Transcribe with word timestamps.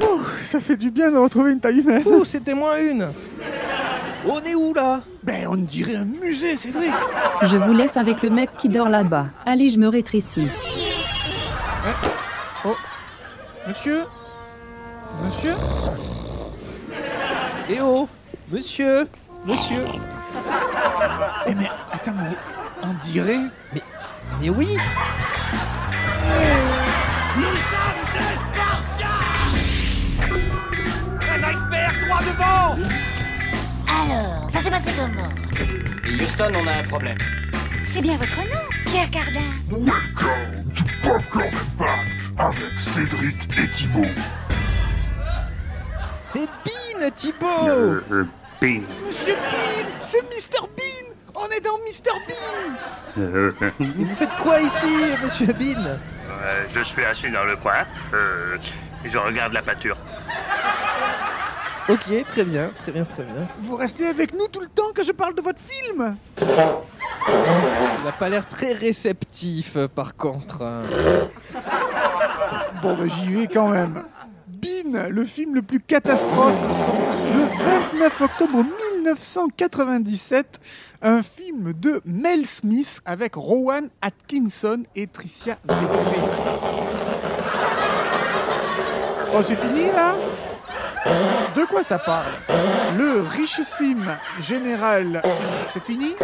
Ouh, 0.00 0.20
ça 0.42 0.60
fait 0.60 0.76
du 0.76 0.90
bien 0.90 1.10
de 1.10 1.18
retrouver 1.18 1.52
une 1.52 1.60
taille 1.60 1.80
humaine. 1.80 2.02
Ouh, 2.06 2.24
c'était 2.24 2.54
moins 2.54 2.78
une 2.78 3.08
On 4.26 4.38
est 4.38 4.54
où 4.54 4.72
là? 4.74 5.00
Ben, 5.22 5.46
on 5.50 5.56
dirait 5.56 5.96
un 5.96 6.04
musée, 6.04 6.56
Cédric. 6.56 6.92
Je 7.42 7.56
vous 7.56 7.72
laisse 7.72 7.96
avec 7.96 8.22
le 8.22 8.30
mec 8.30 8.50
qui 8.56 8.68
dort 8.68 8.88
là-bas. 8.88 9.26
Allez, 9.44 9.70
je 9.70 9.78
me 9.78 9.88
rétrécis. 9.88 10.48
Monsieur? 13.66 14.04
Monsieur? 15.24 15.54
Eh 17.70 17.78
oh 17.82 18.08
Monsieur 18.50 19.06
Monsieur 19.44 19.84
Eh 21.46 21.54
mais, 21.54 21.68
attends, 21.92 22.12
mais 22.16 22.34
on 22.82 22.94
dirait... 22.94 23.40
Mais 24.40 24.50
oui 24.50 24.68
Alors, 33.86 34.50
ça 34.50 34.60
s'est 34.62 34.70
passé 34.70 34.90
comment? 34.96 35.28
Houston, 36.22 36.52
on 36.54 36.66
a 36.66 36.72
un 36.78 36.82
problème. 36.84 37.18
C'est 37.84 38.02
bien 38.02 38.16
votre 38.16 38.36
nom, 38.36 38.62
Pierre 38.86 39.10
Cardin. 39.10 39.40
Welcome 39.70 40.72
to 40.76 40.84
Popcorn 41.02 41.46
Impact 41.78 42.32
avec 42.38 42.78
Cédric 42.78 43.36
et 43.58 43.68
Thibault. 43.70 44.04
C'est 46.22 46.46
Bean, 46.46 47.10
Thibaut 47.14 47.46
Euh, 47.66 48.24
Ping. 48.60 48.82
Monsieur 49.06 49.34
Bean 49.36 49.88
C'est 50.04 50.22
Mr 50.24 50.60
Bean 50.76 50.97
On 51.40 51.46
est 51.56 51.60
dans 51.60 51.78
Mr 51.78 52.12
Bean 52.26 53.72
Mais 53.78 54.04
vous 54.04 54.14
faites 54.14 54.34
quoi 54.36 54.60
ici, 54.60 54.94
monsieur 55.22 55.46
Bean 55.46 55.96
euh, 56.40 56.64
je 56.72 56.80
suis 56.82 57.04
assis 57.04 57.30
dans 57.32 57.44
le 57.44 57.56
coin 57.56 57.84
euh, 58.14 58.56
et 59.04 59.08
je 59.08 59.18
regarde 59.18 59.52
la 59.54 59.62
pâture. 59.62 59.96
Ok, 61.88 62.04
très 62.28 62.44
bien, 62.44 62.70
très 62.78 62.92
bien, 62.92 63.02
très 63.02 63.24
bien. 63.24 63.48
Vous 63.60 63.74
restez 63.76 64.06
avec 64.06 64.34
nous 64.34 64.46
tout 64.46 64.60
le 64.60 64.68
temps 64.68 64.92
que 64.94 65.02
je 65.02 65.10
parle 65.12 65.34
de 65.34 65.40
votre 65.42 65.58
film 65.60 66.16
Il 66.38 68.04
n'a 68.04 68.12
pas 68.12 68.28
l'air 68.28 68.46
très 68.46 68.72
réceptif, 68.72 69.76
par 69.94 70.14
contre. 70.16 70.62
hein. 70.62 70.82
Bon, 72.82 72.94
bah 72.94 73.04
j'y 73.08 73.34
vais 73.34 73.46
quand 73.48 73.68
même. 73.68 74.04
Le 74.92 75.24
film 75.24 75.54
le 75.54 75.60
plus 75.60 75.80
catastrophe, 75.80 76.56
sorti 76.84 77.18
le 77.34 77.44
29 77.92 78.20
octobre 78.22 78.64
1997. 78.96 80.60
Un 81.02 81.22
film 81.22 81.74
de 81.74 82.00
Mel 82.06 82.46
Smith 82.46 83.00
avec 83.04 83.34
Rowan 83.34 83.88
Atkinson 84.00 84.84
et 84.96 85.06
Tricia 85.06 85.58
Vessey. 85.68 86.20
Oh, 89.34 89.40
c'est 89.44 89.60
fini 89.60 89.86
là? 89.94 90.16
De 91.54 91.64
quoi 91.64 91.82
ça 91.82 91.98
parle 91.98 92.32
Le 92.96 93.20
richissime 93.20 94.16
général, 94.40 95.22
c'est 95.72 95.82
fini 95.84 96.14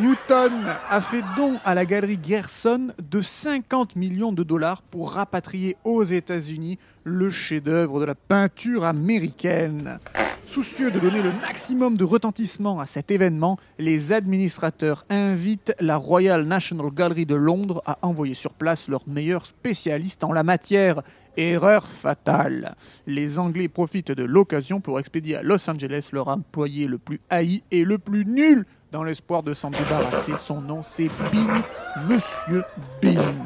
Newton 0.00 0.52
a 0.88 1.00
fait 1.00 1.22
don 1.36 1.58
à 1.64 1.74
la 1.74 1.84
galerie 1.84 2.18
Gerson 2.22 2.92
de 2.98 3.20
50 3.20 3.96
millions 3.96 4.32
de 4.32 4.42
dollars 4.42 4.82
pour 4.82 5.12
rapatrier 5.12 5.76
aux 5.84 6.04
États-Unis 6.04 6.78
le 7.04 7.30
chef-d'œuvre 7.30 8.00
de 8.00 8.04
la 8.04 8.14
peinture 8.14 8.84
américaine. 8.84 9.98
Soucieux 10.46 10.90
de 10.90 10.98
donner 10.98 11.22
le 11.22 11.32
maximum 11.32 11.96
de 11.96 12.02
retentissement 12.02 12.80
à 12.80 12.86
cet 12.86 13.12
événement, 13.12 13.56
les 13.78 14.12
administrateurs 14.12 15.04
invitent 15.08 15.74
la 15.78 15.96
Royal 15.96 16.44
National 16.44 16.90
Gallery 16.92 17.24
de 17.24 17.36
Londres 17.36 17.82
à 17.86 17.98
envoyer 18.02 18.34
sur 18.34 18.54
place 18.54 18.88
leurs 18.88 19.06
meilleurs 19.06 19.46
spécialistes 19.46 20.24
en 20.24 20.32
la 20.32 20.42
matière. 20.42 21.02
Erreur 21.36 21.86
fatale. 21.86 22.74
Les 23.06 23.38
Anglais 23.38 23.68
profitent 23.68 24.12
de 24.12 24.24
l'occasion 24.24 24.80
pour 24.80 24.98
expédier 24.98 25.36
à 25.36 25.42
Los 25.42 25.68
Angeles 25.68 26.10
leur 26.12 26.28
employé 26.28 26.86
le 26.86 26.98
plus 26.98 27.20
haï 27.30 27.62
et 27.70 27.84
le 27.84 27.98
plus 27.98 28.24
nul 28.24 28.66
dans 28.92 29.04
l'espoir 29.04 29.42
de 29.42 29.54
s'en 29.54 29.70
débarrasser. 29.70 30.36
Son 30.36 30.60
nom, 30.60 30.82
c'est 30.82 31.08
Bean, 31.32 31.62
Monsieur 32.08 32.64
Bean. 33.02 33.44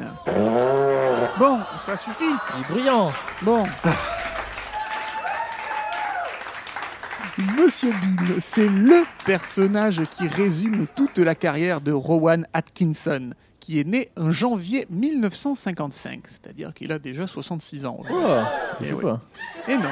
Bon, 1.39 1.59
ça 1.79 1.97
suffit. 1.97 2.23
Il 2.25 2.61
est 2.61 2.67
bruyant 2.73 3.11
Bon. 3.41 3.63
Monsieur 7.57 7.91
Bean, 7.91 8.35
c'est 8.39 8.69
le 8.69 9.03
personnage 9.25 10.03
qui 10.09 10.27
résume 10.27 10.87
toute 10.95 11.17
la 11.17 11.35
carrière 11.35 11.81
de 11.81 11.91
Rowan 11.91 12.47
Atkinson, 12.53 13.31
qui 13.65 13.79
est 13.79 13.83
né 13.87 14.09
en 14.15 14.29
janvier 14.29 14.85
1955, 14.91 16.19
c'est-à-dire 16.25 16.71
qu'il 16.71 16.91
a 16.91 16.99
déjà 16.99 17.25
66 17.25 17.87
ans. 17.87 17.97
Oh, 18.11 18.13
je 18.79 18.93
Eh 18.93 19.01
pas. 19.01 19.21
Et 19.67 19.75
non. 19.75 19.89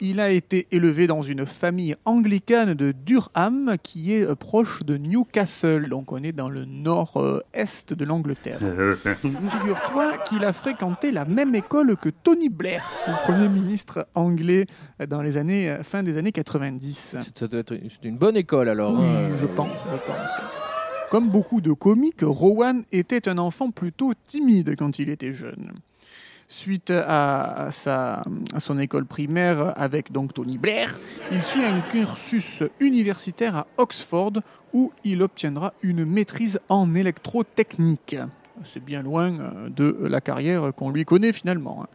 Il 0.00 0.20
a 0.20 0.28
été 0.30 0.68
élevé 0.72 1.06
dans 1.06 1.22
une 1.22 1.46
famille 1.46 1.96
anglicane 2.04 2.74
de 2.74 2.92
Durham 2.92 3.76
qui 3.82 4.12
est 4.12 4.24
euh, 4.28 4.34
proche 4.34 4.80
de 4.84 4.98
Newcastle, 4.98 5.88
donc 5.88 6.12
on 6.12 6.22
est 6.22 6.32
dans 6.32 6.50
le 6.50 6.66
nord-est 6.66 7.94
de 7.94 8.04
l'Angleterre. 8.04 8.60
Figure-toi 9.22 10.18
qu'il 10.18 10.44
a 10.44 10.52
fréquenté 10.52 11.10
la 11.10 11.24
même 11.24 11.54
école 11.54 11.96
que 11.96 12.10
Tony 12.10 12.50
Blair, 12.50 12.86
le 13.06 13.14
Premier 13.24 13.48
ministre 13.48 14.06
anglais 14.14 14.66
euh, 15.00 15.06
dans 15.06 15.22
les 15.22 15.38
années, 15.38 15.70
euh, 15.70 15.82
fin 15.82 16.02
des 16.02 16.18
années 16.18 16.30
90. 16.32 17.16
C'est- 17.22 17.38
Ça 17.38 17.48
doit 17.48 17.60
être 17.60 17.74
une 18.04 18.18
bonne 18.18 18.36
école 18.36 18.68
alors. 18.68 18.92
Oui, 18.92 19.06
hein. 19.06 19.30
je 19.40 19.46
pense, 19.46 19.78
je 19.90 19.96
pense. 20.06 20.67
Comme 21.10 21.30
beaucoup 21.30 21.62
de 21.62 21.72
comiques, 21.72 22.20
Rowan 22.20 22.84
était 22.92 23.30
un 23.30 23.38
enfant 23.38 23.70
plutôt 23.70 24.12
timide 24.26 24.74
quand 24.76 24.98
il 24.98 25.08
était 25.08 25.32
jeune. 25.32 25.72
Suite 26.48 26.90
à, 26.90 27.70
sa, 27.72 28.24
son 28.58 28.78
école 28.78 29.06
primaire 29.06 29.72
avec 29.80 30.12
donc 30.12 30.34
Tony 30.34 30.58
Blair, 30.58 30.98
il 31.32 31.42
suit 31.42 31.64
un 31.64 31.80
cursus 31.80 32.62
universitaire 32.80 33.56
à 33.56 33.66
Oxford 33.78 34.32
où 34.74 34.92
il 35.02 35.22
obtiendra 35.22 35.72
une 35.82 36.04
maîtrise 36.04 36.60
en 36.68 36.94
électrotechnique. 36.94 38.16
C'est 38.64 38.84
bien 38.84 39.02
loin 39.02 39.32
euh, 39.38 39.68
de 39.70 39.96
la 40.08 40.20
carrière 40.20 40.74
qu'on 40.74 40.90
lui 40.90 41.04
connaît 41.04 41.32
finalement. 41.32 41.86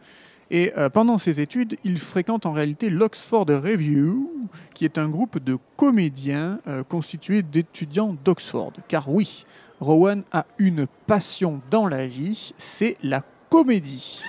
Et 0.54 0.72
euh, 0.76 0.88
pendant 0.88 1.18
ses 1.18 1.40
études, 1.40 1.76
il 1.82 1.98
fréquente 1.98 2.46
en 2.46 2.52
réalité 2.52 2.88
l'Oxford 2.88 3.46
Review, 3.48 4.30
qui 4.72 4.84
est 4.84 4.98
un 4.98 5.08
groupe 5.08 5.42
de 5.42 5.58
comédiens 5.76 6.60
euh, 6.68 6.84
constitué 6.84 7.42
d'étudiants 7.42 8.14
d'Oxford. 8.24 8.72
Car 8.86 9.12
oui, 9.12 9.44
Rowan 9.80 10.22
a 10.30 10.46
une 10.58 10.86
passion 11.08 11.60
dans 11.72 11.88
la 11.88 12.06
vie, 12.06 12.54
c'est 12.56 12.96
la 13.02 13.24
comédie. 13.50 14.22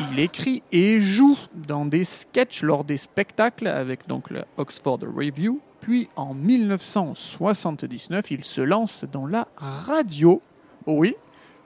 Il 0.00 0.18
écrit 0.18 0.64
et 0.72 1.00
joue 1.00 1.38
dans 1.54 1.86
des 1.86 2.02
sketchs 2.02 2.64
lors 2.64 2.82
des 2.82 2.96
spectacles 2.96 3.68
avec 3.68 4.08
donc 4.08 4.30
Oxford 4.56 4.98
Review. 5.02 5.60
Puis 5.80 6.08
en 6.16 6.34
1979, 6.34 8.28
il 8.32 8.42
se 8.42 8.60
lance 8.60 9.04
dans 9.12 9.28
la 9.28 9.46
radio. 9.56 10.42
Oh 10.86 10.94
oui, 10.94 11.14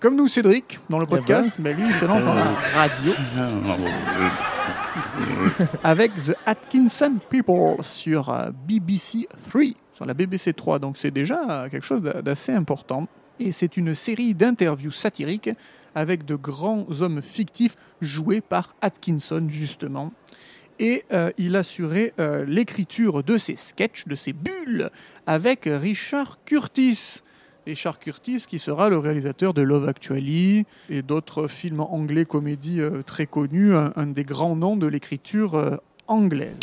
comme 0.00 0.16
nous 0.16 0.28
Cédric 0.28 0.78
dans 0.88 0.98
le 0.98 1.06
Eh 1.09 1.10
ben. 1.10 1.16
podcast, 1.19 1.50
mais 1.59 1.75
lui 1.75 1.86
il 1.88 1.94
se 1.94 2.04
lance 2.04 2.22
dans 2.25 2.34
la 2.34 2.44
radio 2.75 3.12
avec 5.84 6.14
The 6.16 6.34
Atkinson 6.47 7.16
People 7.31 7.76
sur 7.82 8.28
euh, 8.31 8.50
BBC 8.66 9.26
3, 9.50 9.62
sur 9.92 10.06
la 10.06 10.14
BBC 10.14 10.53
3. 10.53 10.78
Donc 10.78 10.97
c'est 10.97 11.10
déjà 11.10 11.41
euh, 11.64 11.69
quelque 11.69 11.84
chose 11.84 12.03
d'a- 12.03 12.22
d'assez 12.22 12.53
important. 12.53 13.06
Et 13.41 13.53
c'est 13.53 13.76
une 13.76 13.94
série 13.94 14.34
d'interviews 14.34 14.91
satiriques 14.91 15.50
avec 15.94 16.25
de 16.25 16.34
grands 16.36 16.86
hommes 17.00 17.22
fictifs 17.22 17.76
joués 18.00 18.41
par 18.41 18.75
Atkinson 18.82 19.47
justement. 19.48 20.12
Et 20.80 21.04
euh, 21.12 21.30
il 21.38 21.56
assurait 21.56 22.12
euh, 22.20 22.44
l'écriture 22.47 23.22
de 23.25 23.36
ses 23.38 23.56
sketchs, 23.56 24.06
de 24.06 24.15
ses 24.15 24.32
bulles, 24.32 24.91
avec 25.26 25.62
Richard 25.66 26.38
Curtis. 26.44 27.22
Richard 27.68 27.98
Curtis, 27.98 28.44
qui 28.48 28.59
sera 28.59 28.88
le 28.88 28.97
réalisateur 28.98 29.53
de 29.53 29.60
Love 29.60 29.86
Actually 29.88 30.65
et 30.88 31.03
d'autres 31.03 31.48
films 31.48 31.80
anglais 31.80 32.24
comédies 32.24 32.80
euh, 32.80 33.03
très 33.04 33.26
connus, 33.26 33.74
un, 33.74 33.92
un 33.94 34.06
des 34.06 34.24
grands 34.24 34.56
noms 34.56 34.76
de 34.76 34.86
l'écriture 34.86 35.54
euh, 35.54 35.76
anglaise. 36.06 36.54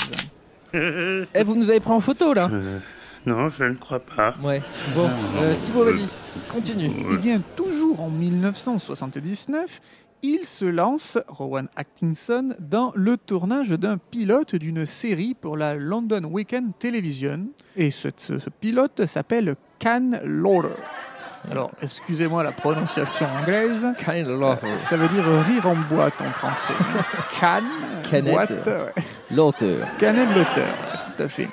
Eh, 0.74 1.44
vous 1.46 1.56
nous 1.56 1.70
avez 1.70 1.80
pris 1.80 1.92
en 1.92 2.00
photo 2.00 2.34
là 2.34 2.50
euh, 2.52 2.80
non, 3.28 3.50
je 3.50 3.64
ne 3.64 3.74
crois 3.76 4.00
pas. 4.00 4.36
Ouais. 4.44 4.62
Bon, 4.96 5.10
euh, 5.38 5.56
Thibaut, 5.62 5.84
vas-y, 5.84 6.06
continue. 6.50 6.92
Eh 7.12 7.18
bien, 7.18 7.42
toujours 7.56 8.02
en 8.02 8.10
1979, 8.12 9.82
il 10.22 10.46
se 10.46 10.66
lance, 10.66 11.18
Rowan 11.28 11.68
Atkinson, 11.76 12.56
dans 12.60 12.92
le 12.96 13.18
tournage 13.18 13.70
d'un 13.70 13.98
pilote 13.98 14.56
d'une 14.56 14.86
série 14.86 15.34
pour 15.34 15.58
la 15.58 15.74
London 15.76 16.22
Weekend 16.30 16.72
Television. 16.78 17.48
Et 17.76 17.90
ce, 17.90 18.10
ce- 18.16 18.38
ce 18.38 18.50
pilote 18.52 19.06
s'appelle 19.08 19.56
Can 19.86 20.14
Lauder. 20.24 20.74
Alors, 21.52 21.70
excusez-moi 21.80 22.42
la 22.42 22.52
prononciation 22.52 23.28
anglaise. 23.40 23.86
Kind 24.00 24.28
of 24.28 24.60
Ça 24.78 24.98
veut 24.98 25.08
dire 25.10 25.24
rire 25.24 25.68
en 25.68 25.76
boîte 25.76 26.20
en 26.22 26.32
français. 26.32 26.74
Can, 27.40 27.62
Canette. 28.10 28.34
boîte, 28.34 28.50
ouais. 28.66 29.04
L'auteur. 29.30 29.88
Canet 30.00 30.28
de 30.28 30.34
l'auteur, 30.34 30.74
tout 31.16 31.22
à 31.24 31.28
fait. 31.28 31.50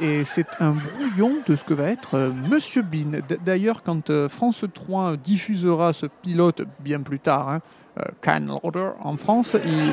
Et 0.00 0.24
c'est 0.24 0.46
un 0.60 0.72
brouillon 0.72 1.36
de 1.46 1.56
ce 1.56 1.64
que 1.64 1.72
va 1.72 1.84
être 1.84 2.14
euh, 2.14 2.30
Monsieur 2.32 2.82
Bean. 2.82 3.20
D'ailleurs, 3.44 3.82
quand 3.82 4.10
euh, 4.10 4.28
France 4.28 4.64
3 4.74 5.16
diffusera 5.16 5.92
ce 5.94 6.04
pilote 6.06 6.62
bien 6.80 7.00
plus 7.00 7.18
tard, 7.18 7.48
hein, 7.48 7.60
euh, 7.98 8.02
Can 8.22 8.40
Lauder, 8.62 8.90
en 9.02 9.16
France, 9.16 9.56
ils, 9.64 9.92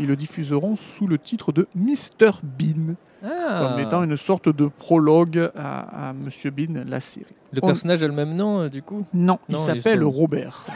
ils 0.00 0.06
le 0.06 0.16
diffuseront 0.16 0.76
sous 0.76 1.06
le 1.06 1.16
titre 1.16 1.50
de 1.52 1.66
Mr. 1.74 2.32
Bean, 2.42 2.94
Ah. 3.24 3.60
comme 3.70 3.78
étant 3.80 4.02
une 4.04 4.18
sorte 4.18 4.50
de 4.54 4.66
prologue 4.66 5.50
à, 5.56 6.08
à 6.10 6.12
Monsieur 6.12 6.50
Bean, 6.50 6.84
la 6.86 7.00
série. 7.00 7.24
Le 7.54 7.60
on- 7.62 7.68
personnage 7.68 8.02
a 8.02 8.06
le 8.06 8.12
même 8.12 8.34
nom, 8.34 8.60
euh, 8.60 8.68
du 8.68 8.82
coup? 8.82 9.04
Non, 9.14 9.38
il 9.48 9.54
Non, 9.54 9.64
s'appelle 9.64 10.02
sont- 10.02 10.10
Robert. 10.10 10.66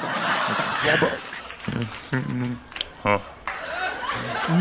Oh. 3.05 3.09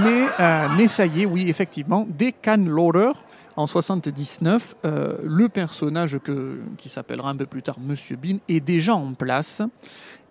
Mais, 0.03 0.25
euh, 0.39 0.67
mais 0.77 0.87
ça 0.87 1.05
y 1.05 1.23
est, 1.23 1.25
oui, 1.25 1.49
effectivement, 1.49 2.05
dès 2.07 2.31
Can 2.31 2.63
Lauder, 2.67 3.11
en 3.55 3.67
79, 3.67 4.75
euh, 4.85 5.17
le 5.23 5.49
personnage 5.49 6.19
que, 6.23 6.59
qui 6.77 6.89
s'appellera 6.89 7.29
un 7.29 7.35
peu 7.35 7.45
plus 7.45 7.61
tard 7.61 7.77
Monsieur 7.79 8.15
Bean 8.15 8.37
est 8.47 8.59
déjà 8.59 8.95
en 8.95 9.13
place. 9.13 9.61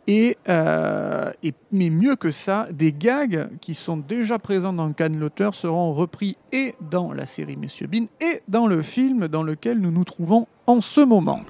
Et, 0.07 0.39
euh, 0.49 1.31
et- 1.43 1.53
mais 1.71 1.91
mieux 1.91 2.17
que 2.17 2.31
ça, 2.31 2.67
des 2.73 2.93
gags 2.93 3.49
qui 3.61 3.75
sont 3.75 3.99
déjà 3.99 4.39
présents 4.39 4.73
dans 4.73 4.91
Can 4.93 5.11
Lauder 5.17 5.51
seront 5.53 5.93
repris 5.93 6.37
et 6.53 6.75
dans 6.91 7.13
la 7.13 7.27
série 7.27 7.57
Monsieur 7.57 7.87
Bean 7.87 8.07
et 8.21 8.41
dans 8.49 8.67
le 8.67 8.83
film 8.83 9.29
dans 9.29 9.43
lequel 9.43 9.79
nous 9.79 9.91
nous 9.93 10.05
trouvons 10.05 10.47
en 10.67 10.81
ce 10.81 11.03
moment. 11.03 11.41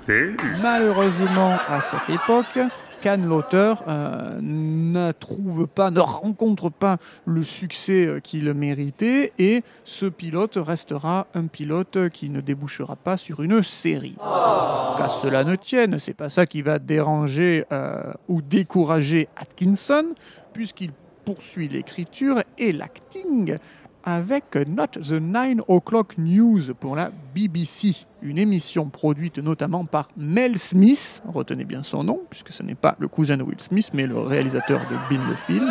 Malheureusement, 0.60 1.56
à 1.68 1.80
cette 1.80 2.14
époque, 2.14 2.58
Can 3.02 3.18
Lauter 3.26 3.74
euh, 3.88 4.38
ne 4.42 5.12
trouve 5.12 5.66
pas, 5.66 5.90
ne 5.90 6.00
rencontre 6.00 6.70
pas 6.70 6.98
le 7.24 7.42
succès 7.42 8.06
euh, 8.06 8.20
qu'il 8.20 8.52
méritait 8.52 9.32
et 9.38 9.62
ce 9.84 10.06
pilote 10.06 10.58
restera 10.60 11.26
un 11.34 11.46
pilote 11.46 12.10
qui 12.10 12.28
ne 12.28 12.40
débouchera 12.40 12.96
pas 12.96 13.16
sur 13.16 13.42
une 13.42 13.62
série. 13.62 14.16
Qu'à 14.18 15.08
cela 15.08 15.44
ne 15.44 15.56
tienne, 15.56 15.98
c'est 15.98 16.14
pas 16.14 16.28
ça 16.28 16.46
qui 16.46 16.62
va 16.62 16.78
déranger 16.78 17.64
euh, 17.72 18.12
ou 18.28 18.42
décourager 18.42 19.28
Atkinson, 19.36 20.06
puisqu'il 20.52 20.90
poursuit 21.24 21.68
l'écriture 21.68 22.42
et 22.58 22.72
l'acting 22.72 23.56
avec 24.04 24.56
Not 24.66 25.00
the 25.02 25.12
9 25.12 25.60
O'Clock 25.68 26.18
News 26.18 26.74
pour 26.78 26.96
la 26.96 27.10
BBC, 27.34 28.06
une 28.22 28.38
émission 28.38 28.86
produite 28.86 29.38
notamment 29.38 29.84
par 29.84 30.08
Mel 30.16 30.58
Smith, 30.58 31.22
retenez 31.26 31.64
bien 31.64 31.82
son 31.82 32.04
nom, 32.04 32.20
puisque 32.30 32.50
ce 32.50 32.62
n'est 32.62 32.74
pas 32.74 32.96
le 32.98 33.08
cousin 33.08 33.36
de 33.36 33.42
Will 33.42 33.60
Smith, 33.60 33.90
mais 33.94 34.06
le 34.06 34.18
réalisateur 34.18 34.80
de 34.88 34.96
Bean 35.14 35.22
le 35.28 35.34
film. 35.34 35.70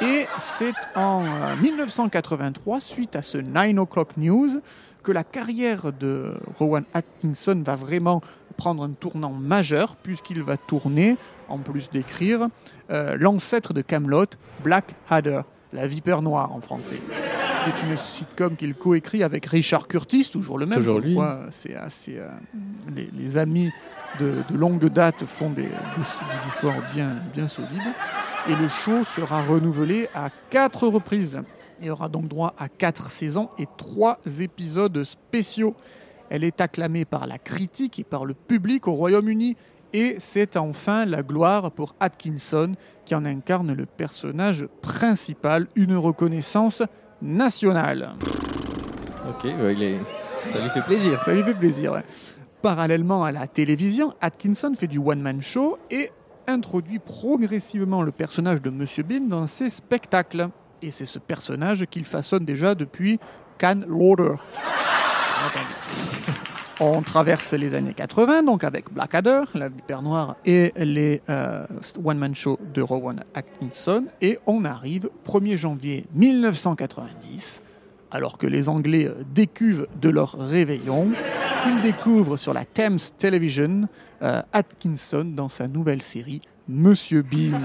Et 0.00 0.26
c'est 0.38 0.74
en 0.94 1.24
euh, 1.24 1.56
1983, 1.60 2.80
suite 2.80 3.16
à 3.16 3.22
ce 3.22 3.38
9 3.38 3.78
O'Clock 3.78 4.16
News, 4.16 4.60
que 5.02 5.12
la 5.12 5.24
carrière 5.24 5.92
de 5.92 6.34
Rowan 6.58 6.84
Atkinson 6.94 7.62
va 7.64 7.76
vraiment 7.76 8.22
prendre 8.56 8.82
un 8.82 8.90
tournant 8.90 9.32
majeur, 9.32 9.96
puisqu'il 9.96 10.42
va 10.42 10.56
tourner, 10.56 11.16
en 11.48 11.58
plus 11.58 11.90
d'écrire, 11.90 12.48
euh, 12.90 13.16
l'ancêtre 13.18 13.72
de 13.72 13.82
Camelot, 13.82 14.26
Black 14.62 14.94
Adder, 15.08 15.40
la 15.72 15.86
vipère 15.86 16.22
noire 16.22 16.52
en 16.52 16.60
français. 16.60 17.00
C'est 17.64 17.86
une 17.86 17.96
sitcom 17.96 18.56
qu'il 18.56 18.74
coécrit 18.74 19.22
avec 19.22 19.46
Richard 19.46 19.86
Curtis, 19.86 20.28
toujours 20.32 20.58
le 20.58 20.66
même. 20.66 20.78
Toujours 20.78 20.98
lui. 21.00 21.16
C'est 21.50 21.74
assez. 21.74 22.18
euh, 22.18 22.28
les, 22.94 23.08
les 23.12 23.36
amis 23.38 23.70
de, 24.18 24.42
de 24.48 24.56
longue 24.56 24.84
date 24.88 25.24
font 25.26 25.50
des, 25.50 25.64
des- 25.64 25.68
des 25.68 26.46
histoires 26.48 26.76
bien, 26.94 27.18
bien 27.34 27.48
solides. 27.48 27.80
Et 28.48 28.54
le 28.56 28.66
show 28.68 29.04
sera 29.04 29.42
renouvelé 29.42 30.08
à 30.14 30.30
quatre 30.48 30.86
reprises 30.88 31.40
et 31.82 31.90
aura 31.90 32.08
donc 32.08 32.28
droit 32.28 32.54
à 32.58 32.68
quatre 32.68 33.10
saisons 33.10 33.50
et 33.58 33.66
trois 33.76 34.18
épisodes 34.40 35.04
spéciaux. 35.04 35.74
Elle 36.30 36.44
est 36.44 36.60
acclamée 36.60 37.04
par 37.04 37.26
la 37.26 37.38
critique 37.38 37.98
et 37.98 38.04
par 38.04 38.24
le 38.24 38.34
public 38.34 38.88
au 38.88 38.92
Royaume-Uni. 38.92 39.56
Et 39.92 40.16
c'est 40.20 40.56
enfin 40.56 41.04
la 41.04 41.22
gloire 41.22 41.72
pour 41.72 41.94
Atkinson 42.00 42.72
qui 43.04 43.14
en 43.14 43.24
incarne 43.24 43.72
le 43.74 43.86
personnage 43.86 44.66
principal, 44.82 45.66
une 45.74 45.96
reconnaissance 45.96 46.82
nationale. 47.22 48.10
Ok, 49.28 49.44
ouais, 49.44 49.74
il 49.74 49.82
est... 49.82 49.98
ça 50.52 50.60
lui 50.60 50.70
fait 50.70 50.82
plaisir. 50.82 51.22
Ça 51.24 51.32
lui 51.32 51.42
fait 51.42 51.54
plaisir. 51.54 51.92
ouais. 51.92 52.04
Parallèlement 52.62 53.24
à 53.24 53.32
la 53.32 53.46
télévision, 53.46 54.12
Atkinson 54.20 54.72
fait 54.78 54.86
du 54.86 54.98
one-man 54.98 55.40
show 55.40 55.78
et 55.90 56.10
introduit 56.46 56.98
progressivement 56.98 58.02
le 58.02 58.12
personnage 58.12 58.60
de 58.60 58.70
Monsieur 58.70 59.02
Bean 59.02 59.20
dans 59.28 59.46
ses 59.46 59.70
spectacles. 59.70 60.48
Et 60.82 60.90
c'est 60.90 61.06
ce 61.06 61.18
personnage 61.18 61.86
qu'il 61.90 62.04
façonne 62.04 62.44
déjà 62.44 62.74
depuis 62.74 63.18
Can 63.58 63.80
Lauder. 63.86 64.34
On 66.82 67.02
traverse 67.02 67.52
les 67.52 67.74
années 67.74 67.92
80, 67.92 68.42
donc 68.44 68.64
avec 68.64 68.90
Blackadder, 68.90 69.42
la 69.54 69.68
vipère 69.68 70.00
noire, 70.00 70.36
et 70.46 70.72
les 70.76 71.20
euh, 71.28 71.66
one-man 72.02 72.34
show 72.34 72.58
de 72.72 72.80
Rowan 72.80 73.22
Atkinson. 73.34 74.06
Et 74.22 74.38
on 74.46 74.64
arrive 74.64 75.10
1er 75.26 75.58
janvier 75.58 76.06
1990, 76.14 77.62
alors 78.10 78.38
que 78.38 78.46
les 78.46 78.70
Anglais 78.70 79.04
euh, 79.06 79.24
décuvent 79.34 79.88
de 80.00 80.08
leur 80.08 80.32
réveillon. 80.32 81.08
Ils 81.66 81.82
découvrent 81.82 82.38
sur 82.38 82.54
la 82.54 82.64
Thames 82.64 82.98
Television 83.18 83.86
euh, 84.22 84.40
Atkinson 84.54 85.30
dans 85.36 85.50
sa 85.50 85.68
nouvelle 85.68 86.00
série 86.00 86.40
Monsieur 86.66 87.20
Bean, 87.20 87.60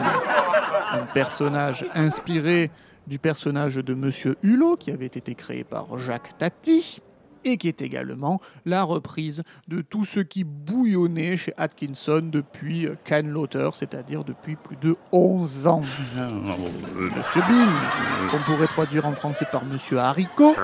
un 0.91 1.05
personnage 1.13 1.85
inspiré 1.95 2.69
du 3.07 3.17
personnage 3.17 3.75
de 3.75 3.93
Monsieur 3.93 4.35
Hulot 4.43 4.75
qui 4.75 4.91
avait 4.91 5.05
été 5.05 5.35
créé 5.35 5.63
par 5.63 5.97
Jacques 5.99 6.37
Tati 6.37 6.99
et 7.45 7.57
qui 7.57 7.67
est 7.67 7.81
également 7.81 8.41
la 8.65 8.83
reprise 8.83 9.43
de 9.67 9.81
tout 9.81 10.03
ce 10.03 10.19
qui 10.19 10.43
bouillonnait 10.43 11.37
chez 11.37 11.53
Atkinson 11.57 12.21
depuis 12.23 12.87
euh, 12.87 12.95
Can 13.07 13.21
Lauter, 13.25 13.69
c'est-à-dire 13.73 14.23
depuis 14.23 14.55
plus 14.55 14.75
de 14.75 14.97
11 15.11 15.67
ans. 15.67 15.83
Monsieur 17.15 17.41
Bean, 17.41 17.67
qu'on 18.31 18.39
pourrait 18.39 18.67
traduire 18.67 19.05
en 19.05 19.13
français 19.13 19.45
par 19.51 19.63
Monsieur 19.63 19.99
Haricot, 19.99 20.55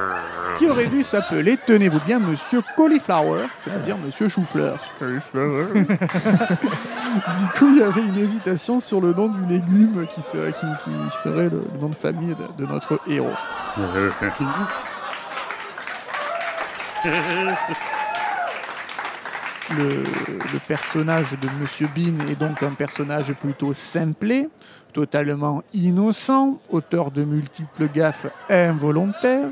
qui 0.58 0.68
aurait 0.68 0.88
dû 0.88 1.04
s'appeler, 1.04 1.58
tenez-vous 1.66 2.00
bien, 2.06 2.20
Monsieur 2.20 2.62
Cauliflower, 2.76 3.46
c'est-à-dire 3.58 3.98
Monsieur 3.98 4.28
Chou-fleur. 4.28 4.84
du 5.02 5.06
coup, 7.58 7.68
il 7.70 7.78
y 7.78 7.84
avait 7.84 8.02
une 8.02 8.18
hésitation 8.18 8.80
sur 8.80 9.02
le 9.02 9.14
nom 9.14 9.28
du 9.28 9.46
légume 9.46 10.08
qui 10.08 10.22
serait, 10.22 10.54
qui, 10.54 10.66
qui 10.84 11.18
serait 11.24 11.50
le, 11.50 11.64
le 11.74 11.80
nom 11.80 11.90
de 11.90 11.96
famille 11.96 12.36
de, 12.36 12.64
de 12.64 12.66
notre 12.66 13.00
héros. 13.08 13.30
Le, 17.04 17.10
le 19.74 20.60
personnage 20.68 21.32
de 21.32 21.48
Monsieur 21.60 21.88
Bean 21.96 22.28
est 22.28 22.36
donc 22.36 22.62
un 22.62 22.72
personnage 22.72 23.34
plutôt 23.34 23.74
simplé, 23.74 24.50
totalement 24.94 25.64
innocent, 25.74 26.60
auteur 26.70 27.10
de 27.10 27.24
multiples 27.24 27.90
gaffes 27.92 28.28
involontaires. 28.50 29.50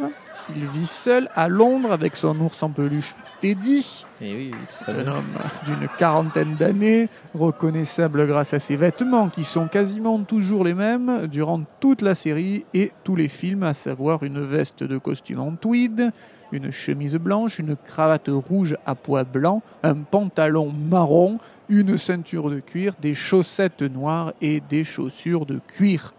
Il 0.56 0.68
vit 0.68 0.86
seul 0.86 1.27
à 1.36 1.48
Londres 1.48 1.91
avec 1.91 2.15
son 2.15 2.39
ours 2.39 2.62
en 2.62 2.70
peluche 2.70 3.15
Teddy, 3.39 4.06
Et 4.22 4.36
oui, 4.36 4.51
oui, 4.53 4.60
très 4.82 5.00
un 5.00 5.08
homme 5.08 5.34
d'une 5.65 5.88
quarantaine 5.98 6.56
d'années, 6.56 7.08
reconnaissable 7.34 8.27
grâce 8.27 8.53
à 8.53 8.60
ses 8.60 8.75
vêtements 8.75 9.29
qui 9.29 9.46
sont 9.46 9.68
quasiment 9.68 10.20
toujours 10.20 10.65
les 10.65 10.74
mêmes 10.74 11.27
durant 11.27 11.62
toute 11.79 12.01
la 12.01 12.15
série 12.15 12.65
et 12.74 12.91
tous 13.03 13.15
les 13.15 13.29
films, 13.29 13.63
à 13.63 13.74
savoir 13.74 14.24
une 14.24 14.41
veste 14.41 14.84
de 14.84 14.98
costume 14.98 15.39
en 15.39 15.56
tweed, 15.56 16.12
une 16.51 16.72
chemise 16.72 17.15
blanche, 17.15 17.60
une 17.60 17.75
cravate 17.75 18.29
rouge 18.29 18.75
à 18.86 18.96
pois 18.96 19.24
blancs, 19.24 19.62
un 19.84 19.96
pantalon 19.96 20.72
marron, 20.72 21.38
une 21.70 21.98
ceinture 21.98 22.50
de 22.50 22.60
cuir, 22.60 22.94
des 23.01 23.13
chaussettes 23.13 23.82
noires 23.82 24.34
et 24.41 24.62
des 24.70 24.84
chaussures 24.84 25.46
de 25.46 25.60
cuir. 25.68 26.13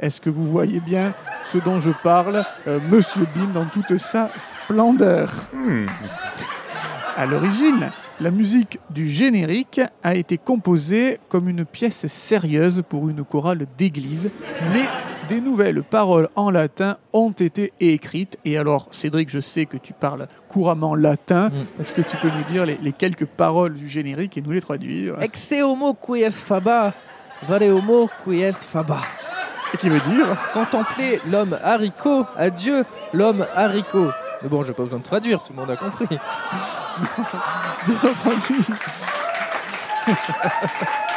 Est-ce 0.00 0.20
que 0.20 0.30
vous 0.30 0.46
voyez 0.46 0.80
bien 0.80 1.14
ce 1.44 1.58
dont 1.58 1.78
je 1.78 1.90
parle 2.02 2.44
Euh, 2.66 2.80
Monsieur 2.90 3.26
Bean 3.34 3.46
dans 3.54 3.66
toute 3.66 3.96
sa 3.98 4.30
splendeur? 4.38 5.32
À 7.16 7.26
l'origine, 7.26 7.90
la 8.20 8.30
musique 8.30 8.80
du 8.90 9.08
générique 9.08 9.80
a 10.02 10.14
été 10.14 10.38
composée 10.38 11.18
comme 11.28 11.48
une 11.48 11.64
pièce 11.64 12.06
sérieuse 12.06 12.82
pour 12.88 13.08
une 13.08 13.22
chorale 13.22 13.66
d'église, 13.78 14.30
mais 14.72 14.86
des 15.28 15.40
nouvelles 15.40 15.82
paroles 15.82 16.28
en 16.36 16.50
latin 16.50 16.96
ont 17.12 17.30
été 17.30 17.72
écrites. 17.80 18.38
Et 18.44 18.58
alors, 18.58 18.88
Cédric, 18.90 19.30
je 19.30 19.40
sais 19.40 19.66
que 19.66 19.76
tu 19.76 19.92
parles 19.92 20.26
couramment 20.48 20.94
latin. 20.94 21.48
Mm. 21.48 21.80
Est-ce 21.80 21.92
que 21.92 22.02
tu 22.02 22.16
peux 22.16 22.28
nous 22.28 22.44
dire 22.44 22.66
les, 22.66 22.76
les 22.76 22.92
quelques 22.92 23.26
paroles 23.26 23.74
du 23.74 23.88
générique 23.88 24.36
et 24.36 24.42
nous 24.42 24.52
les 24.52 24.60
traduire? 24.60 25.20
Exe 25.22 25.54
homo 25.62 25.94
qui 25.94 26.22
est 26.22 26.30
faba, 26.30 26.92
vale 27.46 27.64
homo 27.64 28.08
qui 28.24 28.42
est 28.42 28.62
faba. 28.62 29.00
Et 29.74 29.76
qui 29.78 29.88
veut 29.88 30.00
dire? 30.00 30.26
Contempler 30.52 31.20
l'homme 31.30 31.58
haricot, 31.62 32.26
adieu 32.36 32.84
l'homme 33.12 33.46
haricot. 33.54 34.10
Mais 34.42 34.48
bon, 34.48 34.62
j'ai 34.62 34.72
pas 34.72 34.82
besoin 34.82 34.98
de 34.98 35.04
traduire, 35.04 35.42
tout 35.42 35.52
le 35.52 35.60
monde 35.60 35.70
a 35.70 35.76
compris. 35.76 36.06
Bien 37.86 38.10
entendu. 38.10 38.54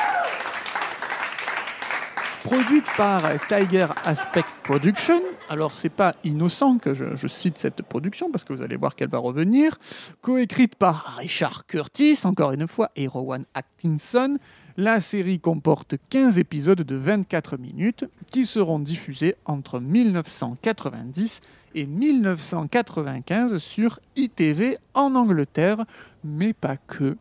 produite 2.46 2.86
par 2.96 3.24
Tiger 3.48 3.88
Aspect 4.06 4.46
Production. 4.64 5.20
Alors, 5.50 5.74
c'est 5.74 5.90
pas 5.90 6.16
innocent 6.24 6.78
que 6.78 6.94
je, 6.94 7.26
cite 7.26 7.58
cette 7.58 7.82
production 7.82 8.30
parce 8.30 8.44
que 8.44 8.54
vous 8.54 8.62
allez 8.62 8.78
voir 8.78 8.96
qu'elle 8.96 9.10
va 9.10 9.18
revenir. 9.18 9.80
Coécrite 10.22 10.76
par 10.76 11.16
Richard 11.18 11.66
Curtis, 11.66 12.20
encore 12.24 12.52
une 12.52 12.68
fois, 12.68 12.92
et 12.96 13.08
Rowan 13.08 13.46
Atkinson. 13.56 14.38
La 14.78 15.00
série 15.00 15.40
comporte 15.40 15.96
15 16.12 16.38
épisodes 16.38 16.84
de 16.84 16.96
24 16.96 17.58
minutes 17.58 18.06
qui 18.32 18.46
seront 18.46 18.78
diffusés 18.78 19.34
entre 19.46 19.80
1990 19.80 21.42
et 21.74 21.88
1995 21.88 23.58
sur 23.58 24.00
ITV 24.16 24.78
en 24.94 25.16
Angleterre, 25.16 25.84
mais 26.24 26.54
pas 26.54 26.78
que, 26.78 27.18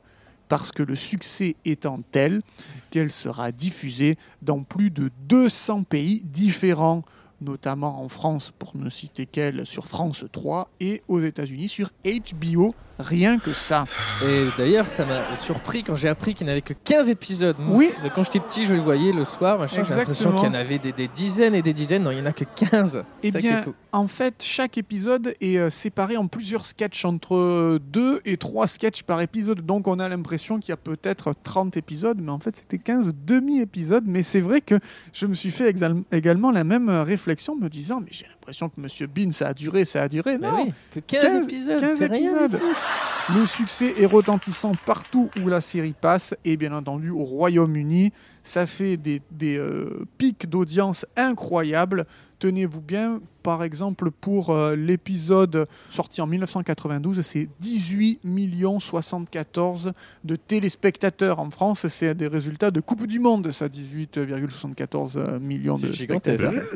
parce 0.48 0.72
que 0.72 0.82
le 0.82 0.96
succès 0.96 1.56
étant 1.64 2.00
tel 2.10 2.42
qu'elle 2.90 3.10
sera 3.10 3.52
diffusée 3.52 4.16
dans 4.42 4.62
plus 4.62 4.90
de 4.90 5.10
200 5.28 5.84
pays 5.84 6.22
différents, 6.24 7.02
notamment 7.44 8.02
en 8.02 8.08
France, 8.08 8.52
pour 8.58 8.76
ne 8.76 8.90
citer 8.90 9.26
qu'elle, 9.26 9.66
sur 9.66 9.86
France 9.86 10.24
3, 10.32 10.68
et 10.80 11.02
aux 11.08 11.20
États-Unis 11.20 11.68
sur 11.68 11.90
HBO, 12.04 12.74
rien 12.98 13.38
que 13.38 13.52
ça. 13.52 13.84
Et 14.24 14.46
d'ailleurs, 14.56 14.88
ça 14.90 15.04
m'a 15.04 15.36
surpris 15.36 15.82
quand 15.82 15.96
j'ai 15.96 16.08
appris 16.08 16.34
qu'il 16.34 16.46
n'y 16.46 16.52
avait 16.52 16.62
que 16.62 16.74
15 16.74 17.08
épisodes. 17.08 17.56
Moi, 17.58 17.76
Oui. 17.76 17.90
Quand 18.14 18.24
j'étais 18.24 18.40
petit, 18.40 18.64
je 18.64 18.74
le 18.74 18.80
voyais 18.80 19.12
le 19.12 19.24
soir, 19.24 19.58
machin, 19.58 19.82
j'ai 19.86 19.94
l'impression 19.94 20.32
qu'il 20.32 20.44
y 20.44 20.48
en 20.48 20.54
avait 20.54 20.78
des, 20.78 20.92
des 20.92 21.08
dizaines 21.08 21.54
et 21.54 21.62
des 21.62 21.72
dizaines. 21.72 22.02
Non, 22.04 22.10
il 22.10 22.16
n'y 22.16 22.22
en 22.22 22.26
a 22.26 22.32
que 22.32 22.44
15. 22.44 23.02
Eh 23.22 23.30
C'est 23.30 23.32
ça 23.32 23.38
bien, 23.38 23.64
en 23.92 24.08
fait, 24.08 24.42
chaque 24.42 24.78
épisode 24.78 25.34
est 25.40 25.56
euh, 25.58 25.70
séparé 25.70 26.16
en 26.16 26.26
plusieurs 26.26 26.64
sketchs, 26.64 27.04
entre 27.04 27.36
euh, 27.36 27.78
deux 27.80 28.20
et 28.24 28.36
trois 28.36 28.66
sketchs 28.66 29.02
par 29.02 29.20
épisode. 29.20 29.64
Donc, 29.64 29.86
on 29.88 29.98
a 29.98 30.08
l'impression 30.08 30.58
qu'il 30.58 30.70
y 30.70 30.72
a 30.72 30.76
peut-être 30.76 31.34
30 31.42 31.76
épisodes, 31.76 32.18
mais 32.20 32.30
en 32.30 32.38
fait, 32.38 32.56
c'était 32.56 32.78
15 32.78 33.12
demi-épisodes. 33.26 34.04
Mais 34.06 34.22
c'est 34.22 34.40
vrai 34.40 34.60
que 34.60 34.78
je 35.12 35.26
me 35.26 35.34
suis 35.34 35.50
fait 35.50 35.72
également 36.12 36.50
la 36.50 36.64
même 36.64 36.88
euh, 36.88 37.04
réflexion, 37.35 37.57
me 37.57 37.69
disant, 37.69 38.00
mais 38.00 38.09
j'ai 38.11 38.26
l'impression 38.26 38.69
que 38.69 38.81
Monsieur 38.81 39.07
Bean, 39.09 39.33
ça 39.33 39.49
a 39.49 39.55
duré, 39.55 39.85
ça 39.85 40.03
a 40.03 40.09
duré. 40.09 40.38
Mais 40.38 40.47
Non, 40.49 40.64
oui, 40.67 40.73
que 40.93 41.00
15, 41.00 41.23
15 41.23 41.45
épisodes, 41.45 41.81
15 41.81 41.99
c'est 41.99 42.07
rien 42.07 42.33
du 42.33 42.45
épisodes. 42.45 42.61
tout. 42.61 43.35
Le 43.37 43.47
succès 43.47 43.95
est 43.99 44.07
retentissant 44.07 44.73
partout 44.87 45.31
où 45.43 45.49
la 45.49 45.61
série 45.61 45.95
passe 45.99 46.35
et 46.45 46.57
bien 46.57 46.73
entendu 46.73 47.11
au 47.11 47.25
Royaume-Uni. 47.25 48.12
Ça 48.43 48.67
fait 48.67 48.97
des, 48.97 49.23
des, 49.31 49.57
euh, 49.57 50.07
pics 50.19 50.49
d'audience 50.49 51.07
incroyables. 51.17 52.05
Tenez-vous 52.38 52.81
bien, 52.83 53.21
par 53.43 53.62
exemple, 53.62 54.11
pour 54.11 54.50
euh, 54.50 54.76
l'épisode 54.76 55.67
sorti 55.88 56.21
en 56.21 56.26
1992, 56.26 57.23
c'est 57.23 57.49
18 57.61 58.21
millions 58.25 58.81
74 58.81 59.93
de 60.25 60.37
téléspectateurs 60.37 61.38
en 61.38 61.50
France. 61.50 61.87
C'est 61.88 62.14
des 62.14 62.26
résultats 62.26 62.71
de 62.71 62.81
Coupe 62.81 63.07
du 63.07 63.19
Monde, 63.21 63.50
ça, 63.50 63.69
18,74 63.69 65.38
millions 65.38 65.76
de 65.79 65.87
C'est 65.87 65.93
gigantesque. 65.93 66.45
spectateurs. 66.45 66.69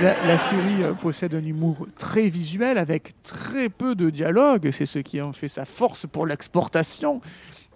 La, 0.00 0.26
la 0.26 0.38
série 0.38 0.82
euh, 0.82 0.92
possède 0.92 1.34
un 1.34 1.44
humour 1.44 1.86
très 1.96 2.28
visuel 2.28 2.78
avec 2.78 3.14
très 3.22 3.68
peu 3.68 3.94
de 3.94 4.10
dialogue. 4.10 4.70
C'est 4.72 4.86
ce 4.86 4.98
qui 4.98 5.20
en 5.20 5.32
fait 5.32 5.48
sa 5.48 5.64
force 5.64 6.06
pour 6.06 6.26
l'exportation. 6.26 7.20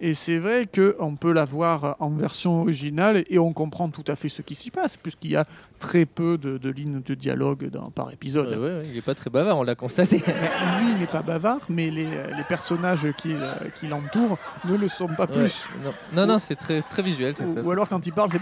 Et 0.01 0.13
c'est 0.13 0.37
vrai 0.37 0.65
qu'on 0.73 1.15
peut 1.15 1.33
la 1.33 1.43
voir 1.45 1.95
en 1.99 2.09
version 2.09 2.61
originale 2.61 3.23
et 3.29 3.37
on 3.39 3.51
comprend 3.53 3.89
tout 3.89 4.03
à 4.07 4.15
fait 4.15 4.29
ce 4.29 4.41
qui 4.41 4.55
s'y 4.55 4.71
passe, 4.71 4.95
puisqu'il 4.97 5.31
y 5.31 5.35
a 5.35 5.45
très 5.77 6.05
peu 6.05 6.37
de, 6.37 6.57
de 6.57 6.69
lignes 6.69 7.01
de 7.05 7.13
dialogue 7.15 7.69
dans- 7.69 7.89
par 7.91 8.11
épisode. 8.11 8.49
Ouais, 8.49 8.55
ouais, 8.55 8.77
ouais, 8.77 8.83
il 8.85 8.97
est 8.97 9.01
pas 9.01 9.15
très 9.15 9.29
bavard, 9.29 9.57
on 9.57 9.63
l'a 9.63 9.75
constaté. 9.75 10.17
Lui, 10.79 10.91
il 10.91 10.97
n'est 10.99 11.07
pas 11.07 11.21
bavard, 11.21 11.59
mais 11.69 11.89
les, 11.91 12.05
les 12.05 12.43
personnages 12.47 13.07
qui, 13.17 13.33
euh, 13.33 13.53
qui 13.75 13.87
l'entourent 13.87 14.37
ne 14.69 14.77
le 14.77 14.87
sont 14.87 15.07
pas 15.07 15.27
plus. 15.27 15.65
Non, 15.83 15.91
non, 16.13 16.25
non, 16.33 16.39
c'est 16.39 16.55
très, 16.55 16.81
très 16.81 17.01
visuel, 17.01 17.35
c'est 17.35 17.45
ça. 17.45 17.59
Ou, 17.61 17.67
ou 17.67 17.71
alors 17.71 17.89
quand 17.89 18.05
il 18.05 18.13
parle, 18.13 18.29
c'est... 18.31 18.39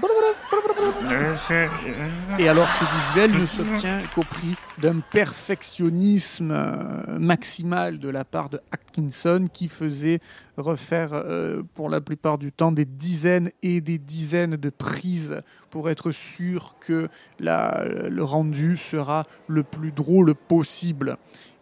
Et 2.39 2.47
alors 2.49 2.67
ce 2.79 2.85
visuel 3.19 3.39
ne 3.41 3.45
s'obtient 3.45 3.99
qu'au 4.15 4.21
prix 4.23 4.55
d'un 4.77 4.99
perfectionnisme 4.99 6.51
euh, 6.51 7.19
maximal 7.19 7.99
de 7.99 8.09
la 8.09 8.23
part 8.25 8.49
de 8.49 8.59
Atkinson 8.71 9.47
qui 9.51 9.67
faisait 9.67 10.19
refaire 10.57 11.09
euh, 11.13 11.63
pour 11.75 11.89
la 11.89 12.01
plupart 12.01 12.37
du 12.37 12.51
temps 12.51 12.71
des 12.71 12.85
dizaines 12.85 13.49
et 13.63 13.81
des 13.81 13.97
dizaines 13.97 14.55
de 14.55 14.69
prises 14.69 15.41
pour 15.69 15.89
être 15.89 16.11
sûr 16.11 16.75
que 16.79 17.07
la- 17.39 17.85
le 18.09 18.23
rendu 18.23 18.77
sera 18.77 19.25
le 19.47 19.63
plus 19.63 19.91
drôle 19.91 20.33
possible. 20.35 21.17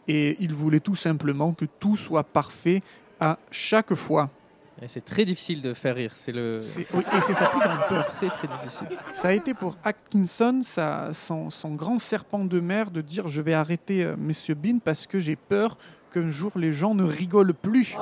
Et 0.08 0.38
il 0.40 0.54
voulait 0.54 0.80
tout 0.80 0.96
simplement 0.96 1.54
que 1.54 1.66
tout 1.66 1.96
soit 1.96 2.24
parfait 2.24 2.82
à 3.20 3.38
chaque 3.50 3.96
fois. 3.96 4.30
C'est 4.88 5.06
très 5.06 5.24
difficile 5.26 5.62
de 5.62 5.74
faire 5.74 5.96
rire. 5.96 6.12
C'est 6.16 6.32
le. 6.32 6.60
C'est- 6.62 6.86
oui, 6.94 7.04
et 7.18 7.22
c'est 7.22 7.34
sa 7.34 7.48
plus 7.48 7.60
grande 7.60 7.80
peur. 7.88 8.06
très 8.12 8.30
très 8.30 8.48
difficile. 8.48 8.88
Ça 9.14 9.30
a 9.30 9.32
été 9.32 9.54
pour 9.54 9.78
Atkinson 9.84 10.60
son, 11.14 11.50
son 11.50 11.72
grand 11.76 11.98
serpent 12.00 12.44
de 12.46 12.60
mer 12.60 12.92
de 12.92 13.02
dire 13.02 13.28
je 13.28 13.42
vais 13.42 13.54
arrêter 13.54 14.04
euh, 14.04 14.16
Monsieur 14.18 14.54
Bean 14.54 14.80
parce 14.84 15.08
que 15.08 15.20
j'ai 15.20 15.36
peur 15.38 15.78
qu'un 16.14 16.30
jour 16.30 16.52
les 16.56 16.72
gens 16.74 16.94
ne 16.96 17.04
rigolent 17.04 17.54
plus 17.54 17.94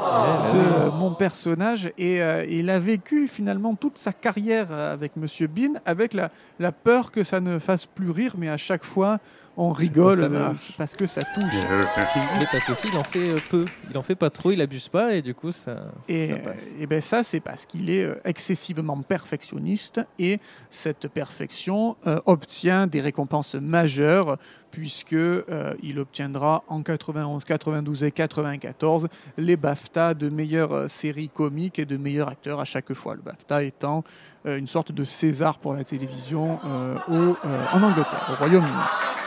de 0.52 0.90
mon 0.92 1.14
personnage 1.14 1.92
et 1.98 2.22
euh, 2.22 2.46
il 2.50 2.70
a 2.70 2.80
vécu 2.80 3.28
finalement 3.28 3.76
toute 3.76 3.98
sa 3.98 4.14
carrière 4.14 4.68
euh, 4.72 4.94
avec 4.94 5.16
Monsieur 5.16 5.48
Bean 5.48 5.74
avec 5.86 6.14
la, 6.14 6.30
la 6.60 6.72
peur 6.72 7.12
que 7.12 7.24
ça 7.24 7.40
ne 7.40 7.60
fasse 7.60 7.86
plus 7.86 8.10
rire 8.12 8.34
mais 8.38 8.50
à 8.50 8.58
chaque 8.58 8.84
fois 8.84 9.20
on 9.58 9.72
rigole 9.72 10.18
ça 10.18 10.24
euh, 10.24 10.54
parce 10.78 10.96
que 10.96 11.06
ça 11.08 11.24
touche. 11.24 11.54
Mais 12.40 12.46
parce 12.52 12.66
qu'aussi, 12.66 12.88
il 12.92 12.98
en 12.98 13.04
fait 13.04 13.30
euh, 13.30 13.38
peu. 13.50 13.66
Il 13.90 13.98
en 13.98 14.04
fait 14.04 14.16
pas 14.16 14.30
trop, 14.30 14.52
il 14.52 14.62
abuse 14.62 14.88
pas 14.90 15.14
et 15.14 15.22
du 15.22 15.34
coup, 15.36 15.52
ça, 15.52 15.86
Et, 16.08 16.28
ça 16.28 16.36
passe. 16.38 16.68
et 16.80 16.88
ben 16.88 17.02
ça, 17.02 17.24
c'est 17.24 17.40
parce 17.40 17.66
qu'il 17.66 17.90
est 17.90 18.04
euh, 18.04 18.16
excessivement 18.26 19.02
perfectionniste 19.02 20.02
et 20.20 20.40
cette 20.70 21.08
perfection 21.08 21.98
euh, 22.08 22.20
obtient 22.26 22.88
des 22.88 23.02
récompenses 23.02 23.56
majeures 23.56 24.38
puisque 24.72 25.14
euh, 25.14 25.74
il 25.84 26.00
obtiendra 26.00 26.64
en 26.68 26.82
91, 26.82 27.46
92 27.46 28.04
et 28.06 28.12
94 28.12 29.08
les 29.38 29.56
BAFTA 29.56 30.16
de 30.16 30.30
meilleure 30.30 30.90
série 30.90 31.30
comique 31.30 31.78
et 31.78 31.86
de 31.86 31.96
meilleur 31.96 32.28
acteur 32.28 32.60
à 32.60 32.66
chaque 32.66 32.92
fois. 32.94 33.14
Le 33.14 33.22
BAFTA 33.22 33.64
étant 33.64 34.04
une 34.46 34.68
sorte 34.68 34.92
de 34.92 35.04
César 35.04 35.60
pour 35.60 35.74
la 35.74 35.84
télévision 35.84 36.60
euh, 36.66 36.98
au, 37.08 37.38
euh, 37.46 37.66
en 37.72 37.82
Angleterre, 37.84 38.30
au 38.34 38.36
Royaume-Uni. 38.36 39.23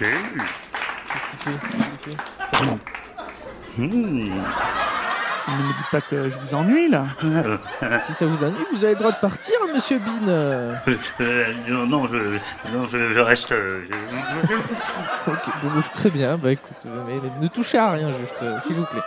Qu'est-ce 0.00 1.30
qu'il 1.30 1.38
fait 1.38 1.76
Qu'est-ce 1.76 1.90
qu'il 2.04 2.12
fait 2.12 2.16
Hmm. 3.78 3.84
Ne 5.48 5.62
me 5.64 5.76
dites 5.76 5.90
pas 5.92 6.00
que 6.00 6.28
je 6.28 6.38
vous 6.38 6.54
ennuie 6.54 6.88
là. 6.88 7.06
Si 8.06 8.12
ça 8.14 8.26
vous 8.26 8.42
ennuie, 8.44 8.64
vous 8.72 8.84
avez 8.84 8.94
le 8.94 8.98
droit 8.98 9.12
de 9.12 9.18
partir, 9.20 9.54
monsieur 9.74 9.98
Bean. 9.98 10.26
euh. 10.28 10.74
Euh, 11.20 11.54
non, 11.68 11.86
non, 11.86 12.06
je, 12.08 12.38
non, 12.72 12.86
je, 12.86 13.12
je 13.12 13.20
reste. 13.20 13.52
euh, 13.52 13.84
je- 13.90 15.30
Ok, 15.30 15.50
donc, 15.62 15.90
très 15.92 16.10
bien. 16.10 16.36
Bah 16.38 16.52
écoute, 16.52 16.76
euh, 16.86 17.04
mais, 17.06 17.14
mais 17.22 17.30
ne 17.42 17.48
touchez 17.48 17.78
à 17.78 17.90
rien, 17.92 18.10
juste, 18.12 18.42
euh, 18.42 18.58
s'il 18.60 18.76
vous 18.76 18.84
plaît. 18.86 19.02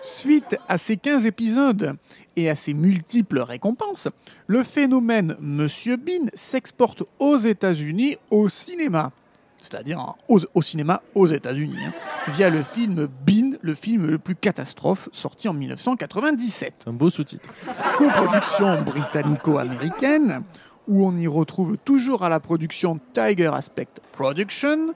Suite 0.00 0.56
à 0.68 0.78
ces 0.78 0.96
15 0.96 1.26
épisodes 1.26 1.94
et 2.36 2.48
à 2.50 2.56
ces 2.56 2.74
multiples 2.74 3.40
récompenses, 3.40 4.08
le 4.46 4.62
phénomène 4.62 5.36
Monsieur 5.40 5.96
Bean 5.96 6.26
s'exporte 6.34 7.02
aux 7.18 7.36
États-Unis 7.36 8.16
au 8.30 8.48
cinéma. 8.48 9.10
C'est-à-dire 9.60 10.14
au, 10.28 10.40
au 10.54 10.62
cinéma 10.62 11.02
aux 11.14 11.26
États-Unis, 11.26 11.78
hein, 11.86 11.92
via 12.28 12.50
le 12.50 12.62
film 12.62 13.08
Bean, 13.26 13.56
le 13.60 13.74
film 13.74 14.06
le 14.06 14.18
plus 14.18 14.34
catastrophe, 14.34 15.08
sorti 15.12 15.48
en 15.48 15.54
1997 15.54 16.84
Un 16.86 16.92
beau 16.92 17.10
sous-titre. 17.10 17.50
coproduction 17.96 18.82
britannico-américaine, 18.82 20.42
où 20.88 21.06
on 21.06 21.16
y 21.16 21.26
retrouve 21.26 21.76
toujours 21.78 22.22
à 22.22 22.28
la 22.28 22.40
production 22.40 23.00
Tiger 23.12 23.50
Aspect 23.52 23.88
Production, 24.12 24.94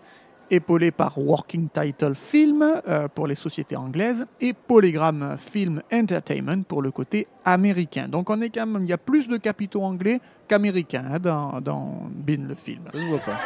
épaulé 0.50 0.90
par 0.90 1.18
Working 1.18 1.68
Title 1.68 2.14
Film 2.14 2.64
euh, 2.88 3.08
pour 3.08 3.26
les 3.26 3.34
sociétés 3.34 3.76
anglaises 3.76 4.26
et 4.40 4.52
Polygram 4.52 5.36
Film 5.38 5.82
Entertainment 5.92 6.62
pour 6.64 6.82
le 6.82 6.90
côté 6.90 7.28
américain. 7.44 8.08
Donc 8.08 8.30
on 8.30 8.40
est 8.40 8.50
quand 8.50 8.66
même, 8.66 8.84
il 8.84 8.88
y 8.88 8.92
a 8.92 8.98
plus 8.98 9.28
de 9.28 9.36
capitaux 9.36 9.82
anglais 9.82 10.20
qu'américains 10.48 11.04
hein, 11.12 11.18
dans, 11.20 11.60
dans 11.60 12.08
Bean 12.10 12.46
le 12.48 12.54
film. 12.54 12.82
Ça 12.92 12.98
se 12.98 13.04
voit 13.04 13.20
pas. 13.20 13.38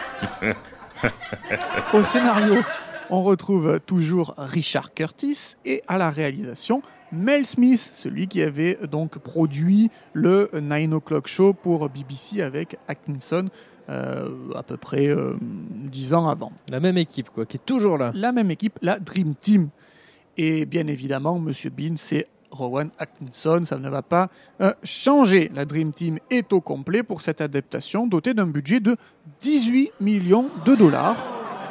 Au 1.93 2.03
scénario, 2.03 2.63
on 3.11 3.23
retrouve 3.23 3.81
toujours 3.81 4.35
Richard 4.39 4.95
Curtis 4.95 5.57
et 5.65 5.83
à 5.87 5.99
la 5.99 6.11
réalisation, 6.11 6.83
Mel 7.13 7.47
Smith, 7.47 7.93
celui 7.95 8.27
qui 8.27 8.43
avait 8.43 8.79
donc 8.91 9.19
produit 9.19 9.91
le 10.13 10.51
9 10.53 10.95
O'Clock 10.95 11.29
Show 11.29 11.53
pour 11.53 11.89
BBC 11.89 12.43
avec 12.43 12.77
Atkinson 12.89 13.47
euh, 13.91 14.31
à 14.55 14.63
peu 14.63 14.79
près 14.79 15.09
euh, 15.09 15.37
10 15.41 16.15
ans 16.15 16.29
avant. 16.29 16.53
La 16.71 16.81
même 16.81 16.97
équipe, 16.97 17.29
quoi, 17.29 17.45
qui 17.45 17.59
est 17.59 17.67
toujours 17.67 17.99
là. 17.99 18.13
La 18.15 18.33
même 18.33 18.51
équipe, 18.51 18.79
la 18.81 18.99
Dream 18.99 19.35
Team. 19.35 19.69
Et 20.39 20.65
bien 20.65 20.87
évidemment, 20.87 21.39
Monsieur 21.39 21.71
Bean, 21.71 21.95
c'est 21.97 22.27
Rowan 22.55 22.91
Atkinson, 22.99 23.63
ça 23.65 23.79
ne 23.79 23.89
va 23.91 24.03
pas 24.03 24.29
euh, 24.61 24.73
changer. 24.83 25.51
La 25.55 25.65
Dream 25.65 25.93
Team 25.93 26.19
est 26.31 26.53
au 26.53 26.61
complet 26.61 27.03
pour 27.03 27.21
cette 27.21 27.41
adaptation, 27.41 28.07
dotée 28.07 28.33
d'un 28.35 28.47
budget 28.47 28.81
de 28.81 28.97
18 29.43 29.91
millions 30.01 30.49
de 30.65 30.75
dollars, 30.75 31.17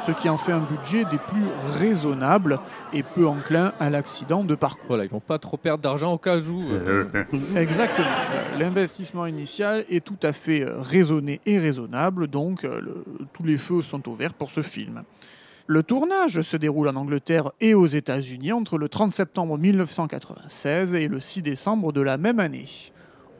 ce 0.06 0.12
qui 0.12 0.28
en 0.28 0.36
fait 0.36 0.52
un 0.52 0.60
budget 0.60 1.04
des 1.06 1.18
plus 1.18 1.44
raisonnables 1.78 2.58
et 2.92 3.02
peu 3.02 3.26
enclin 3.26 3.72
à 3.80 3.90
l'accident 3.90 4.44
de 4.44 4.54
parcours. 4.54 4.84
Voilà, 4.88 5.04
ils 5.04 5.10
vont 5.10 5.20
pas 5.20 5.38
trop 5.38 5.56
perdre 5.56 5.82
d'argent 5.82 6.12
au 6.12 6.18
cas 6.18 6.38
où. 6.38 6.62
euh, 6.70 7.04
Exactement. 7.56 8.06
Euh, 8.34 8.58
L'investissement 8.58 9.26
initial 9.26 9.84
est 9.90 10.04
tout 10.04 10.18
à 10.22 10.32
fait 10.32 10.64
raisonné 10.66 11.40
et 11.46 11.58
raisonnable, 11.58 12.28
donc 12.28 12.62
le- 12.62 13.04
tous 13.32 13.44
les 13.44 13.58
feux 13.58 13.82
sont 13.82 14.06
ouverts 14.08 14.34
pour 14.34 14.50
ce 14.50 14.62
film. 14.62 15.02
Le 15.66 15.82
tournage 15.82 16.42
se 16.42 16.56
déroule 16.58 16.88
en 16.88 16.96
Angleterre 16.96 17.50
et 17.60 17.72
aux 17.74 17.86
États-Unis 17.86 18.52
entre 18.52 18.76
le 18.76 18.88
30 18.88 19.10
septembre 19.12 19.56
1996 19.56 20.94
et 20.94 21.08
le 21.08 21.20
6 21.20 21.42
décembre 21.42 21.92
de 21.92 22.02
la 22.02 22.18
même 22.18 22.38
année. 22.38 22.68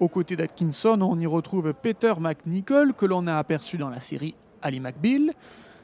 Aux 0.01 0.09
côtés 0.09 0.35
d'Atkinson, 0.35 0.99
on 1.03 1.19
y 1.21 1.27
retrouve 1.27 1.73
Peter 1.75 2.15
McNichol, 2.19 2.95
que 2.95 3.05
l'on 3.07 3.27
a 3.27 3.35
aperçu 3.35 3.77
dans 3.77 3.91
la 3.91 4.01
série 4.01 4.35
Ali 4.63 4.81
McBeal, 4.81 5.33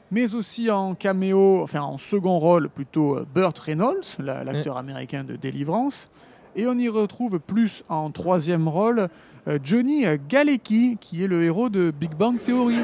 mais 0.09 0.33
aussi 0.33 0.71
en 0.71 0.95
caméo, 0.95 1.61
enfin 1.61 1.81
en 1.81 1.97
second 1.99 2.39
rôle 2.39 2.69
plutôt 2.69 3.17
euh, 3.19 3.25
Burt 3.33 3.57
Reynolds, 3.59 4.01
la- 4.19 4.43
l'acteur 4.43 4.77
américain 4.77 5.23
de 5.23 5.35
Délivrance. 5.35 6.09
Et 6.55 6.65
on 6.67 6.77
y 6.77 6.89
retrouve 6.89 7.39
plus 7.39 7.83
en 7.87 8.09
troisième 8.11 8.67
rôle 8.67 9.07
euh, 9.47 9.57
Johnny 9.63 10.03
Galecki, 10.27 10.97
qui 10.99 11.23
est 11.23 11.27
le 11.27 11.43
héros 11.43 11.69
de 11.69 11.91
Big 11.97 12.13
Bang 12.15 12.37
Theory. 12.43 12.77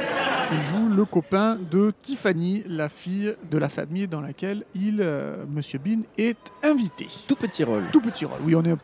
Il 0.51 0.62
joue 0.62 0.88
le 0.89 1.04
copain 1.04 1.58
de 1.70 1.92
Tiffany, 2.01 2.63
la 2.68 2.88
fille 2.89 3.36
de 3.51 3.58
la 3.58 3.68
famille 3.70 4.08
dans 4.08 4.22
laquelle 4.22 4.63
il, 4.75 5.00
euh, 5.01 5.44
Monsieur 5.50 5.77
Bean, 5.80 6.01
est 6.18 6.38
invité. 6.63 7.08
Tout 7.27 7.36
petit 7.36 7.63
rôle. 7.66 7.84
Tout 7.92 8.00
petit 8.01 8.24
rôle. 8.25 8.39
Oui, 8.44 8.56
on 8.56 8.63
est 8.63 8.72
au 8.72 8.77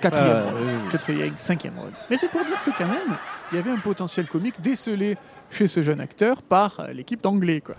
quatrième 0.00 0.36
Ah, 0.46 0.50
rôle. 0.52 0.60
oui, 0.62 0.72
oui. 0.84 0.90
Quatrième, 0.92 1.36
cinquième 1.36 1.78
rôle. 1.78 1.90
Mais 2.10 2.16
c'est 2.16 2.28
pour 2.28 2.44
dire 2.44 2.62
que 2.64 2.70
quand 2.78 2.86
même, 2.86 3.16
il 3.50 3.56
y 3.56 3.58
avait 3.58 3.72
un 3.72 3.78
potentiel 3.78 4.26
comique 4.28 4.60
décelé 4.60 5.16
chez 5.50 5.66
ce 5.66 5.82
jeune 5.82 6.00
acteur 6.00 6.42
par 6.42 6.78
euh, 6.78 6.92
l'équipe 6.92 7.20
d'anglais. 7.22 7.60
quoi. 7.60 7.74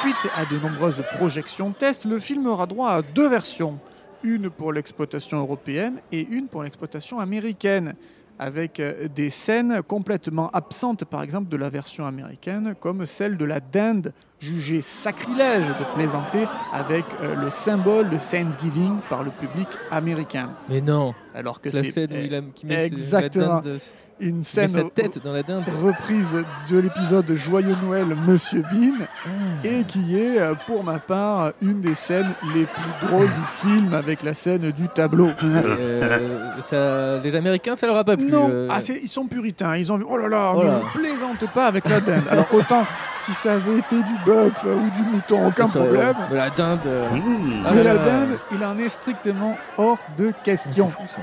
Suite 0.00 0.30
à 0.36 0.44
de 0.44 0.58
nombreuses 0.58 1.02
projections 1.14 1.70
tests, 1.72 2.04
le 2.04 2.18
film 2.18 2.46
aura 2.46 2.66
droit 2.66 2.90
à 2.90 3.02
deux 3.02 3.28
versions. 3.28 3.78
Une 4.24 4.50
pour 4.50 4.72
l'exploitation 4.72 5.38
européenne 5.38 5.96
et 6.12 6.26
une 6.28 6.46
pour 6.48 6.62
l'exploitation 6.62 7.18
américaine, 7.20 7.94
avec 8.42 8.80
euh, 8.80 9.08
des 9.08 9.30
scènes 9.30 9.82
complètement 9.82 10.50
absentes, 10.50 11.04
par 11.04 11.22
exemple, 11.22 11.48
de 11.48 11.56
la 11.56 11.70
version 11.70 12.04
américaine, 12.04 12.74
comme 12.80 13.06
celle 13.06 13.36
de 13.36 13.44
la 13.44 13.60
dinde, 13.60 14.12
jugée 14.42 14.82
sacrilège 14.82 15.66
de 15.68 15.84
plaisanter 15.94 16.46
avec 16.72 17.04
euh, 17.22 17.34
le 17.36 17.48
symbole 17.50 18.10
de 18.10 18.16
Thanksgiving 18.18 18.96
par 19.08 19.22
le 19.22 19.30
public 19.30 19.68
américain. 19.90 20.50
Mais 20.68 20.80
non, 20.80 21.14
Alors 21.34 21.60
que 21.60 21.70
c'est 21.70 21.82
la 21.82 21.90
scène 21.92 22.10
où 22.10 22.24
il, 22.24 22.34
a, 22.34 22.40
qui 22.54 22.66
met 22.66 22.84
exactement. 22.86 23.54
la 23.56 23.60
dinde, 23.60 23.78
une 24.20 24.44
scène 24.44 24.68
sa 24.68 24.82
tête 24.84 25.22
dans 25.24 25.32
la 25.32 25.42
dinde. 25.42 25.62
reprise 25.84 26.36
de 26.70 26.78
l'épisode 26.78 27.32
Joyeux 27.34 27.76
Noël 27.84 28.06
Monsieur 28.26 28.62
Bean 28.62 29.04
Ah. 29.24 29.28
et 29.64 29.84
qui 29.84 30.18
est 30.18 30.40
euh, 30.40 30.54
pour 30.66 30.82
ma 30.84 30.98
part 30.98 31.52
une 31.62 31.80
des 31.80 31.94
scènes 31.94 32.32
les 32.54 32.64
plus 32.66 33.08
drôles 33.08 33.26
du 33.26 33.44
film 33.68 33.94
avec 33.94 34.22
la 34.22 34.34
scène 34.34 34.70
du 34.72 34.88
tableau. 34.88 35.30
Euh, 35.44 36.50
ça- 36.64 37.22
les 37.22 37.36
Américains, 37.36 37.76
ça 37.76 37.86
leur 37.86 37.96
a 37.96 38.04
pas 38.04 38.16
plu. 38.16 38.30
Non, 38.30 38.48
euh. 38.50 38.68
ah, 38.70 38.78
ils 39.02 39.08
sont 39.08 39.26
puritains, 39.26 39.76
ils 39.76 39.90
ont 39.92 39.96
vu, 39.96 40.04
oh 40.08 40.16
là 40.16 40.28
là, 40.28 40.52
Oh 40.56 40.62
là. 40.62 40.80
ne 40.94 41.00
plaisante 41.00 41.48
pas 41.52 41.66
avec 41.66 41.88
la 41.88 42.00
dinde. 42.00 42.24
Alors 42.30 42.46
autant 42.52 42.84
si 43.16 43.32
ça 43.32 43.54
avait 43.54 43.78
été 43.78 43.96
du 43.96 44.14
bœuf 44.34 44.62
euh, 44.66 44.74
ou 44.76 44.90
du 44.90 45.02
mouton, 45.02 45.46
aucun 45.46 45.66
Ça, 45.66 45.80
problème. 45.80 46.14
euh, 46.18 46.24
mais 46.30 46.36
la 46.36 46.50
dinde. 46.50 46.80
euh, 46.86 47.10
Mmh. 47.10 47.62
ah 47.66 47.72
Mais 47.74 47.82
la 47.84 47.98
dinde, 47.98 48.38
il 48.52 48.64
en 48.64 48.78
est 48.78 48.88
strictement 48.88 49.56
hors 49.78 49.98
de 50.16 50.32
question. 50.44 50.88
fou 50.88 51.02
ça. 51.06 51.20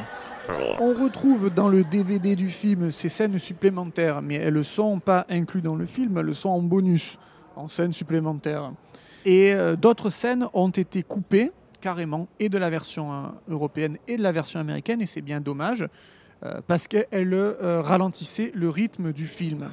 On 0.79 0.93
retrouve 1.03 1.51
dans 1.53 1.69
le 1.69 1.83
DVD 1.83 2.35
du 2.35 2.49
film 2.49 2.91
ces 2.91 3.07
scènes 3.09 3.37
supplémentaires, 3.37 4.21
mais 4.23 4.35
elles 4.35 4.55
ne 4.55 4.63
sont 4.63 4.99
pas 4.99 5.25
incluses 5.29 5.61
dans 5.61 5.75
le 5.75 5.85
film, 5.85 6.17
elles 6.17 6.33
sont 6.33 6.49
en 6.49 6.61
bonus, 6.61 7.17
en 7.55 7.67
scènes 7.67 7.93
supplémentaires. 7.93 8.71
Et 9.25 9.53
euh, 9.53 9.75
d'autres 9.75 10.09
scènes 10.09 10.47
ont 10.53 10.69
été 10.71 11.03
coupées 11.03 11.51
carrément, 11.81 12.27
et 12.39 12.49
de 12.49 12.57
la 12.57 12.69
version 12.71 13.11
euh, 13.13 13.15
européenne 13.49 13.97
et 14.07 14.17
de 14.17 14.23
la 14.23 14.31
version 14.31 14.59
américaine, 14.59 15.01
et 15.01 15.05
c'est 15.05 15.21
bien 15.21 15.39
dommage, 15.39 15.87
parce 16.67 16.87
qu'elles 16.87 17.33
euh, 17.33 17.81
ralentissaient 17.81 18.51
le 18.55 18.69
rythme 18.69 19.11
du 19.11 19.27
film. 19.27 19.69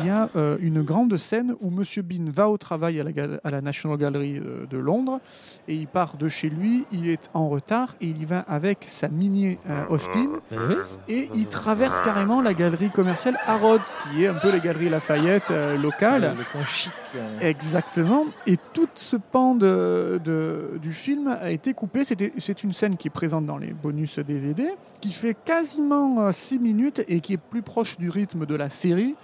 Il 0.00 0.06
y 0.06 0.10
a 0.10 0.30
euh, 0.36 0.56
une 0.60 0.82
grande 0.82 1.16
scène 1.16 1.54
où 1.60 1.70
Monsieur 1.70 2.02
Bean 2.02 2.30
va 2.32 2.48
au 2.48 2.56
travail 2.56 3.00
à 3.00 3.04
la, 3.04 3.10
à 3.44 3.60
National 3.60 3.98
Gallery 3.98 4.38
euh, 4.38 4.66
de 4.66 4.78
Londres 4.78 5.20
et 5.68 5.74
il 5.74 5.86
part 5.86 6.16
de 6.16 6.28
chez 6.28 6.48
lui, 6.48 6.86
il 6.92 7.08
est 7.08 7.28
en 7.34 7.48
retard 7.48 7.94
et 8.00 8.06
il 8.06 8.22
y 8.22 8.24
va 8.24 8.40
avec 8.40 8.84
sa 8.86 9.08
mini 9.08 9.58
euh, 9.68 9.84
Austin 9.88 10.28
et 11.08 11.28
il 11.34 11.46
traverse 11.46 12.00
carrément 12.00 12.40
la 12.40 12.54
galerie 12.54 12.90
commerciale 12.90 13.36
Harrods, 13.46 13.96
qui 14.02 14.24
est 14.24 14.28
un 14.28 14.34
peu 14.34 14.50
la 14.50 14.60
galerie 14.60 14.88
Lafayette 14.88 15.50
euh, 15.50 15.76
locale. 15.76 16.36
Le 16.38 16.44
coin 16.52 16.64
chic. 16.64 16.92
Euh. 17.16 17.38
Exactement. 17.40 18.26
Et 18.46 18.56
tout 18.72 18.88
ce 18.94 19.16
pan 19.16 19.54
de, 19.54 20.20
du 20.80 20.92
film 20.92 21.28
a 21.28 21.50
été 21.50 21.74
coupé. 21.74 22.02
C'est 22.04 22.62
une 22.62 22.72
scène 22.72 22.96
qui 22.96 23.08
est 23.08 23.10
présente 23.10 23.46
dans 23.46 23.58
les 23.58 23.72
bonus 23.72 24.18
DVD, 24.18 24.74
qui 25.00 25.10
fait 25.10 25.36
quasiment 25.44 26.30
6 26.30 26.58
minutes 26.58 27.02
et 27.08 27.20
qui 27.20 27.34
est 27.34 27.38
plus 27.38 27.62
proche 27.62 27.98
du 27.98 28.10
rythme 28.10 28.46
de 28.46 28.54
la 28.54 28.70
série, 28.70 29.14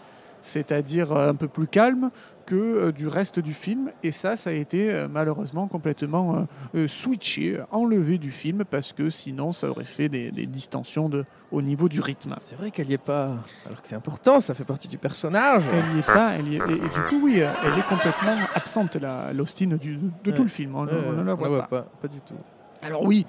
c'est-à-dire 0.43 1.13
euh, 1.13 1.31
un 1.31 1.35
peu 1.35 1.49
plus 1.49 1.67
calme 1.67 2.11
que 2.47 2.55
euh, 2.57 2.93
du 2.93 3.07
reste 3.09 3.39
du 3.39 3.55
film. 3.55 3.91
Et 4.03 4.13
ça, 4.13 4.37
ça 4.37 4.51
a 4.51 4.53
été 4.53 4.93
euh, 4.93 5.09
malheureusement 5.11 5.67
complètement 5.69 6.47
switché, 6.87 7.59
enlevé 7.71 8.19
du 8.19 8.31
film, 8.31 8.65
parce 8.69 8.93
que 8.93 9.11
sinon, 9.11 9.53
ça 9.53 9.69
aurait 9.71 9.85
fait 9.85 10.09
des, 10.09 10.31
des 10.31 10.47
distensions 10.47 11.09
de, 11.09 11.25
au 11.51 11.63
niveau 11.63 11.89
du 11.89 12.01
rythme. 12.01 12.35
C'est 12.41 12.57
vrai 12.57 12.71
qu'elle 12.71 12.91
y 12.91 12.95
est 12.95 12.99
pas. 12.99 13.37
Alors 13.67 13.81
que 13.81 13.89
c'est 13.89 13.95
important, 13.95 14.41
ça 14.41 14.55
fait 14.55 14.65
partie 14.65 14.89
du 14.89 14.99
personnage. 14.99 15.65
Elle 15.73 15.95
n'y 15.95 16.01
est 16.01 16.07
pas, 16.07 16.33
elle 16.39 16.49
y 16.49 16.57
est- 16.57 16.71
et, 16.71 16.73
et 16.75 16.79
du 16.95 17.03
coup, 17.09 17.21
oui, 17.23 17.39
elle 17.41 17.79
est 17.79 17.89
complètement 17.89 18.37
absente, 18.55 18.97
la- 18.97 19.33
l'Austin, 19.33 19.67
de 19.67 19.77
tout 19.77 20.31
Ouais. 20.31 20.39
le 20.39 20.49
film. 20.49 20.75
On, 20.77 20.85
Ouais, 20.87 20.93
on 21.09 21.13
ne 21.13 21.23
la 21.23 21.35
on 21.35 21.37
voit 21.37 21.59
pas. 21.63 21.83
pas. 21.83 21.83
Pas 22.03 22.09
du 22.09 22.21
tout. 22.21 22.35
Alors 22.83 23.05
oui, 23.05 23.25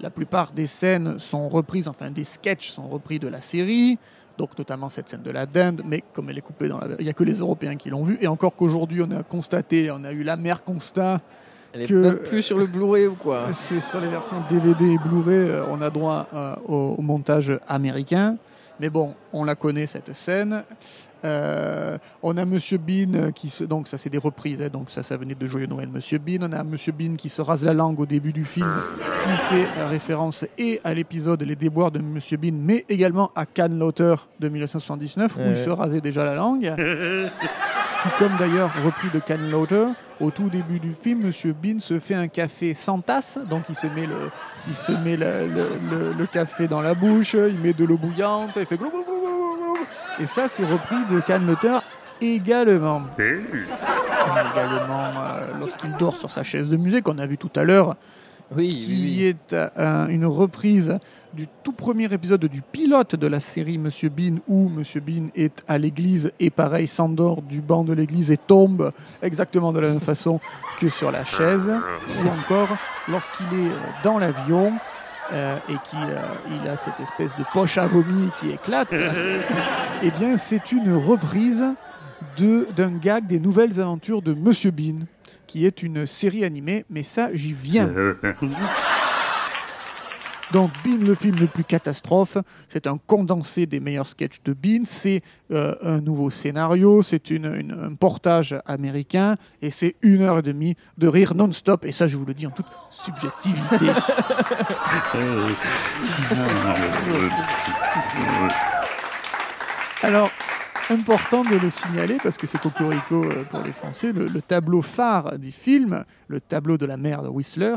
la 0.00 0.10
plupart 0.10 0.52
des 0.52 0.66
scènes 0.66 1.18
sont 1.18 1.48
reprises, 1.48 1.88
enfin 1.88 2.10
des 2.10 2.24
sketchs 2.24 2.70
sont 2.70 2.88
repris 2.88 3.18
de 3.18 3.28
la 3.28 3.40
série, 3.40 3.98
donc 4.38 4.56
notamment 4.58 4.88
cette 4.88 5.08
scène 5.08 5.22
de 5.22 5.30
la 5.30 5.46
dinde, 5.46 5.82
mais 5.84 6.02
comme 6.12 6.30
elle 6.30 6.38
est 6.38 6.42
coupée 6.42 6.68
dans 6.68 6.78
la... 6.78 6.88
Il 6.98 7.04
n'y 7.04 7.10
a 7.10 7.12
que 7.12 7.24
les 7.24 7.38
Européens 7.38 7.76
qui 7.76 7.90
l'ont 7.90 8.04
vue, 8.04 8.18
et 8.20 8.26
encore 8.26 8.54
qu'aujourd'hui 8.56 9.02
on 9.02 9.10
a 9.12 9.22
constaté, 9.22 9.90
on 9.90 10.02
a 10.04 10.12
eu 10.12 10.22
l'amer 10.22 10.62
constat, 10.64 11.20
Elle 11.72 11.82
est 11.82 11.86
Que- 11.86 11.94
même 11.94 12.16
plus 12.18 12.42
sur 12.42 12.58
le 12.58 12.66
Blu-ray 12.66 13.06
ou 13.06 13.14
quoi 13.14 13.48
c'est 13.52 13.80
sur 13.80 14.00
les 14.00 14.08
versions 14.08 14.42
DVD 14.48 14.92
et 14.94 14.98
Blu-ray, 14.98 15.50
euh, 15.50 15.64
on 15.70 15.80
a 15.80 15.90
droit 15.90 16.26
euh, 16.34 16.54
au, 16.66 16.94
au 16.98 17.02
montage 17.02 17.52
américain, 17.68 18.36
mais 18.80 18.90
bon, 18.90 19.14
on 19.32 19.44
la 19.44 19.54
connaît 19.54 19.86
cette 19.86 20.14
scène. 20.16 20.64
Euh, 21.24 21.96
on 22.22 22.36
a 22.36 22.44
Monsieur 22.44 22.78
Bean 22.78 23.14
euh, 23.14 23.30
qui 23.30 23.48
se, 23.48 23.64
donc 23.64 23.88
ça 23.88 23.96
c'est 23.98 24.10
des 24.10 24.18
reprises, 24.18 24.60
hein, 24.62 24.68
donc 24.72 24.90
ça 24.90 25.02
ça 25.02 25.16
venait 25.16 25.34
de 25.34 25.46
Joyeux 25.46 25.66
Noël 25.66 25.88
Monsieur 25.88 26.18
Bean. 26.18 26.38
On 26.42 26.52
a 26.52 26.62
Monsieur 26.64 26.92
Bean 26.92 27.14
qui 27.16 27.28
se 27.28 27.40
rase 27.42 27.64
la 27.64 27.72
langue 27.74 27.98
au 28.00 28.06
début 28.06 28.32
du 28.32 28.44
film, 28.44 28.68
qui 29.24 29.54
fait 29.54 29.66
euh, 29.78 29.88
référence 29.88 30.44
et 30.58 30.80
à 30.84 30.92
l'épisode 30.94 31.42
Les 31.42 31.56
déboires 31.56 31.90
de 31.90 31.98
Monsieur 32.00 32.36
Bean, 32.36 32.52
mais 32.58 32.84
également 32.88 33.30
à 33.34 33.46
Cannes 33.46 33.78
l'auteur 33.78 34.28
de 34.40 34.48
1979 34.48 35.36
où 35.36 35.40
il 35.50 35.56
se 35.56 35.70
rasait 35.70 36.00
déjà 36.00 36.24
la 36.24 36.34
langue. 36.34 36.72
Tout 38.02 38.10
comme 38.18 38.36
d'ailleurs 38.38 38.70
repris 38.84 39.08
de 39.08 39.18
Cannes 39.18 39.50
l'auteur, 39.50 39.88
au 40.20 40.30
tout 40.30 40.50
début 40.50 40.78
du 40.78 40.92
film, 40.92 41.20
Monsieur 41.22 41.54
Bean 41.54 41.80
se 41.80 41.98
fait 41.98 42.14
un 42.14 42.28
café 42.28 42.74
sans 42.74 43.00
tasse, 43.00 43.38
donc 43.48 43.62
il 43.70 43.74
se 43.74 43.86
met 43.86 44.06
le, 44.06 44.30
il 44.68 44.76
se 44.76 44.92
met 44.92 45.16
le, 45.16 45.46
le- 45.48 45.70
le- 45.90 46.12
le 46.12 46.26
café 46.26 46.68
dans 46.68 46.82
la 46.82 46.92
bouche, 46.94 47.32
il 47.32 47.58
met 47.60 47.72
de 47.72 47.84
l'eau 47.86 47.96
bouillante, 47.96 48.56
il 48.56 48.66
fait 48.66 48.76
glou, 48.76 48.90
glou, 48.90 49.04
glou, 49.04 49.20
glou. 49.20 49.43
Et 50.20 50.26
ça, 50.26 50.48
c'est 50.48 50.64
repris 50.64 50.96
de 51.10 51.20
Cannes 51.20 51.46
l'auteur 51.46 51.82
également. 52.20 53.02
A 53.18 54.42
également 54.52 55.10
euh, 55.16 55.50
lorsqu'il 55.60 55.92
dort 55.96 56.16
sur 56.16 56.30
sa 56.30 56.42
chaise 56.44 56.68
de 56.68 56.76
musée 56.76 57.02
qu'on 57.02 57.18
a 57.18 57.26
vu 57.26 57.36
tout 57.36 57.50
à 57.56 57.64
l'heure, 57.64 57.96
Oui, 58.54 58.68
qui 58.68 58.90
oui, 58.90 59.14
oui. 59.18 59.24
est 59.24 59.52
euh, 59.54 60.06
une 60.08 60.24
reprise 60.26 60.98
du 61.32 61.46
tout 61.64 61.72
premier 61.72 62.04
épisode 62.04 62.44
du 62.46 62.62
pilote 62.62 63.16
de 63.16 63.26
la 63.26 63.40
série 63.40 63.76
Monsieur 63.76 64.08
Bean, 64.08 64.36
où 64.46 64.68
Monsieur 64.68 65.00
Bean 65.00 65.26
est 65.34 65.64
à 65.66 65.78
l'église 65.78 66.32
et 66.38 66.50
pareil 66.50 66.86
s'endort 66.86 67.42
du 67.42 67.60
banc 67.60 67.82
de 67.82 67.92
l'église 67.92 68.30
et 68.30 68.36
tombe 68.36 68.92
exactement 69.20 69.72
de 69.72 69.80
la 69.80 69.88
même 69.88 70.00
façon 70.00 70.38
que 70.80 70.88
sur 70.88 71.10
la 71.10 71.24
chaise, 71.24 71.72
ou 72.24 72.28
encore 72.28 72.68
lorsqu'il 73.08 73.46
est 73.46 73.66
euh, 73.72 73.76
dans 74.04 74.18
l'avion. 74.18 74.72
Euh, 75.32 75.56
et 75.68 75.76
qu'il 75.88 76.68
a 76.68 76.76
cette 76.76 77.00
espèce 77.00 77.36
de 77.36 77.44
poche 77.52 77.78
à 77.78 77.86
vomi 77.86 78.30
qui 78.40 78.50
éclate, 78.50 78.88
eh 80.02 80.10
bien 80.10 80.36
c'est 80.36 80.72
une 80.72 80.92
reprise 80.94 81.64
de- 82.36 82.66
d'un 82.76 82.90
gag 82.92 83.26
des 83.26 83.38
nouvelles 83.40 83.80
aventures 83.80 84.22
de 84.22 84.34
Monsieur 84.34 84.70
Bean, 84.70 85.06
qui 85.46 85.66
est 85.66 85.82
une 85.82 86.06
série 86.06 86.44
animée, 86.44 86.84
mais 86.90 87.02
ça 87.02 87.28
j'y 87.34 87.52
viens. 87.52 87.90
Donc 90.54 90.70
Bean, 90.84 90.98
le 91.04 91.16
film 91.16 91.34
le 91.40 91.48
plus 91.48 91.64
catastrophe, 91.64 92.38
c'est 92.68 92.86
un 92.86 92.96
condensé 92.96 93.66
des 93.66 93.80
meilleurs 93.80 94.06
sketchs 94.06 94.40
de 94.44 94.52
Bean, 94.52 94.82
c'est 94.84 95.20
euh, 95.50 95.74
un 95.82 96.00
nouveau 96.00 96.30
scénario, 96.30 97.02
c'est 97.02 97.28
une, 97.30 97.46
une- 97.56 97.72
un 97.72 97.94
portage 97.96 98.54
américain, 98.64 99.34
et 99.62 99.72
c'est 99.72 99.96
une 100.02 100.22
heure 100.22 100.38
et 100.38 100.42
demie 100.42 100.76
de 100.96 101.08
rire 101.08 101.34
non-stop, 101.34 101.84
et 101.84 101.90
ça 101.90 102.06
je 102.06 102.16
vous 102.16 102.24
le 102.24 102.34
dis 102.34 102.46
en 102.46 102.50
toute 102.50 102.66
subjectivité. 102.88 103.86
Alors, 110.02 110.30
important 110.90 111.42
de 111.44 111.56
le 111.56 111.70
signaler 111.70 112.18
parce 112.22 112.36
que 112.36 112.46
c'est 112.46 112.58
Cocorico 112.60 113.24
euh, 113.24 113.44
pour 113.44 113.62
les 113.62 113.72
Français, 113.72 114.12
le, 114.12 114.26
le 114.26 114.42
tableau 114.42 114.82
phare 114.82 115.38
du 115.38 115.50
film, 115.50 116.04
le 116.28 116.40
tableau 116.40 116.76
de 116.78 116.86
la 116.86 116.96
mère 116.96 117.22
de 117.22 117.28
Whistler. 117.28 117.76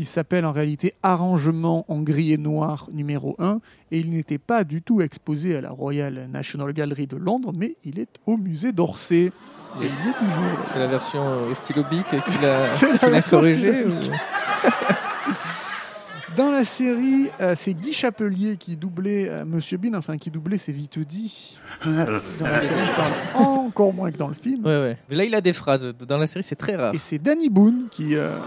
Il 0.00 0.06
s'appelle 0.06 0.46
en 0.46 0.52
réalité 0.52 0.94
Arrangement 1.02 1.84
en 1.88 2.00
gris 2.00 2.32
et 2.32 2.38
noir 2.38 2.88
numéro 2.90 3.36
1 3.38 3.60
et 3.90 3.98
il 3.98 4.08
n'était 4.08 4.38
pas 4.38 4.64
du 4.64 4.80
tout 4.80 5.02
exposé 5.02 5.54
à 5.54 5.60
la 5.60 5.68
Royal 5.68 6.26
National 6.32 6.72
Gallery 6.72 7.06
de 7.06 7.18
Londres, 7.18 7.52
mais 7.54 7.76
il 7.84 7.98
est 7.98 8.08
au 8.24 8.38
musée 8.38 8.72
d'Orsay. 8.72 9.26
Et 9.26 9.30
il 9.82 9.84
est 9.84 9.88
toujours. 9.88 10.64
C'est 10.64 10.78
la 10.78 10.86
version 10.86 11.20
au 11.50 11.54
stylo 11.54 11.84
bic 11.90 12.06
qu'il 12.08 12.46
a, 12.46 12.68
C'est 12.74 12.92
la 12.92 12.96
qu'il 12.96 13.08
a 13.08 13.10
version 13.10 13.40
corrigée 13.40 13.84
Dans 16.40 16.50
la 16.50 16.64
série, 16.64 17.28
euh, 17.42 17.54
c'est 17.54 17.74
Guy 17.74 17.92
Chapelier 17.92 18.56
qui 18.56 18.74
doublait 18.74 19.28
euh, 19.28 19.44
Monsieur 19.44 19.76
Bean, 19.76 19.92
enfin 19.94 20.16
qui 20.16 20.30
doublait 20.30 20.56
C'est 20.56 20.72
vite 20.72 20.98
dit. 20.98 21.58
Dans 21.84 21.92
la 22.40 22.60
série, 22.60 22.74
il 22.88 22.94
parle 22.96 23.12
encore 23.34 23.92
moins 23.92 24.10
que 24.10 24.16
dans 24.16 24.28
le 24.28 24.32
film. 24.34 24.64
Ouais, 24.64 24.80
ouais. 24.80 24.96
Mais 25.10 25.16
là, 25.16 25.24
il 25.24 25.34
a 25.34 25.42
des 25.42 25.52
phrases. 25.52 25.86
Dans 26.08 26.16
la 26.16 26.26
série, 26.26 26.42
c'est 26.42 26.56
très 26.56 26.76
rare. 26.76 26.94
Et 26.94 26.98
c'est 26.98 27.18
Danny 27.18 27.50
Boone 27.50 27.88
qui, 27.90 28.14
euh, 28.16 28.38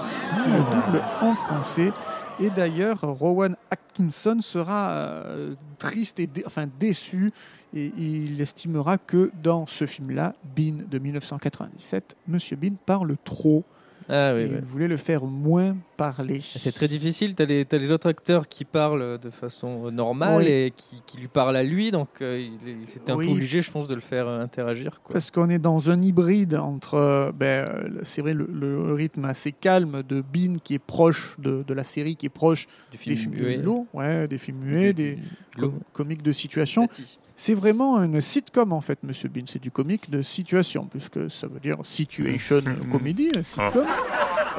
qui 0.43 0.49
le 0.49 0.57
double 0.57 1.03
en 1.21 1.35
français. 1.35 1.91
Et 2.39 2.49
d'ailleurs, 2.49 2.99
Rowan 3.01 3.55
Atkinson 3.69 4.37
sera 4.41 4.89
euh, 4.89 5.53
triste 5.77 6.19
et 6.19 6.25
dé- 6.25 6.43
enfin 6.47 6.65
déçu. 6.79 7.31
Et 7.75 7.91
il 7.95 8.41
estimera 8.41 8.97
que 8.97 9.29
dans 9.43 9.67
ce 9.67 9.85
film-là, 9.85 10.33
Bean 10.55 10.77
de 10.89 10.97
1997, 10.97 12.15
Monsieur 12.27 12.55
Bean 12.55 12.73
parle 12.87 13.15
trop. 13.23 13.63
Ah 14.09 14.33
oui, 14.35 14.41
Et 14.41 14.45
ouais. 14.45 14.51
Il 14.59 14.65
voulait 14.65 14.87
le 14.87 14.97
faire 14.97 15.25
moins 15.25 15.75
parler. 15.97 16.41
C'est 16.43 16.71
très 16.71 16.87
difficile. 16.87 17.35
T'as 17.35 17.45
les, 17.45 17.65
t'as 17.65 17.77
les 17.77 17.91
autres 17.91 18.07
acteurs 18.09 18.47
qui 18.47 18.65
parlent 18.65 19.17
de 19.19 19.29
façon 19.29 19.87
euh, 19.87 19.91
normale 19.91 20.37
Oui. 20.43 20.47
et 20.47 20.73
qui, 20.75 21.01
qui 21.05 21.17
lui 21.17 21.27
parlent 21.27 21.55
à 21.55 21.63
lui. 21.63 21.91
Donc, 21.91 22.09
euh, 22.21 22.39
il, 22.39 22.81
il 22.81 22.87
s'était 22.87 23.11
un 23.11 23.15
Oui. 23.15 23.27
peu 23.27 23.33
obligé, 23.33 23.61
je 23.61 23.71
pense, 23.71 23.87
de 23.87 23.95
le 23.95 24.01
faire 24.01 24.27
euh, 24.27 24.41
interagir. 24.41 25.01
Quoi. 25.03 25.13
Parce 25.13 25.31
qu'on 25.31 25.49
est 25.49 25.59
dans 25.59 25.89
un 25.89 26.01
hybride 26.01 26.55
entre, 26.55 26.95
euh, 26.95 27.31
ben, 27.31 27.65
c'est 28.03 28.21
vrai, 28.21 28.33
le, 28.33 28.47
le 28.51 28.93
rythme 28.93 29.25
assez 29.25 29.51
calme 29.51 30.03
de 30.07 30.21
Bean 30.21 30.55
qui 30.63 30.73
est 30.75 30.79
proche 30.79 31.35
de, 31.39 31.63
de 31.67 31.73
la 31.73 31.83
série, 31.83 32.15
qui 32.15 32.25
est 32.25 32.29
proche 32.29 32.67
Du 32.91 32.97
des 32.97 33.15
films 33.15 33.33
muet. 33.35 33.57
muets, 33.57 33.83
ouais, 33.93 34.27
des 34.27 34.37
films 34.37 34.57
muets, 34.59 34.93
des 34.93 35.17
com- 35.57 35.79
comiques 35.93 36.23
de 36.23 36.31
situation. 36.31 36.87
Tati. 36.87 37.19
C'est 37.35 37.53
vraiment 37.55 38.01
une 38.03 38.21
sitcom 38.21 38.71
en 38.73 38.81
fait, 38.81 38.99
Monsieur 39.03 39.27
Bean. 39.29 39.43
C'est 39.47 39.61
du 39.61 39.71
comique 39.71 40.09
de 40.09 40.21
situation, 40.21 40.85
puisque 40.85 41.29
ça 41.31 41.47
veut 41.47 41.59
dire 41.59 41.77
situation 41.83 42.61
comedy, 42.91 43.29
euh, 43.35 43.43
sitcom. 43.43 43.85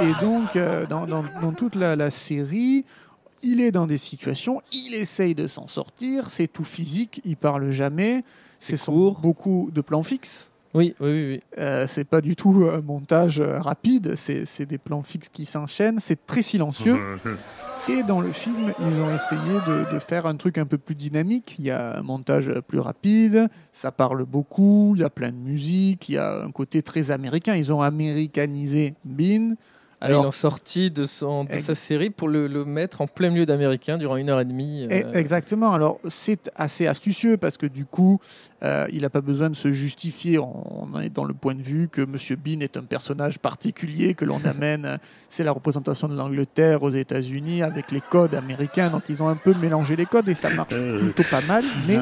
Et 0.01 0.13
donc, 0.21 0.57
euh, 0.57 0.87
dans, 0.87 1.07
dans- 1.07 1.25
dans 1.41 1.53
toute 1.53 1.77
la, 1.77 1.95
la 1.95 2.11
série, 2.11 2.85
il 3.43 3.61
est 3.61 3.71
dans 3.71 3.87
des 3.87 3.99
situations, 3.99 4.61
il 4.73 4.95
essaye 4.95 5.35
de 5.37 5.47
s'en 5.47 5.69
sortir. 5.69 6.27
C'est 6.31 6.49
tout 6.49 6.65
physique, 6.65 7.21
il 7.25 7.37
parle 7.37 7.71
jamais. 7.71 8.25
C'est 8.59 8.81
court. 8.81 9.21
beaucoup 9.21 9.71
de 9.73 9.81
plans 9.81 10.03
fixes. 10.03 10.51
Oui, 10.75 10.95
oui, 10.99 11.09
oui. 11.11 11.27
oui. 11.35 11.41
Euh, 11.59 11.87
c'est 11.89 12.05
pas 12.05 12.21
du 12.21 12.35
tout 12.35 12.69
un 12.73 12.81
montage 12.81 13.39
euh, 13.39 13.61
rapide, 13.61 14.15
c'est 14.17 14.47
c'est 14.47 14.67
des 14.67 14.79
plans 14.79 15.03
fixes 15.05 15.29
qui 15.29 15.45
s'enchaînent, 15.47 16.01
c'est 16.01 16.27
très 16.27 16.43
silencieux. 16.43 16.99
Et 17.87 18.03
dans 18.03 18.23
le 18.23 18.33
film, 18.33 18.73
ils 18.81 19.01
ont 19.01 19.15
essayé 19.15 19.61
de, 19.93 19.99
faire 19.99 20.25
un 20.25 20.37
truc 20.37 20.57
un 20.57 20.65
peu 20.65 20.79
plus 20.79 20.95
dynamique. 20.95 21.57
Il 21.59 21.67
y 21.67 21.71
a 21.71 21.99
un 21.99 22.03
montage 22.03 22.51
plus 22.67 22.79
rapide, 22.79 23.49
ça 23.73 23.93
parle 23.93 24.25
beaucoup, 24.25 24.95
il 24.97 25.03
y 25.03 25.05
a 25.05 25.11
plein 25.11 25.31
de 25.31 25.37
musique, 25.37 26.09
il 26.09 26.15
y 26.15 26.19
a 26.19 26.45
un 26.45 26.51
côté 26.51 26.83
très 26.83 27.11
américain. 27.11 27.55
Ils 27.57 27.73
ont 27.73 27.83
américanisé 27.83 28.95
Bean. 29.05 29.57
Ah, 30.05 30.09
ils 30.11 30.13
l'ont 30.13 30.21
Alors, 30.21 30.35
sorti 30.35 30.91
de, 30.91 31.05
son, 31.07 31.45
de 31.45 31.53
Ex- 31.53 31.65
sa 31.65 31.75
série 31.75 32.11
pour 32.11 32.29
le, 32.29 32.47
le 32.47 32.65
mettre 32.65 33.01
en 33.01 33.07
plein 33.07 33.31
milieu 33.31 33.47
d'Américain 33.47 33.97
durant 33.99 34.17
une 34.17 34.29
heure 34.29 34.41
et 34.41 34.45
demie. 34.45 34.87
Euh, 34.91 35.13
Exactement. 35.13 35.73
Alors, 35.73 35.99
c'est 36.09 36.51
assez 36.57 36.87
astucieux 36.87 37.37
parce 37.37 37.57
que 37.57 37.67
du 37.67 37.87
coup, 37.87 38.21
euh, 38.63 38.87
il 38.93 39.03
n'a 39.03 39.11
pas 39.11 39.21
besoin 39.21 39.51
de 39.51 39.57
se 39.57 39.73
justifier. 39.73 40.39
On 40.39 40.89
est 41.01 41.09
dans 41.11 41.25
le 41.25 41.35
point 41.35 41.55
de 41.55 41.63
vue 41.63 41.89
que 41.89 42.03
Monsieur 42.03 42.37
Bean 42.37 42.61
est 42.61 42.77
un 42.77 42.83
personnage 42.83 43.39
particulier 43.39 44.15
que 44.15 44.25
l'on 44.25 44.41
amène. 44.45 44.85
euh, 44.85 44.97
C'est 45.31 45.45
la 45.45 45.53
représentation 45.53 46.09
de 46.09 46.17
l'Angleterre 46.17 46.83
aux 46.83 46.91
États-Unis 46.91 47.63
avec 47.63 47.91
les 47.91 48.01
codes 48.03 48.35
américains. 48.35 48.91
Donc, 48.91 49.03
ils 49.09 49.23
ont 49.23 49.29
un 49.29 49.37
peu 49.37 49.55
mélangé 49.55 49.97
les 49.97 50.07
codes 50.07 50.29
et 50.29 50.35
ça 50.35 50.51
marche 50.51 50.75
plutôt 50.99 51.25
pas 51.31 51.41
mal. 51.41 51.65
Mais 51.87 51.97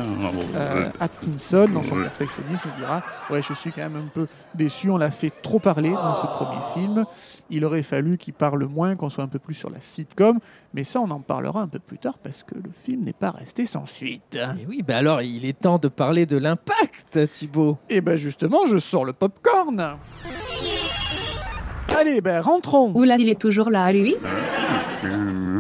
euh, 0.57 0.88
Atkinson, 1.01 1.69
dans 1.73 1.83
son 1.83 1.97
perfectionnisme, 2.03 2.69
dira 2.79 3.03
Ouais, 3.31 3.43
je 3.47 3.55
suis 3.55 3.71
quand 3.73 3.83
même 3.83 3.97
un 3.97 4.09
peu 4.12 4.27
déçu. 4.55 4.91
On 4.91 4.99
l'a 4.99 5.11
fait 5.11 5.33
trop 5.43 5.59
parler 5.59 5.91
dans 5.91 6.15
ce 6.17 6.27
premier 6.27 6.61
film. 6.75 7.05
Il 7.53 7.65
aurait 7.65 7.83
fallu 7.83 8.17
qu'il 8.17 8.33
parle 8.33 8.65
moins, 8.65 8.97
qu'on 8.97 9.11
soit 9.11 9.23
un 9.23 9.29
peu 9.29 9.38
plus 9.38 9.55
sur 9.55 9.71
la 9.71 9.81
sitcom. 9.81 10.38
Mais 10.75 10.85
ça, 10.85 11.01
on 11.01 11.11
en 11.11 11.21
parlera 11.21 11.61
un 11.61 11.69
peu 11.69 11.79
plus 11.79 11.99
tard 11.99 12.19
parce 12.19 12.43
que 12.43 12.55
le 12.55 12.71
film 12.85 13.05
n'est 13.05 13.12
pas 13.12 13.31
resté 13.31 13.67
sans 13.67 13.87
suite. 13.87 14.38
Et 14.59 14.67
oui, 14.67 14.83
bah 14.87 14.97
alors 14.97 15.23
il 15.23 15.45
est 15.45 15.61
temps 15.61 15.79
de 15.79 15.88
parler 15.88 16.27
de 16.27 16.38
l'impact, 16.38 17.31
Thibaut. 17.33 17.77
Et 17.91 18.01
ben 18.01 18.17
justement, 18.17 18.65
je 18.67 18.79
sors 18.79 19.05
le 19.05 19.12
popcorn. 19.12 19.99
Allez, 21.97 22.23
ben 22.23 22.41
rentrons. 22.41 22.93
Oula, 22.95 23.17
il 23.17 23.29
est 23.29 23.41
toujours 23.41 23.71
là, 23.71 23.93
lui 23.93 24.17
qui. 25.03 25.52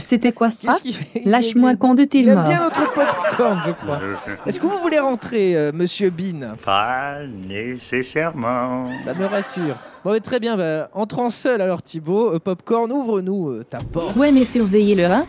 C'était 0.00 0.32
quoi 0.32 0.50
ça 0.50 0.72
Qu'est-ce 0.72 0.82
qu'il 0.82 0.94
fait 0.94 1.22
Lâche-moi 1.24 1.74
quand 1.76 1.94
t'es 1.96 2.20
Il 2.20 2.28
aime 2.28 2.44
bien 2.44 2.64
notre 2.64 2.92
popcorn, 2.92 3.60
je 3.66 3.72
crois. 3.72 4.00
Est-ce 4.46 4.60
que 4.60 4.66
vous 4.66 4.78
voulez 4.78 4.98
rentrer, 4.98 5.56
euh, 5.56 5.72
monsieur 5.74 6.10
Bean 6.10 6.56
Pas 6.64 7.18
nécessairement. 7.26 8.90
Ça 9.04 9.14
me 9.14 9.26
rassure. 9.26 9.76
Bon, 10.04 10.12
mais 10.12 10.20
très 10.20 10.40
bien, 10.40 10.56
bah, 10.56 10.88
entrons 10.94 11.30
seul 11.30 11.60
alors, 11.60 11.82
Thibaut. 11.82 12.34
Euh, 12.34 12.38
popcorn, 12.38 12.90
ouvre-nous 12.90 13.50
euh, 13.50 13.64
ta 13.64 13.78
porte. 13.78 14.16
Ouais, 14.16 14.32
mais 14.32 14.44
surveillez-le, 14.44 15.04
hein 15.04 15.26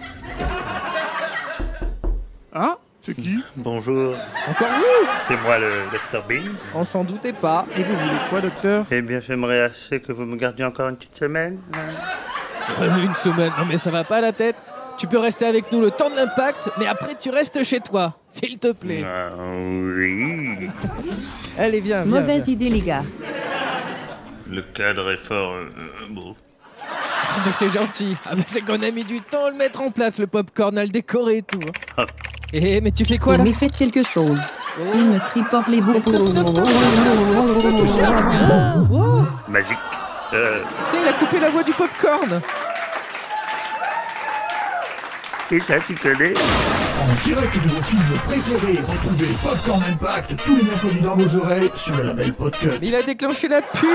Hein 2.53 2.75
C'est 3.01 3.15
qui 3.15 3.43
Bonjour, 3.55 4.15
Encore 4.49 4.67
vous 4.77 5.07
c'est 5.27 5.37
moi 5.43 5.59
le 5.59 5.71
docteur 5.91 6.25
Bean. 6.27 6.53
On 6.73 6.85
s'en 6.85 7.03
doutait 7.03 7.33
pas. 7.33 7.65
Et 7.75 7.83
vous 7.83 7.93
voulez 7.95 8.19
quoi, 8.29 8.39
docteur? 8.39 8.85
Eh 8.91 9.01
bien, 9.01 9.19
j'aimerais 9.19 9.61
assez 9.61 9.99
que 9.99 10.13
vous 10.13 10.25
me 10.25 10.37
gardiez 10.37 10.63
encore 10.63 10.87
une 10.87 10.95
petite 10.95 11.17
semaine. 11.17 11.57
Euh, 12.81 13.03
une 13.03 13.15
semaine, 13.15 13.51
non 13.57 13.65
mais 13.65 13.77
ça 13.77 13.91
va 13.91 14.03
pas 14.03 14.21
la 14.21 14.31
tête. 14.33 14.55
Tu 14.97 15.07
peux 15.07 15.19
rester 15.19 15.45
avec 15.45 15.71
nous 15.71 15.79
le 15.79 15.91
temps 15.91 16.09
de 16.09 16.15
l'impact, 16.15 16.69
mais 16.79 16.87
après 16.87 17.15
tu 17.19 17.29
restes 17.29 17.63
chez 17.63 17.79
toi, 17.79 18.15
s'il 18.29 18.57
te 18.57 18.71
plaît. 18.71 19.05
Ah, 19.05 19.29
oui. 19.39 20.69
Allez, 21.57 21.79
viens, 21.79 22.01
viens. 22.01 22.19
Mauvaise 22.19 22.45
viens. 22.45 22.53
idée, 22.53 22.69
les 22.69 22.81
gars. 22.81 23.03
Le 24.49 24.61
cadre 24.61 25.11
est 25.11 25.17
fort 25.17 25.53
euh, 25.53 25.69
beau. 26.09 26.35
Ah, 26.81 27.39
bah, 27.45 27.51
c'est 27.57 27.69
gentil. 27.69 28.15
Ah, 28.25 28.35
bah, 28.35 28.43
c'est 28.47 28.61
qu'on 28.61 28.81
a 28.81 28.91
mis 28.91 29.03
du 29.03 29.21
temps 29.21 29.45
à 29.45 29.49
le 29.51 29.57
mettre 29.57 29.81
en 29.81 29.91
place, 29.91 30.17
le 30.19 30.27
popcorn, 30.27 30.77
à 30.77 30.83
le 30.83 30.89
décorer 30.89 31.37
et 31.37 31.41
tout. 31.43 31.59
Ah. 31.97 32.05
Eh, 32.53 32.81
mais 32.81 32.91
tu 32.91 33.05
fais 33.05 33.17
quoi 33.17 33.37
là 33.37 33.43
Mais 33.43 33.53
faites 33.53 33.75
quelque 33.75 34.03
chose. 34.03 34.41
Il 34.93 35.05
me 35.05 35.19
triporte 35.19 35.67
les 35.67 35.81
bouts. 35.81 35.93
À. 38.01 39.51
Magique. 39.51 39.77
Euh, 40.33 40.61
Putain, 40.85 40.97
il 41.03 41.07
a 41.07 41.13
coupé 41.13 41.39
la 41.39 41.49
voix 41.49 41.63
du 41.63 41.73
popcorn. 41.73 42.41
et 45.51 45.59
ça, 45.61 45.75
tu 45.87 45.95
connais 45.95 46.33
En 46.99 47.13
direct 47.23 47.55
de 47.55 47.69
vos 47.69 47.81
films 47.83 48.19
préférés, 48.27 48.79
retrouvez 48.85 49.27
Popcorn 49.41 49.81
Impact 49.89 50.35
tous 50.45 50.55
les 50.57 50.63
mercredis 50.63 50.99
dans 51.01 51.15
vos 51.15 51.35
oreilles 51.37 51.71
sur 51.75 51.95
le 51.95 52.03
label 52.03 52.33
Podcut. 52.33 52.67
Mais 52.81 52.87
il 52.87 52.95
a 52.95 53.03
déclenché 53.03 53.47
la 53.47 53.61
pub. 53.61 53.87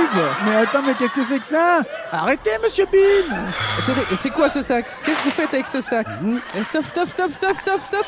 Mais 0.46 0.56
attends, 0.56 0.82
mais 0.86 0.94
qu'est-ce 0.94 1.12
que 1.14 1.24
c'est 1.24 1.38
que 1.40 1.44
ça? 1.44 1.82
Arrêtez, 2.10 2.50
monsieur 2.62 2.86
Bean 2.86 3.36
Attendez, 3.82 4.02
c'est 4.22 4.30
quoi 4.30 4.48
ce 4.48 4.62
sac? 4.62 4.86
Qu'est-ce 5.04 5.18
que 5.18 5.24
vous 5.24 5.30
faites 5.30 5.52
avec 5.52 5.66
ce 5.66 5.80
sac? 5.82 6.06
Eh, 6.54 6.62
Stop, 6.64 6.86
stop, 6.86 7.08
stop, 7.10 7.30
stop, 7.34 7.56
stop, 7.60 7.80
stop. 7.86 8.06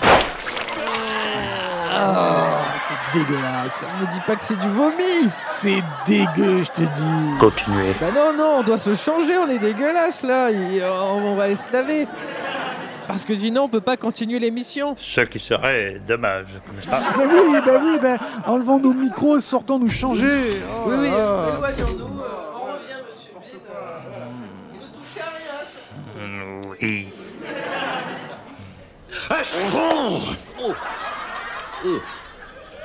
Ah, 1.97 2.54
c'est 2.89 3.19
dégueulasse. 3.19 3.85
Me 4.01 4.13
dis 4.13 4.21
pas 4.27 4.37
que 4.37 4.43
c'est 4.43 4.59
du 4.59 4.69
vomi. 4.69 5.31
C'est 5.43 5.83
dégueu, 6.07 6.63
je 6.63 6.71
te 6.71 6.81
dis. 6.83 7.39
Continuez. 7.41 7.95
Bah 8.01 8.11
non, 8.15 8.33
non, 8.37 8.59
on 8.59 8.63
doit 8.63 8.79
se 8.79 8.95
changer, 8.95 9.37
on 9.39 9.49
est 9.49 9.59
dégueulasse 9.59 10.23
là. 10.23 10.49
On 10.83 11.23
on 11.25 11.35
va 11.35 11.45
aller 11.45 11.55
se 11.57 11.73
laver. 11.73 12.07
Parce 13.07 13.25
que 13.27 13.35
sinon, 13.35 13.65
on 13.65 13.69
peut 13.69 13.83
pas 13.83 13.97
continuer 13.99 14.39
l'émission. 14.39 14.95
Ce 14.99 15.21
qui 15.23 15.39
serait 15.39 16.01
dommage, 16.07 16.47
n'est-ce 16.75 16.89
pas 16.89 17.01
Ben 17.19 17.29
oui, 17.31 17.61
ben 17.65 17.81
oui, 17.85 17.99
ben 18.01 18.19
enlevons 18.47 18.79
nos 18.79 18.95
micros, 18.95 19.41
sortons 19.41 19.79
nous 19.79 19.91
changer. 19.91 20.63
Oh 20.65 20.85
Oui, 20.87 20.95
oui, 21.01 21.07
éloignons-nous. 21.09 22.05
on 22.05 22.63
revient, 22.63 23.01
monsieur 23.07 23.35
ne 24.81 24.87
touchez 24.99 25.21
à 25.21 25.33
rien. 25.37 26.77
Oui. 26.81 27.09
Ah, 29.31 29.37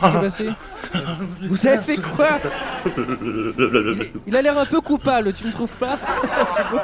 Qu'est-ce 0.00 0.06
qui 0.06 0.10
s'est 0.10 0.20
passé 0.20 0.48
Vous 1.42 1.66
avez 1.66 1.78
fait 1.78 1.96
quoi 1.96 2.28
il, 4.26 4.36
a 4.36 4.42
l'air 4.42 4.58
un 4.58 4.66
peu 4.66 4.80
coupable, 4.80 5.32
tu 5.32 5.46
ne 5.46 5.52
trouves 5.52 5.72
pas 5.74 5.96
Thibaut 6.54 6.80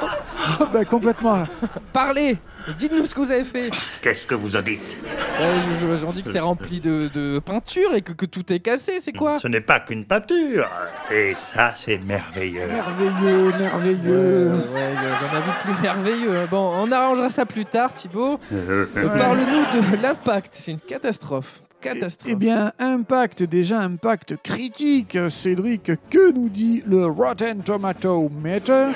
Ah 0.61 0.68
bah, 0.72 0.85
complètement. 0.85 1.44
Parlez 1.92 2.37
Dites-nous 2.79 3.07
ce 3.07 3.14
que 3.14 3.20
vous 3.20 3.31
avez 3.33 3.42
fait 3.44 3.70
Qu'est-ce 4.03 4.25
que 4.25 4.37
vous 4.37 4.55
en 4.57 4.62
dites 4.62 5.01
Ouais, 5.40 5.59
je- 5.59 5.85
je- 5.87 5.96
J'en 5.96 6.12
dis 6.12 6.22
que 6.22 6.31
c'est 6.31 6.38
rempli 6.38 6.79
de, 6.81 7.09
de 7.09 7.40
peinture 7.40 7.92
et 7.94 8.03
que, 8.03 8.12
que 8.12 8.25
tout 8.25 8.53
est 8.53 8.61
cassé, 8.61 9.01
c'est 9.01 9.12
quoi 9.12 9.38
Ce 9.40 9.48
n'est 9.48 9.61
pas 9.61 9.81
qu'une 9.81 10.05
peinture. 10.05 10.68
Et 11.11 11.35
ça, 11.37 11.75
c'est 11.75 11.98
merveilleux. 11.98 12.68
Merveilleux, 12.68 13.53
merveilleux. 13.59 14.01
Euh, 14.07 14.72
ouais, 14.75 14.94
j'en 14.94 15.37
avoue 15.37 15.53
plus 15.64 15.83
merveilleux. 15.83 16.38
hein. 16.38 16.46
Bon, 16.51 16.72
on 16.77 16.92
arrangera 16.92 17.31
ça 17.31 17.46
plus 17.46 17.64
tard, 17.64 17.92
Thibaut. 17.94 18.38
Euh, 18.53 18.87
Parle-nous 19.18 19.96
de 19.96 20.01
l'impact. 20.01 20.57
C'est 20.61 20.70
une 20.70 20.79
catastrophe. 20.79 21.62
Catastrophe. 21.83 22.31
Eh 22.33 22.37
bien, 22.37 22.73
impact, 22.79 23.42
déjà 23.42 23.81
impact 23.81 24.37
critique. 24.42 25.18
Cédric, 25.29 25.90
que 26.11 26.33
nous 26.33 26.49
dit 26.49 26.83
le 26.87 27.07
Rotten 27.07 27.59
Tomato 27.59 28.31
Meter 28.42 28.87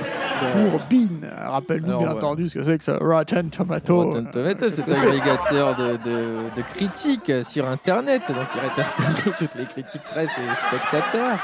pour 0.53 0.81
Bean 0.90 1.27
Rappelle-nous 1.51 1.99
bien 1.99 2.09
ouais. 2.09 2.14
entendu 2.14 2.49
ce 2.49 2.59
que 2.59 2.64
c'est 2.64 2.79
que 2.79 2.85
ce 2.85 2.90
Rotten 2.92 3.49
Tomato. 3.51 4.03
Rotten 4.05 4.31
Tomatoes, 4.31 4.70
c'est 4.70 4.88
un 4.90 5.03
agrégateur 5.03 5.75
de, 5.77 5.92
de- 6.05 6.44
de 6.57 6.62
critiques 6.75 7.33
sur 7.44 7.66
Internet, 7.68 8.22
donc 8.29 8.46
il 8.55 8.61
répertorie 8.61 9.33
toutes 9.38 9.55
les 9.55 9.64
critiques 9.66 10.03
presse 10.03 10.31
et 10.31 10.55
spectateurs. 10.68 11.38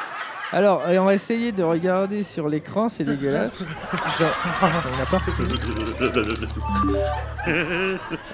Alors, 0.54 0.82
euh, 0.86 0.98
on 0.98 1.06
va 1.06 1.14
essayer 1.14 1.50
de 1.50 1.62
regarder 1.62 2.22
sur 2.22 2.46
l'écran, 2.48 2.88
c'est 2.88 3.04
dégueulasse. 3.04 3.60
Genre, 4.18 4.30
en 4.62 5.02
a 5.02 5.06
partout. 5.06 5.32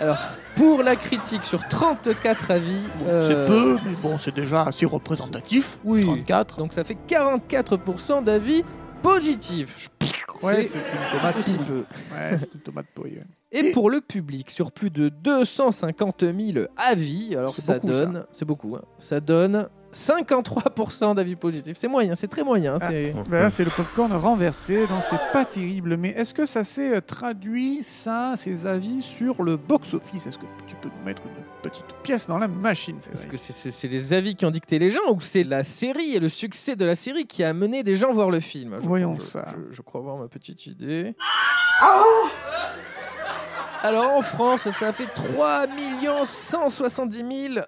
Alors, 0.01 0.19
pour 0.57 0.83
la 0.83 0.97
critique 0.97 1.45
sur 1.45 1.67
34 1.69 2.51
avis, 2.51 2.73
C'est 3.01 3.07
euh, 3.09 3.47
peu, 3.47 3.79
mais 3.85 3.93
bon, 4.03 4.19
c'est 4.19 4.35
déjà 4.35 4.63
assez 4.65 4.85
représentatif. 4.87 5.79
Oui. 5.85 6.05
34. 6.05 6.59
donc 6.59 6.75
ça 6.75 6.83
fait 6.85 6.97
44% 7.09 8.25
d'avis 8.25 8.65
positifs. 9.03 9.89
Ouais, 10.43 10.63
c'est 10.63 10.65
c'est 10.65 10.79
une 10.79 10.85
tout 11.11 11.17
tomate 11.19 11.37
aussi 11.37 11.55
pourrie. 11.55 11.67
peu. 11.69 11.79
Ouais, 12.15 12.39
c'est 12.39 12.55
une 12.55 12.61
tomate 12.61 12.87
pourrie. 12.95 13.13
ouais. 13.17 13.25
Et 13.51 13.59
Et- 13.69 13.73
pour 13.73 13.91
le 13.91 14.01
public, 14.01 14.51
sur 14.51 14.73
plus 14.73 14.91
de 14.91 15.09
250 15.09 16.23
000 16.23 16.67
avis, 16.77 17.35
alors 17.37 17.51
C'est 17.51 17.63
ça 17.63 17.75
beaucoup, 17.75 17.87
donne, 17.87 18.25
c'est 18.31 18.45
beaucoup, 18.45 18.77
hein. 18.77 18.83
ça 18.99 19.21
donne 19.21 19.69
53% 19.93 21.15
d'avis 21.15 21.37
positifs. 21.37 21.77
C'est 21.77 21.89
moyen, 21.89 22.15
c'est 22.15 22.29
très 22.29 22.43
moyen. 22.43 22.79
Ah. 22.81 22.89
c'est- 22.89 23.15
Ben 23.29 23.43
là, 23.43 23.51
c'est 23.51 23.65
le 23.65 23.71
popcorn 23.71 24.13
renversé, 24.13 24.87
donc 24.87 25.03
c'est 25.03 25.21
pas 25.33 25.45
terrible. 25.45 25.97
Mais 25.97 26.11
est-ce 26.11 26.35
que 26.35 26.47
ça 26.47 26.63
s'est 26.65 26.97
euh, 26.97 27.01
traduit, 27.01 27.83
ça, 27.83 28.35
ces 28.37 28.67
avis, 28.67 29.03
sur 29.03 29.43
le 29.43 29.57
box-office? 29.57 30.27
Est-ce 30.27 30.39
que 30.39 30.47
tu 30.67 30.77
peux 30.77 30.89
nous 30.97 31.05
mettre 31.05 31.23
une 31.25 31.43
petite 31.63 31.87
pièce 32.03 32.27
dans 32.27 32.39
la 32.39 32.49
machine 32.49 32.99
Est-ce 33.13 33.27
que 33.27 33.37
c'est 33.37 33.53
c'est 33.71 33.89
les 33.89 34.13
avis 34.13 34.35
qui 34.37 34.45
ont 34.47 34.51
dicté 34.51 34.79
les 34.79 34.91
gens 34.91 35.01
ou 35.13 35.21
c'est 35.21 35.43
la 35.45 35.65
série 35.65 36.15
et 36.15 36.21
le 36.21 36.29
succès 36.29 36.77
de 36.77 36.85
la 36.85 36.95
série 36.95 37.27
qui 37.27 37.43
a 37.43 37.49
amené 37.51 37.83
des 37.83 37.95
gens 37.97 38.13
voir 38.13 38.31
le 38.31 38.41
film? 38.41 38.77
Je- 38.81 38.87
Voyons 38.87 39.19
ça. 39.19 39.47
Je, 39.71 39.77
je 39.77 39.83
crois 39.83 40.01
voir 40.01 40.17
ma 40.17 40.29
petite 40.29 40.67
idée. 40.67 41.15
Alors 43.83 44.11
en 44.17 44.23
France, 44.23 44.69
ça 44.71 44.89
a 44.89 44.93
fait 44.93 45.07
3 45.15 45.67
170 46.25 47.53
000 47.55 47.65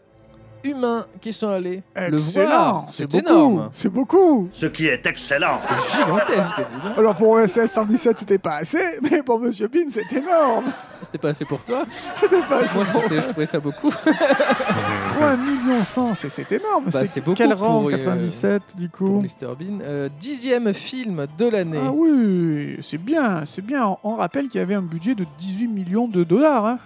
humains 0.64 1.04
qui 1.20 1.32
sont 1.32 1.48
allés 1.48 1.82
le 1.96 2.18
Excellent, 2.18 2.46
voir. 2.48 2.84
c'est 2.90 3.02
C'est 3.02 3.06
beaucoup, 3.10 3.28
énorme. 3.28 3.68
C'est 3.72 3.88
beaucoup. 3.88 4.48
Ce 4.52 4.66
qui 4.66 4.86
est 4.86 5.04
excellent. 5.06 5.60
C'est 5.68 5.98
gigantesque, 5.98 6.54
dis 6.58 6.88
donc. 6.88 6.98
Alors 6.98 7.14
pour 7.14 7.30
OSS 7.30 7.66
117, 7.66 8.18
c'était 8.18 8.38
pas 8.38 8.56
assez, 8.56 8.78
mais 9.10 9.22
pour 9.22 9.40
Monsieur 9.40 9.68
Bean, 9.68 9.88
c'est 9.90 10.12
énorme. 10.12 10.66
C'était 11.02 11.16
pas 11.18 11.28
assez 11.30 11.46
pour 11.46 11.64
toi 11.64 11.84
C'était 12.14 12.42
pas 12.42 12.58
assez. 12.58 12.74
Moi, 12.76 12.84
c'était- 12.84 13.22
je 13.22 13.28
trouvais 13.28 13.46
ça 13.46 13.58
beaucoup. 13.58 13.90
3 13.90 15.36
millions 15.36 15.82
100, 15.82 16.14
c'est- 16.14 16.28
c'est 16.28 16.52
énorme. 16.52 16.84
Bah, 16.92 17.04
c'est 17.04 17.20
beaucoup 17.20 17.36
quel 17.36 17.52
rang 17.54 17.80
pour, 17.80 17.88
euh, 17.88 17.92
97 17.92 18.62
du 18.76 18.88
Pour 18.88 19.08
coup 19.08 19.20
Mr 19.22 19.54
Bean. 19.58 19.78
Euh, 19.82 20.08
dixième 20.20 20.72
film 20.74 21.26
de 21.38 21.48
l'année. 21.48 21.80
Ah 21.82 21.90
oui, 21.92 22.78
c'est 22.82 22.98
bien, 22.98 23.42
c'est 23.46 23.64
bien. 23.64 23.96
On, 24.04 24.16
rappelle 24.16 24.48
qu'il 24.48 24.60
y 24.60 24.62
avait 24.62 24.74
un 24.74 24.82
budget 24.82 25.14
de 25.14 25.24
18 25.38 25.68
millions 25.68 26.06
de 26.08 26.22
dollars. 26.24 26.66
hein. 26.66 26.78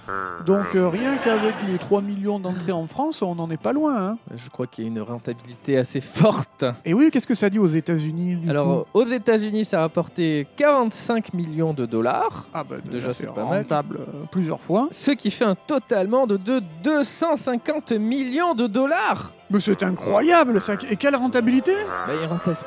Donc 0.46 0.76
euh, 0.76 0.88
rien 0.88 1.16
qu'avec 1.16 1.54
les 1.66 1.78
3 1.78 2.00
millions 2.00 2.38
d'entrées 2.38 2.70
en 2.72 2.86
France, 2.86 3.20
on 3.22 3.34
n'en 3.34 3.50
est 3.50 3.56
pas 3.64 3.72
loin. 3.72 3.96
hein. 4.10 4.18
Je 4.36 4.50
crois 4.50 4.66
qu'il 4.66 4.84
y 4.84 4.86
a 4.86 4.90
une 4.90 5.00
rentabilité 5.00 5.78
assez 5.78 6.02
forte. 6.02 6.64
Et 6.84 6.92
oui, 6.92 7.10
qu'est-ce 7.10 7.26
que 7.26 7.34
ça 7.34 7.48
dit 7.48 7.58
aux 7.58 7.66
États-Unis 7.66 8.38
Alors, 8.46 8.86
aux 8.92 9.04
États-Unis, 9.04 9.64
ça 9.64 9.78
a 9.78 9.80
rapporté 9.80 10.46
45 10.56 11.32
millions 11.32 11.72
de 11.72 11.86
dollars, 11.86 12.44
ah 12.52 12.62
bah, 12.62 12.76
déjà, 12.84 13.14
c'est 13.14 13.26
pas 13.26 13.44
mal. 13.44 13.60
rentable 13.60 14.00
euh, 14.00 14.24
plusieurs 14.30 14.60
fois. 14.60 14.88
ce 14.90 15.12
qui 15.12 15.30
fait 15.30 15.46
un 15.46 15.54
totalement 15.54 16.26
de, 16.26 16.36
de 16.36 16.62
250 16.82 17.92
millions 17.92 18.54
de 18.54 18.66
dollars. 18.66 19.30
Mais 19.50 19.60
c'est 19.60 19.82
incroyable 19.82 20.60
ça. 20.60 20.74
Et 20.90 20.96
quelle 20.96 21.16
rentabilité? 21.16 21.72
Bah, 22.06 22.12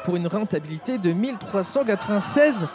pour 0.03 0.15
une 0.15 0.27
rentabilité 0.27 0.97
de 0.97 1.11
1396%. 1.11 2.65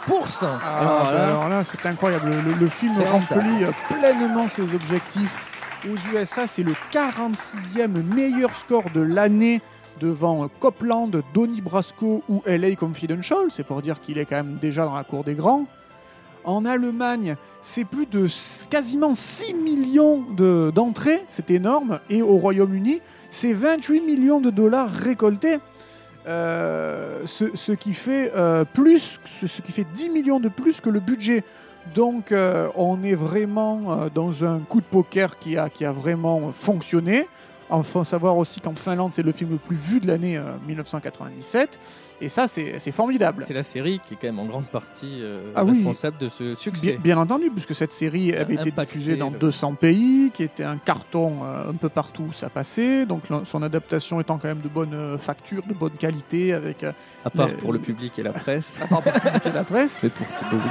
Ah, 0.43 0.79
Alors 0.79 1.05
bah 1.05 1.13
là, 1.13 1.23
alors 1.25 1.49
là, 1.49 1.63
c'est 1.63 1.85
incroyable. 1.85 2.29
Le, 2.45 2.53
le 2.53 2.67
film 2.67 2.93
remplit 3.01 3.65
pleinement 3.89 4.47
ses 4.47 4.73
objectifs. 4.73 5.41
Aux 5.85 6.15
USA, 6.15 6.47
c'est 6.47 6.63
le 6.63 6.73
46e 6.91 8.03
meilleur 8.15 8.55
score 8.55 8.89
de 8.93 9.01
l'année 9.01 9.61
devant 9.99 10.47
Copland, 10.47 11.11
Donnie 11.33 11.61
Brasco 11.61 12.23
ou 12.29 12.41
LA 12.45 12.75
Confidential. 12.75 13.45
C'est 13.49 13.65
pour 13.65 13.81
dire 13.81 13.99
qu'il 13.99 14.17
est 14.17 14.25
quand 14.25 14.37
même 14.37 14.57
déjà 14.61 14.85
dans 14.85 14.95
la 14.95 15.03
cour 15.03 15.23
des 15.23 15.35
grands. 15.35 15.65
En 16.45 16.65
Allemagne, 16.65 17.35
c'est 17.61 17.85
plus 17.85 18.05
de 18.05 18.27
quasiment 18.69 19.13
6 19.13 19.53
millions 19.53 20.21
de- 20.35 20.71
d'entrées, 20.73 21.23
c'est 21.29 21.51
énorme. 21.51 21.99
Et 22.09 22.21
au 22.21 22.37
Royaume-Uni, 22.37 23.01
c'est 23.29 23.53
28 23.53 24.01
millions 24.01 24.39
de 24.41 24.49
dollars 24.49 24.89
récoltés. 24.89 25.57
Euh, 26.25 27.23
ce, 27.25 27.73
qui 27.73 27.93
fait 27.93 28.31
euh, 28.33 28.63
ce 29.25 29.61
qui 29.61 29.71
fait 29.73 29.85
10 29.93 30.09
millions 30.09 30.39
de 30.39 30.47
plus 30.47 30.79
que 30.79 30.89
le 30.89 31.01
budget. 31.01 31.43
Donc 31.93 32.31
euh, 32.31 32.69
on 32.75 33.03
est 33.03 33.15
vraiment 33.15 33.81
euh, 33.91 34.09
dans 34.13 34.43
un 34.43 34.59
coup 34.59 34.81
de 34.81 34.85
poker 34.85 35.37
qui 35.37 35.57
a, 35.57 35.69
qui 35.69 35.85
a 35.85 35.91
vraiment 35.91 36.51
fonctionné. 36.51 37.27
Il 37.75 37.83
faut 37.83 38.03
savoir 38.03 38.37
aussi 38.37 38.59
qu'en 38.61 38.75
Finlande, 38.75 39.11
c'est 39.13 39.23
le 39.23 39.31
film 39.31 39.51
le 39.51 39.57
plus 39.57 39.75
vu 39.75 39.99
de 39.99 40.07
l'année 40.07 40.37
euh, 40.37 40.53
1997. 40.67 41.79
Et 42.21 42.29
ça, 42.29 42.47
c'est 42.47 42.91
formidable. 42.93 43.43
c'est 43.45 43.53
la 43.53 43.63
série 43.63 43.99
qui 43.99 44.13
est 44.13 44.17
quand 44.21 44.27
même 44.27 44.39
en 44.39 44.45
grande 44.45 44.67
partie 44.67 45.19
euh, 45.21 45.51
Ah 45.55 45.65
oui. 45.65 45.71
responsable 45.71 46.17
de 46.19 46.29
ce 46.29 46.55
succès. 46.55 46.91
Bien, 46.93 46.99
bien 46.99 47.17
entendu, 47.17 47.49
puisque 47.51 47.75
cette 47.75 47.91
série 47.91 48.33
avait 48.33 48.53
été 48.53 48.71
diffusée 48.71 49.17
dans 49.17 49.29
le- 49.29 49.37
200 49.39 49.73
pays, 49.73 50.31
qui 50.33 50.43
était 50.43 50.63
un 50.63 50.77
carton 50.77 51.39
euh, 51.43 51.71
un 51.71 51.73
peu 51.73 51.89
partout 51.89 52.27
où 52.29 52.31
ça 52.31 52.49
passait. 52.49 53.05
Donc 53.05 53.23
son 53.43 53.61
adaptation 53.61 54.21
étant 54.21 54.37
quand 54.37 54.47
même 54.47 54.61
de 54.61 54.69
bonne 54.69 54.93
euh, 54.93 55.17
facture, 55.17 55.63
de 55.67 55.73
bonne 55.73 55.91
qualité, 55.97 56.53
avec 56.53 56.83
euh, 56.85 56.93
À 57.25 57.29
part 57.29 57.49
pour 57.57 57.73
le 57.73 57.79
public 57.79 58.17
et 58.19 58.23
la 58.23 58.31
presse. 58.31 58.77
à 58.81 58.87
part 58.87 59.01
pour 59.01 59.11
le 59.13 59.19
public 59.19 59.45
et 59.47 59.51
la 59.51 59.63
presse. 59.63 59.99
Mais 60.03 60.09
pour 60.09 60.27
Thibaut. 60.27 60.61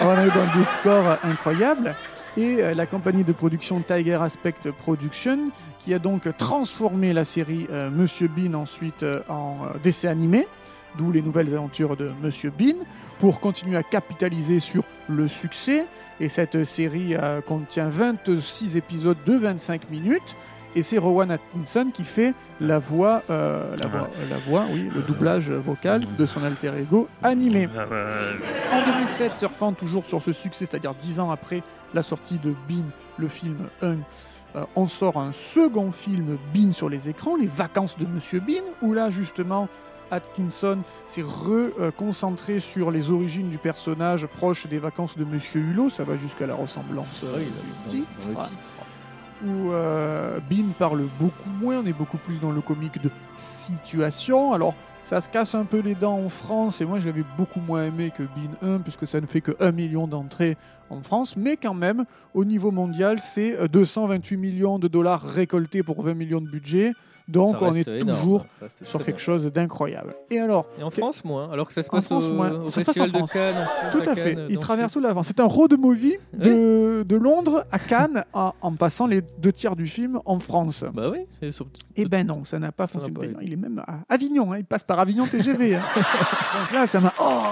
On 0.00 0.12
est 0.18 0.28
dans 0.28 0.58
des 0.58 0.64
scores 0.66 1.18
incroyables. 1.24 1.96
Et 2.36 2.62
euh, 2.62 2.74
la 2.74 2.86
compagnie 2.86 3.24
de 3.24 3.32
production 3.32 3.82
Tiger 3.82 4.14
Aspect 4.14 4.54
Production, 4.78 5.50
qui 5.78 5.92
a 5.92 5.98
donc 5.98 6.34
transformé 6.38 7.12
la 7.12 7.24
série 7.24 7.66
euh, 7.70 7.90
Monsieur 7.90 8.28
Bean 8.28 8.54
ensuite 8.54 9.02
euh, 9.02 9.20
en 9.28 9.58
dessin 9.82 10.08
animé, 10.08 10.48
d'où 10.96 11.12
les 11.12 11.20
nouvelles 11.20 11.54
aventures 11.54 11.94
de 11.94 12.10
Monsieur 12.22 12.50
Bean, 12.50 12.76
pour 13.18 13.38
continuer 13.38 13.76
à 13.76 13.82
capitaliser 13.82 14.60
sur 14.60 14.84
le 15.08 15.28
succès. 15.28 15.86
Et 16.20 16.30
cette 16.30 16.64
série 16.64 17.14
contient 17.46 17.88
26 17.88 18.76
épisodes 18.76 19.18
de 19.26 19.34
25 19.34 19.90
minutes. 19.90 20.36
Et 20.74 20.82
c'est 20.82 20.96
Rowan 20.98 21.30
Atkinson 21.30 21.90
qui 21.92 22.02
fait 22.04 22.34
la 22.60 22.78
voix, 22.78 23.22
euh, 23.28 23.76
la 23.76 23.86
voix, 23.88 24.08
la 24.30 24.38
voix, 24.38 24.64
oui, 24.72 24.90
le 24.94 25.02
doublage 25.02 25.50
vocal 25.50 26.06
de 26.16 26.24
son 26.26 26.42
alter 26.42 26.72
ego 26.78 27.08
animé. 27.22 27.68
Euh, 27.76 28.32
En 28.72 28.84
2007, 28.84 29.36
surfant 29.36 29.72
toujours 29.74 30.06
sur 30.06 30.22
ce 30.22 30.32
succès, 30.32 30.64
c'est-à-dire 30.66 30.94
10 30.94 31.20
ans 31.20 31.30
après 31.30 31.62
la 31.92 32.02
sortie 32.02 32.38
de 32.38 32.54
Bean, 32.68 32.84
le 33.18 33.28
film 33.28 33.68
1, 33.82 33.96
euh, 34.56 34.62
on 34.74 34.86
sort 34.86 35.18
un 35.18 35.32
second 35.32 35.92
film 35.92 36.38
Bean 36.54 36.72
sur 36.72 36.88
les 36.88 37.08
écrans, 37.10 37.36
Les 37.36 37.46
Vacances 37.46 37.98
de 37.98 38.06
Monsieur 38.06 38.40
Bean, 38.40 38.62
où 38.80 38.94
là 38.94 39.10
justement 39.10 39.68
Atkinson 40.10 40.78
s'est 41.06 41.22
reconcentré 41.22 42.60
sur 42.60 42.90
les 42.90 43.10
origines 43.10 43.48
du 43.50 43.58
personnage 43.58 44.26
proche 44.26 44.66
des 44.66 44.78
vacances 44.78 45.16
de 45.18 45.24
Monsieur 45.24 45.60
Hulot, 45.60 45.90
ça 45.90 46.04
va 46.04 46.16
jusqu'à 46.16 46.46
la 46.46 46.54
ressemblance 46.54 47.22
euh, 47.24 47.32
Ah 47.34 47.38
oui, 47.38 47.44
du 47.44 47.50
dans- 47.50 48.04
titre. 48.06 48.08
dans 48.34 48.40
le 48.40 48.46
titre. 48.46 48.70
Où 49.44 49.72
euh, 49.72 50.38
parle 50.78 51.08
beaucoup 51.18 51.50
moins, 51.60 51.78
on 51.78 51.86
est 51.86 51.92
beaucoup 51.92 52.18
plus 52.18 52.40
dans 52.40 52.52
le 52.52 52.60
comique 52.60 53.02
de 53.02 53.10
situation. 53.36 54.52
Alors 54.52 54.74
ça 55.02 55.20
se 55.20 55.28
casse 55.28 55.54
un 55.54 55.64
peu 55.64 55.80
les 55.80 55.96
dents 55.96 56.18
en 56.18 56.28
France 56.28 56.80
et 56.80 56.84
moi 56.84 57.00
je 57.00 57.06
l'avais 57.06 57.24
beaucoup 57.36 57.60
moins 57.60 57.86
aimé 57.86 58.12
que 58.16 58.22
Bean 58.22 58.76
1 58.76 58.78
puisque 58.80 59.06
ça 59.06 59.20
ne 59.20 59.26
fait 59.26 59.40
que 59.40 59.52
1 59.58 59.72
million 59.72 60.06
d'entrées 60.06 60.56
en 60.90 61.02
France, 61.02 61.36
mais 61.36 61.56
quand 61.56 61.74
même 61.74 62.04
au 62.34 62.44
niveau 62.44 62.70
mondial 62.70 63.18
c'est 63.18 63.58
euh, 63.58 63.66
228 63.66 64.36
millions 64.36 64.78
de 64.78 64.86
dollars 64.86 65.22
récoltés 65.22 65.82
pour 65.82 66.02
20 66.02 66.14
millions 66.14 66.40
de 66.40 66.48
budget. 66.48 66.92
Donc 67.28 67.56
on 67.62 67.72
est 67.72 67.86
énorme, 67.88 68.20
toujours 68.20 68.46
sur 68.84 69.04
quelque 69.04 69.20
chose 69.20 69.44
d'incroyable. 69.46 70.14
Et 70.30 70.38
alors, 70.40 70.66
Et 70.78 70.82
en 70.82 70.90
France, 70.90 71.24
moins. 71.24 71.50
Alors 71.50 71.66
que 71.68 71.72
ça 71.74 71.82
se 71.82 71.88
En 71.88 71.92
passe 71.92 72.06
France, 72.06 72.24
au, 72.26 72.32
moins. 72.32 72.50
au 72.52 72.70
Ça 72.70 72.80
se 72.80 72.86
passe 72.86 72.98
en 72.98 73.04
Festival 73.04 73.12
de 73.12 73.16
France. 73.18 73.32
Cannes. 73.32 73.68
en 73.86 73.90
tout 73.92 74.10
à 74.10 74.14
fait, 74.16 74.34
Cannes, 74.34 74.46
il 74.50 74.58
traverse 74.58 74.92
tout 74.92 75.00
l'avant. 75.00 75.22
C'est 75.22 75.40
un 75.40 75.46
road 75.46 75.78
movie 75.78 76.16
de, 76.34 77.04
de 77.06 77.16
Londres 77.16 77.64
à 77.70 77.78
Cannes 77.78 78.24
en, 78.32 78.52
en 78.60 78.72
passant 78.72 79.06
les 79.06 79.22
deux 79.38 79.52
tiers 79.52 79.76
du 79.76 79.86
film 79.86 80.20
en 80.24 80.38
France. 80.40 80.84
Bah 80.92 81.10
oui. 81.10 81.20
et 81.40 81.50
sur- 81.52 81.66
Eh 81.96 82.06
ben 82.06 82.26
non, 82.26 82.44
ça 82.44 82.58
n'a 82.58 82.72
pas 82.72 82.86
fonctionné. 82.86 83.28
pas 83.28 83.42
Il 83.42 83.52
est 83.52 83.56
même 83.56 83.82
à 83.86 84.00
Avignon, 84.08 84.52
hein, 84.52 84.58
il 84.58 84.64
passe 84.64 84.84
par 84.84 84.98
Avignon 84.98 85.26
TGV. 85.26 85.76
hein. 85.76 85.82
Donc 85.96 86.72
là, 86.72 86.86
ça 86.86 87.00
m'a. 87.00 87.12
Oh 87.20 87.42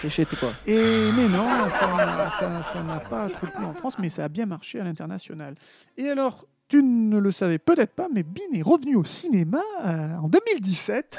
C'est 0.00 0.08
chez 0.08 0.26
toi. 0.26 0.50
Et 0.66 1.10
mais 1.16 1.28
non, 1.28 1.46
ça 1.70 1.86
n'a 1.94 2.30
ça- 2.30 2.62
ça 2.72 2.82
n'a 2.82 3.00
pas 3.00 3.28
trop 3.30 3.46
plu 3.46 3.64
en 3.64 3.74
France, 3.74 3.94
mais 3.98 4.08
ça 4.08 4.24
a 4.24 4.28
bien 4.28 4.46
marché 4.46 4.80
à 4.80 4.84
l'international. 4.84 5.54
Et 5.96 6.08
alors, 6.08 6.44
tu 6.68 6.82
ne 6.82 7.18
le 7.18 7.30
savais 7.32 7.58
peut-être 7.58 7.94
pas, 7.94 8.08
mais 8.12 8.22
Bean 8.22 8.52
est 8.52 8.62
revenu 8.62 8.96
au 8.96 9.04
cinéma 9.04 9.60
euh, 9.84 10.16
en 10.16 10.28
2017 10.28 11.18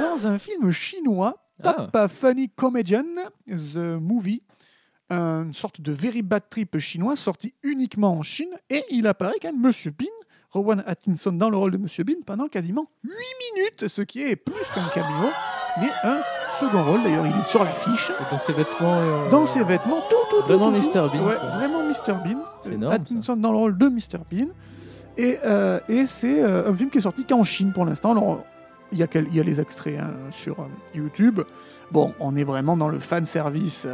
dans 0.00 0.26
un 0.26 0.38
film 0.38 0.70
chinois, 0.72 1.36
Ah. 1.62 1.74
Papa 1.74 2.08
Funny 2.08 2.48
Comedian, 2.48 3.04
The 3.48 3.98
Movie, 4.00 4.42
une 5.10 5.52
sorte 5.52 5.80
de 5.80 5.92
very 5.92 6.22
bad 6.22 6.42
trip 6.48 6.78
chinois 6.78 7.16
sorti 7.16 7.52
uniquement 7.62 8.12
en 8.12 8.22
Chine, 8.22 8.50
et 8.70 8.84
il 8.90 9.06
apparaît 9.06 9.34
quand 9.42 9.52
même 9.52 9.60
Monsieur 9.60 9.90
Bean, 9.90 10.06
Rowan 10.50 10.82
Atkinson 10.86 11.32
dans 11.32 11.50
le 11.50 11.56
rôle 11.56 11.70
de 11.72 11.78
Monsieur 11.78 12.04
Bean 12.04 12.22
pendant 12.26 12.48
quasiment 12.48 12.86
8 13.04 13.10
minutes, 13.56 13.88
ce 13.88 14.02
qui 14.02 14.22
est 14.22 14.36
plus 14.36 14.66
qu'un 14.74 14.88
caméo, 14.94 15.30
mais 15.80 15.90
un 16.04 16.20
second 16.58 16.82
rôle. 16.84 17.02
D'ailleurs, 17.04 17.26
il 17.26 17.32
est 17.40 17.44
sur 17.44 17.62
l'affiche. 17.62 18.10
Dans 18.30 18.38
ses 18.40 18.52
vêtements. 18.52 18.98
euh, 19.00 19.28
Dans 19.30 19.46
ses 19.46 19.62
vêtements, 19.62 20.02
tout, 20.10 20.16
tout, 20.30 20.40
tout. 20.42 20.46
Vraiment. 20.48 20.70
Mr. 20.72 21.08
Bean, 21.12 21.24
Ouais, 21.26 21.36
vraiment 21.54 21.84
Mr. 21.84 22.14
Bean. 22.24 22.42
C'est 22.60 22.72
énorme, 22.72 22.92
Atkinson 22.94 23.36
dans 23.36 23.52
le 23.52 23.58
rôle 23.58 23.78
de 23.78 23.88
Mr. 23.88 24.18
Bean. 24.30 24.48
Et, 25.20 25.38
euh, 25.44 25.80
et 25.86 26.06
c'est 26.06 26.42
euh, 26.42 26.70
un 26.70 26.74
film 26.74 26.88
qui 26.88 26.96
est 26.96 27.02
sorti 27.02 27.26
qu'en 27.26 27.44
Chine 27.44 27.72
pour 27.74 27.84
l'instant. 27.84 28.12
Alors, 28.12 28.42
il 28.90 28.98
y, 28.98 29.02
a 29.02 29.42
les 29.44 29.60
extraits 29.60 30.00
hein, 30.00 30.14
sur 30.30 30.60
euh, 30.60 30.64
YouTube. 30.94 31.42
Bon, 31.92 32.14
on 32.20 32.34
est 32.36 32.42
vraiment 32.42 32.74
dans 32.74 32.88
le 32.88 32.98
fan 32.98 33.26
service. 33.26 33.86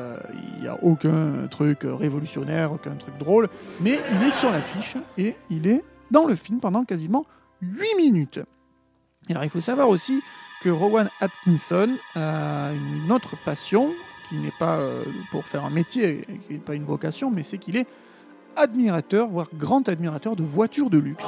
Il 0.55 0.63
n'y 0.63 0.69
a 0.69 0.79
aucun 0.85 1.49
truc 1.51 1.81
révolutionnaire, 1.83 2.73
aucun 2.73 2.95
truc 2.95 3.19
drôle. 3.19 3.49
Mais 3.81 3.99
il 4.15 4.29
est 4.29 4.31
sur 4.31 4.53
l'affiche 4.53 4.97
et 5.19 5.35
il 5.51 5.67
est 5.67 5.83
dans 6.13 6.27
le 6.27 6.37
film 6.37 6.61
pendant 6.61 6.85
quasiment 6.85 7.27
8 7.61 7.97
minutes. 7.97 8.41
Alors, 9.29 9.43
il 9.43 9.51
faut 9.51 9.61
savoir 9.61 9.89
aussi 9.89 10.23
que 10.63 10.69
Rowan 10.69 11.11
Atkinson 11.21 11.91
a 12.15 12.71
une 12.73 13.11
autre 13.11 13.35
passion 13.45 13.91
qui 14.29 14.37
n'est 14.37 14.55
pas 14.59 14.79
pour 15.33 15.47
faire 15.47 15.65
un 15.65 15.71
métier, 15.71 16.25
qui 16.47 16.55
n'est 16.55 16.61
pas 16.61 16.75
une 16.75 16.85
vocation, 16.85 17.31
mais 17.31 17.43
c'est 17.43 17.59
qu'il 17.59 17.77
est 17.77 17.87
admirateur, 18.57 19.29
voire 19.29 19.49
grand 19.55 19.89
admirateur 19.89 20.37
de 20.37 20.43
voitures 20.43 20.91
de 20.91 20.99
luxe. 20.99 21.25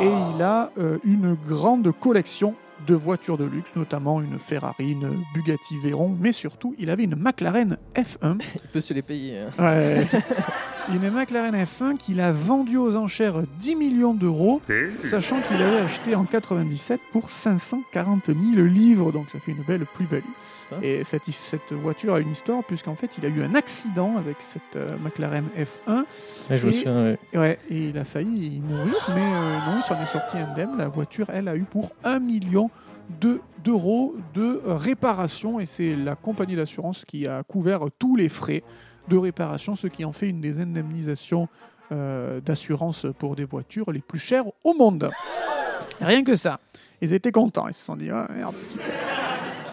Et 0.00 0.06
il 0.36 0.42
a 0.42 0.70
euh, 0.78 0.98
une 1.04 1.34
grande 1.46 1.90
collection 1.98 2.54
de 2.86 2.94
voitures 2.94 3.36
de 3.36 3.44
luxe, 3.44 3.70
notamment 3.76 4.20
une 4.22 4.38
Ferrari, 4.38 4.92
une 4.92 5.22
Bugatti 5.34 5.76
Veyron, 5.82 6.16
mais 6.18 6.32
surtout, 6.32 6.74
il 6.78 6.88
avait 6.88 7.04
une 7.04 7.14
McLaren 7.16 7.76
F1 7.94 8.38
Il 8.54 8.60
peut 8.72 8.80
se 8.80 8.94
les 8.94 9.02
payer. 9.02 9.38
hein. 9.40 9.50
Ouais. 9.58 10.06
Une 10.94 11.10
McLaren 11.10 11.54
F1 11.54 11.96
qu'il 11.96 12.20
a 12.20 12.32
vendue 12.32 12.76
aux 12.76 12.96
enchères 12.96 13.42
10 13.58 13.76
millions 13.76 14.14
d'euros, 14.14 14.60
sachant 15.02 15.40
qu'il 15.40 15.60
avait 15.62 15.78
acheté 15.78 16.14
en 16.14 16.24
97 16.24 17.00
pour 17.12 17.30
540 17.30 18.26
000 18.26 18.66
livres, 18.66 19.12
donc 19.12 19.30
ça 19.30 19.38
fait 19.38 19.52
une 19.52 19.62
belle 19.62 19.86
plus-value. 19.86 20.24
Et 20.82 21.02
cette, 21.04 21.24
cette 21.26 21.72
voiture 21.72 22.14
a 22.14 22.20
une 22.20 22.30
histoire, 22.30 22.62
puisqu'en 22.64 22.94
fait, 22.94 23.18
il 23.18 23.26
a 23.26 23.28
eu 23.28 23.42
un 23.42 23.54
accident 23.56 24.16
avec 24.16 24.36
cette 24.40 24.76
euh, 24.76 24.96
McLaren 25.02 25.44
F1, 25.58 26.04
Ouais, 26.50 26.56
je 26.58 26.66
me 26.66 26.70
Et- 26.70 26.72
souviens. 26.72 27.04
ouais. 27.04 27.18
et, 27.32 27.38
ouais, 27.38 27.58
et 27.70 27.88
il 27.88 27.98
a 27.98 28.04
failli 28.04 28.56
y 28.56 28.60
mourir, 28.60 28.94
mais 29.14 29.20
euh, 29.20 29.58
non, 29.66 29.78
il 29.78 29.82
s'en 29.82 30.00
est 30.00 30.06
sorti 30.06 30.38
indemne. 30.38 30.76
La 30.78 30.88
voiture, 30.88 31.26
elle, 31.32 31.48
a 31.48 31.56
eu 31.56 31.62
pour 31.64 31.90
1 32.04 32.20
million 32.20 32.70
de- 33.20 33.40
d'euros 33.64 34.14
de 34.34 34.60
réparation, 34.64 35.58
et 35.58 35.66
c'est 35.66 35.96
la 35.96 36.14
compagnie 36.14 36.54
d'assurance 36.54 37.04
qui 37.04 37.26
a 37.26 37.42
couvert 37.42 37.80
tous 37.98 38.14
les 38.14 38.28
frais 38.28 38.62
de 39.08 39.16
réparation, 39.16 39.76
ce 39.76 39.86
qui 39.86 40.04
en 40.04 40.12
fait 40.12 40.28
une 40.28 40.40
des 40.40 40.60
indemnisations 40.60 41.48
euh, 41.92 42.40
d'assurance 42.40 43.06
pour 43.18 43.36
des 43.36 43.44
voitures 43.44 43.90
les 43.92 44.00
plus 44.00 44.18
chères 44.18 44.44
au 44.64 44.74
monde. 44.74 45.10
Rien 46.00 46.22
que 46.24 46.36
ça. 46.36 46.60
Ils 47.00 47.12
étaient 47.12 47.32
contents, 47.32 47.68
ils 47.68 47.74
se 47.74 47.84
sont 47.84 47.96
dit, 47.96 48.10
ah, 48.10 48.28
merde, 48.34 48.54
super. 48.66 48.84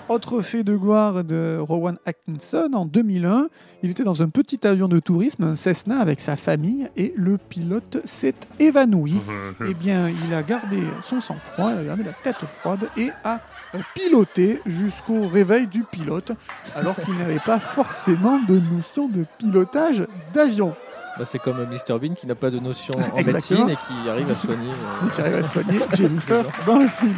Autre 0.10 0.42
fait 0.42 0.64
de 0.64 0.74
gloire 0.76 1.26
de 1.26 1.58
Rowan 1.60 1.98
Atkinson, 2.06 2.70
en 2.74 2.86
2001, 2.86 3.50
il 3.84 3.90
était 3.90 4.06
dans 4.06 4.24
un 4.24 4.30
petit 4.30 4.66
avion 4.66 4.88
de 4.88 5.00
tourisme, 5.00 5.44
un 5.44 5.58
Cessna, 5.58 6.00
avec 6.00 6.22
sa 6.22 6.38
famille, 6.38 6.90
et 6.96 7.14
le 7.18 7.38
pilote 7.38 7.98
s'est 8.06 8.36
évanoui. 8.60 9.22
Eh 9.70 9.74
bien, 9.74 10.08
il 10.10 10.34
a 10.34 10.44
gardé 10.44 10.82
son 11.04 11.20
sang-froid, 11.20 11.72
il 11.74 11.80
a 11.80 11.84
gardé 11.84 12.04
la 12.04 12.14
tête 12.14 12.38
froide 12.46 12.90
et 12.96 13.10
a 13.24 13.42
euh, 13.76 13.80
piloté 13.96 14.62
jusqu'au 14.66 15.28
réveil 15.28 15.68
du 15.68 15.84
pilote, 15.84 16.32
alors 16.76 16.96
qu'il 16.96 17.16
n'avait 17.18 17.40
pas 17.40 17.60
forcément 17.60 18.40
de 18.48 18.60
notion 18.60 19.08
de 19.08 19.26
pilotage 19.38 20.04
d'avion. 20.34 20.76
Bah, 21.18 21.26
c'est 21.26 21.40
comme 21.40 21.58
Mr 21.66 21.98
Bean 22.00 22.14
qui 22.14 22.28
n'a 22.28 22.36
pas 22.36 22.52
de 22.52 22.60
notion 22.60 22.94
en 23.14 23.24
médecine 23.24 23.70
et 23.70 23.76
qui 23.76 24.08
arrive 24.08 24.30
à 24.30 24.36
soigner. 24.36 24.70
euh, 24.70 25.10
qui 25.16 25.22
arrive 25.22 25.36
à 25.36 25.44
soigner 25.44 25.80
Jennifer 25.94 26.44
dans 26.68 26.78
le 26.78 26.88
film. 26.88 27.16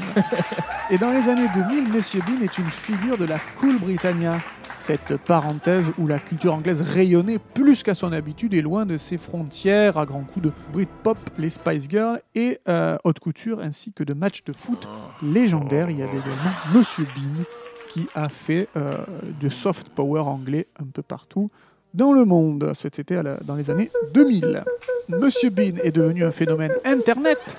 Et 0.90 0.98
dans 0.98 1.12
les 1.12 1.28
années 1.28 1.50
2000, 1.54 1.92
Monsieur 1.92 2.22
Bean 2.22 2.42
est 2.42 2.58
une 2.58 2.72
figure 2.72 3.18
de 3.18 3.26
la 3.26 3.38
Cool 3.60 3.78
Britannia. 3.78 4.38
Cette 4.80 5.18
parenthèse 5.18 5.86
où 5.98 6.08
la 6.08 6.20
culture 6.20 6.54
anglaise 6.54 6.82
rayonnait 6.82 7.38
plus 7.38 7.84
qu'à 7.84 7.96
son 7.96 8.14
habitude 8.14 8.54
et 8.54 8.62
loin 8.62 8.86
de 8.86 8.98
ses 8.98 9.18
frontières 9.18 9.98
à 9.98 10.06
grands 10.06 10.24
coups 10.24 10.46
de 10.46 10.52
Britpop, 10.72 11.18
les 11.38 11.50
Spice 11.50 11.88
Girls 11.90 12.22
et 12.34 12.60
euh, 12.70 12.98
haute 13.04 13.20
couture 13.20 13.60
ainsi 13.60 13.92
que 13.92 14.04
de 14.04 14.14
matchs 14.14 14.44
de 14.46 14.54
foot 14.54 14.88
légendaires. 15.22 15.90
Il 15.90 16.00
y 16.00 16.02
avait 16.02 16.18
également 16.18 16.52
Monsieur 16.74 17.04
Bean 17.04 17.44
qui 17.90 18.08
a 18.16 18.30
fait 18.30 18.70
euh, 18.78 18.98
de 19.42 19.50
soft 19.50 19.90
power 19.90 20.22
anglais 20.22 20.68
un 20.80 20.86
peu 20.86 21.02
partout 21.02 21.52
dans 21.94 22.14
le 22.14 22.24
monde. 22.24 22.72
C'était 22.76 23.22
dans 23.44 23.56
les 23.56 23.70
années 23.70 23.92
2000. 24.14 24.64
Monsieur 25.10 25.50
Bean 25.50 25.76
est 25.84 25.92
devenu 25.92 26.24
un 26.24 26.32
phénomène 26.32 26.72
Internet 26.86 27.58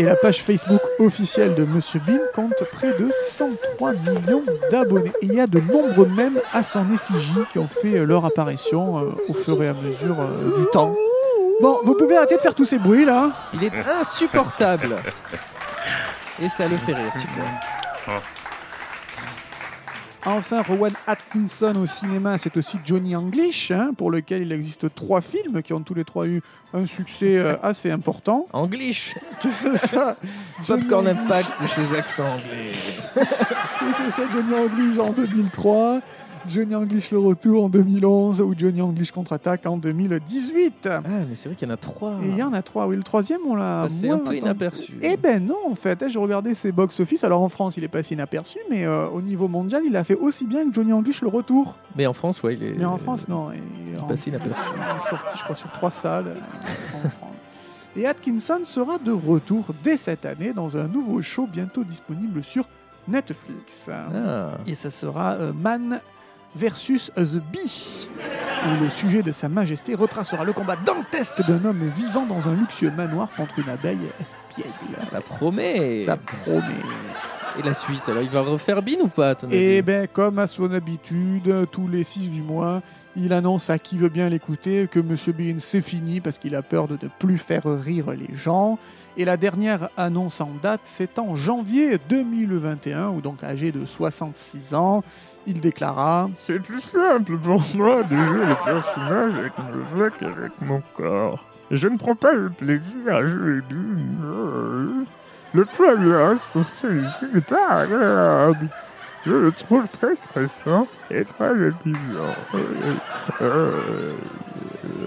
et 0.00 0.02
la 0.02 0.16
page 0.16 0.42
Facebook 0.42 0.80
officielle 0.98 1.54
de 1.54 1.64
Monsieur 1.64 2.00
Bean 2.06 2.20
compte 2.34 2.64
près 2.72 2.88
de 2.98 3.10
103 3.32 3.92
millions 3.92 4.42
d'abonnés. 4.70 5.12
Et 5.20 5.26
il 5.26 5.34
y 5.34 5.40
a 5.40 5.46
de 5.46 5.60
nombreux 5.60 6.06
mèmes 6.06 6.40
à 6.54 6.62
son 6.62 6.90
effigie 6.90 7.44
qui 7.52 7.58
ont 7.58 7.68
fait 7.68 7.98
euh, 7.98 8.06
leur 8.06 8.24
apparition 8.24 8.98
euh, 8.98 9.12
au 9.28 9.34
fur 9.34 9.62
et 9.62 9.68
à 9.68 9.74
mesure 9.74 10.16
euh, 10.18 10.58
du 10.58 10.64
temps. 10.72 10.94
Bon, 11.60 11.76
vous 11.84 11.94
pouvez 11.94 12.16
arrêter 12.16 12.36
de 12.36 12.40
faire 12.40 12.54
tous 12.54 12.64
ces 12.64 12.78
bruits 12.78 13.04
là 13.04 13.30
Il 13.52 13.62
est 13.62 13.72
insupportable. 14.00 14.96
Et 16.42 16.48
ça 16.48 16.66
le 16.66 16.78
fait 16.78 16.94
rire. 16.94 17.12
Super. 17.14 18.22
Enfin, 20.26 20.60
Rowan 20.62 20.92
Atkinson 21.06 21.74
au 21.76 21.86
cinéma, 21.86 22.36
c'est 22.36 22.54
aussi 22.58 22.78
Johnny 22.84 23.16
English, 23.16 23.70
hein, 23.70 23.92
pour 23.96 24.10
lequel 24.10 24.42
il 24.42 24.52
existe 24.52 24.94
trois 24.94 25.22
films 25.22 25.62
qui 25.62 25.72
ont 25.72 25.80
tous 25.80 25.94
les 25.94 26.04
trois 26.04 26.26
eu 26.26 26.42
un 26.74 26.84
succès 26.84 27.38
euh, 27.38 27.56
assez 27.62 27.90
important. 27.90 28.46
English. 28.52 29.14
C'est 29.40 29.78
ça, 29.78 30.16
Popcorn. 30.66 31.08
Impact 31.08 31.52
et 31.62 31.66
ses 31.66 31.96
accents 31.96 32.34
anglais. 32.34 32.72
Et 33.16 33.92
c'est 33.92 34.10
ça, 34.10 34.22
Johnny 34.30 34.54
English 34.54 34.98
en 34.98 35.10
2003, 35.12 36.00
Johnny 36.48 36.74
English 36.74 37.10
le 37.10 37.18
retour 37.18 37.64
en 37.64 37.68
2011 37.68 38.40
ou 38.40 38.54
Johnny 38.56 38.80
English 38.80 39.10
contre-attaque 39.12 39.66
en 39.66 39.76
2018. 39.76 40.88
Ah, 40.90 41.00
mais 41.28 41.34
c'est 41.34 41.48
vrai 41.48 41.56
qu'il 41.56 41.68
y 41.68 41.70
en 41.70 41.74
a 41.74 41.76
trois. 41.76 42.16
Et 42.22 42.28
il 42.28 42.36
y 42.36 42.42
en 42.42 42.52
a 42.52 42.62
trois, 42.62 42.86
oui. 42.86 42.96
Le 42.96 43.02
troisième, 43.02 43.40
on 43.46 43.54
l'a. 43.54 43.86
C'est 43.88 44.06
moins 44.06 44.16
un 44.16 44.18
peu 44.18 44.24
attendu. 44.28 44.38
inaperçu. 44.38 44.98
Eh 45.02 45.16
ben 45.16 45.44
non, 45.44 45.58
en 45.70 45.74
fait, 45.74 46.08
je 46.08 46.18
regardais 46.18 46.54
ses 46.54 46.72
box-office. 46.72 47.24
Alors 47.24 47.42
en 47.42 47.48
France, 47.48 47.76
il 47.76 47.84
est 47.84 47.88
passé 47.88 48.14
inaperçu, 48.14 48.58
mais 48.70 48.86
euh, 48.86 49.08
au 49.08 49.20
niveau 49.22 49.48
mondial, 49.48 49.82
il 49.84 49.96
a 49.96 50.04
fait 50.04 50.16
aussi 50.16 50.46
bien 50.46 50.66
que 50.68 50.74
Johnny 50.74 50.92
English 50.92 51.20
le 51.22 51.28
retour. 51.28 51.76
Mais 51.96 52.06
en 52.06 52.14
France, 52.14 52.42
ouais, 52.42 52.54
il 52.54 52.62
est. 52.62 52.74
Mais 52.76 52.84
en 52.84 52.98
France, 52.98 53.28
non. 53.28 53.50
Il 53.52 53.94
est 53.94 54.08
passé 54.08 54.30
inaperçu. 54.30 54.62
Il 54.74 54.96
est 54.96 55.08
sorti, 55.08 55.38
je 55.38 55.44
crois, 55.44 55.56
sur 55.56 55.70
trois 55.72 55.90
salles 55.90 56.28
euh, 56.28 57.06
en 57.06 57.10
France. 57.10 57.30
Et 57.96 58.06
Atkinson 58.06 58.60
sera 58.64 58.98
de 58.98 59.10
retour 59.12 59.66
dès 59.82 59.96
cette 59.96 60.24
année 60.24 60.52
dans 60.52 60.76
un 60.76 60.86
nouveau 60.86 61.22
show 61.22 61.48
bientôt 61.50 61.82
disponible 61.82 62.42
sur 62.44 62.66
Netflix. 63.08 63.90
Ah. 63.90 64.58
Et 64.66 64.74
ça 64.74 64.90
sera 64.90 65.32
euh, 65.34 65.52
Man 65.52 66.00
versus 66.54 67.10
The 67.16 67.40
Bee, 67.52 68.08
où 68.66 68.82
le 68.82 68.90
sujet 68.90 69.22
de 69.22 69.32
Sa 69.32 69.48
Majesté 69.48 69.94
retracera 69.94 70.44
le 70.44 70.52
combat 70.52 70.76
dantesque 70.76 71.40
d'un 71.46 71.64
homme 71.64 71.90
vivant 71.96 72.26
dans 72.26 72.48
un 72.48 72.54
luxueux 72.54 72.90
manoir 72.90 73.30
contre 73.36 73.58
une 73.58 73.68
abeille 73.68 74.10
espiègle. 74.20 75.06
Ça 75.10 75.20
promet. 75.20 76.00
Ça 76.00 76.16
promet. 76.16 76.62
Et 77.58 77.62
la 77.62 77.74
suite, 77.74 78.08
alors 78.08 78.22
il 78.22 78.28
va 78.28 78.40
refaire 78.40 78.82
Bean 78.82 79.02
ou 79.02 79.08
pas 79.08 79.30
avis 79.30 79.82
ben, 79.82 80.06
comme 80.06 80.38
à 80.38 80.46
son 80.46 80.72
habitude, 80.72 81.66
tous 81.70 81.88
les 81.88 82.04
6 82.04 82.28
du 82.28 82.42
mois, 82.42 82.80
il 83.16 83.32
annonce 83.32 83.70
à 83.70 83.78
qui 83.78 83.98
veut 83.98 84.08
bien 84.08 84.28
l'écouter 84.28 84.86
que 84.88 85.00
Monsieur 85.00 85.32
Bean 85.32 85.56
c'est 85.58 85.80
fini 85.80 86.20
parce 86.20 86.38
qu'il 86.38 86.54
a 86.54 86.62
peur 86.62 86.86
de 86.86 86.94
ne 86.94 87.08
plus 87.18 87.38
faire 87.38 87.64
rire 87.64 88.12
les 88.12 88.34
gens. 88.34 88.78
Et 89.16 89.24
la 89.24 89.36
dernière 89.36 89.88
annonce 89.96 90.40
en 90.40 90.52
date, 90.62 90.82
c'est 90.84 91.18
en 91.18 91.34
janvier 91.34 91.98
2021, 92.08 93.08
où 93.08 93.20
donc 93.20 93.42
âgé 93.42 93.72
de 93.72 93.84
66 93.84 94.74
ans, 94.74 95.02
il 95.46 95.60
déclara 95.60 96.30
C'est 96.34 96.60
plus 96.60 96.80
simple 96.80 97.36
pour 97.36 97.62
moi 97.74 98.04
de 98.04 98.16
jouer 98.16 98.46
le 98.46 98.64
personnage 98.64 99.34
avec 99.34 99.52
ma 99.58 99.70
voix 99.84 100.10
qu'avec 100.10 100.52
mon 100.60 100.82
corps. 100.94 101.44
Je 101.70 101.88
ne 101.88 101.96
prends 101.96 102.14
pas 102.14 102.32
le 102.32 102.50
plaisir 102.50 103.14
à 103.14 103.26
jouer 103.26 103.60
Bean. 103.68 105.04
Le 105.52 105.64
poids 105.64 105.96
de 105.96 106.10
la 106.10 106.28
responsabilité 106.28 107.26
n'est 107.34 107.40
pas 107.40 107.80
agréable. 107.80 108.68
Je 109.26 109.32
le 109.32 109.52
trouve 109.52 109.88
très 109.88 110.16
stressant 110.16 110.86
et 111.10 111.24
très 111.24 111.50
épuisant. 111.50 112.34
Euh, 112.54 112.94
euh, 113.42 114.12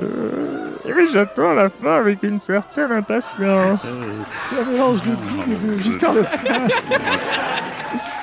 euh, 0.02 0.76
Et 0.86 1.06
j'attends 1.06 1.54
la 1.54 1.70
fin 1.70 1.96
avec 1.96 2.22
une 2.24 2.39
certaine 2.39 2.91
impatience. 2.91 3.86
C'est 4.44 4.60
un 4.60 4.66
mélange 4.66 5.02
de 5.02 5.16
Big 5.16 5.50
et 5.50 5.68
de 5.68 5.78
Giscard 5.82 6.14
d'Estaing. 6.14 6.68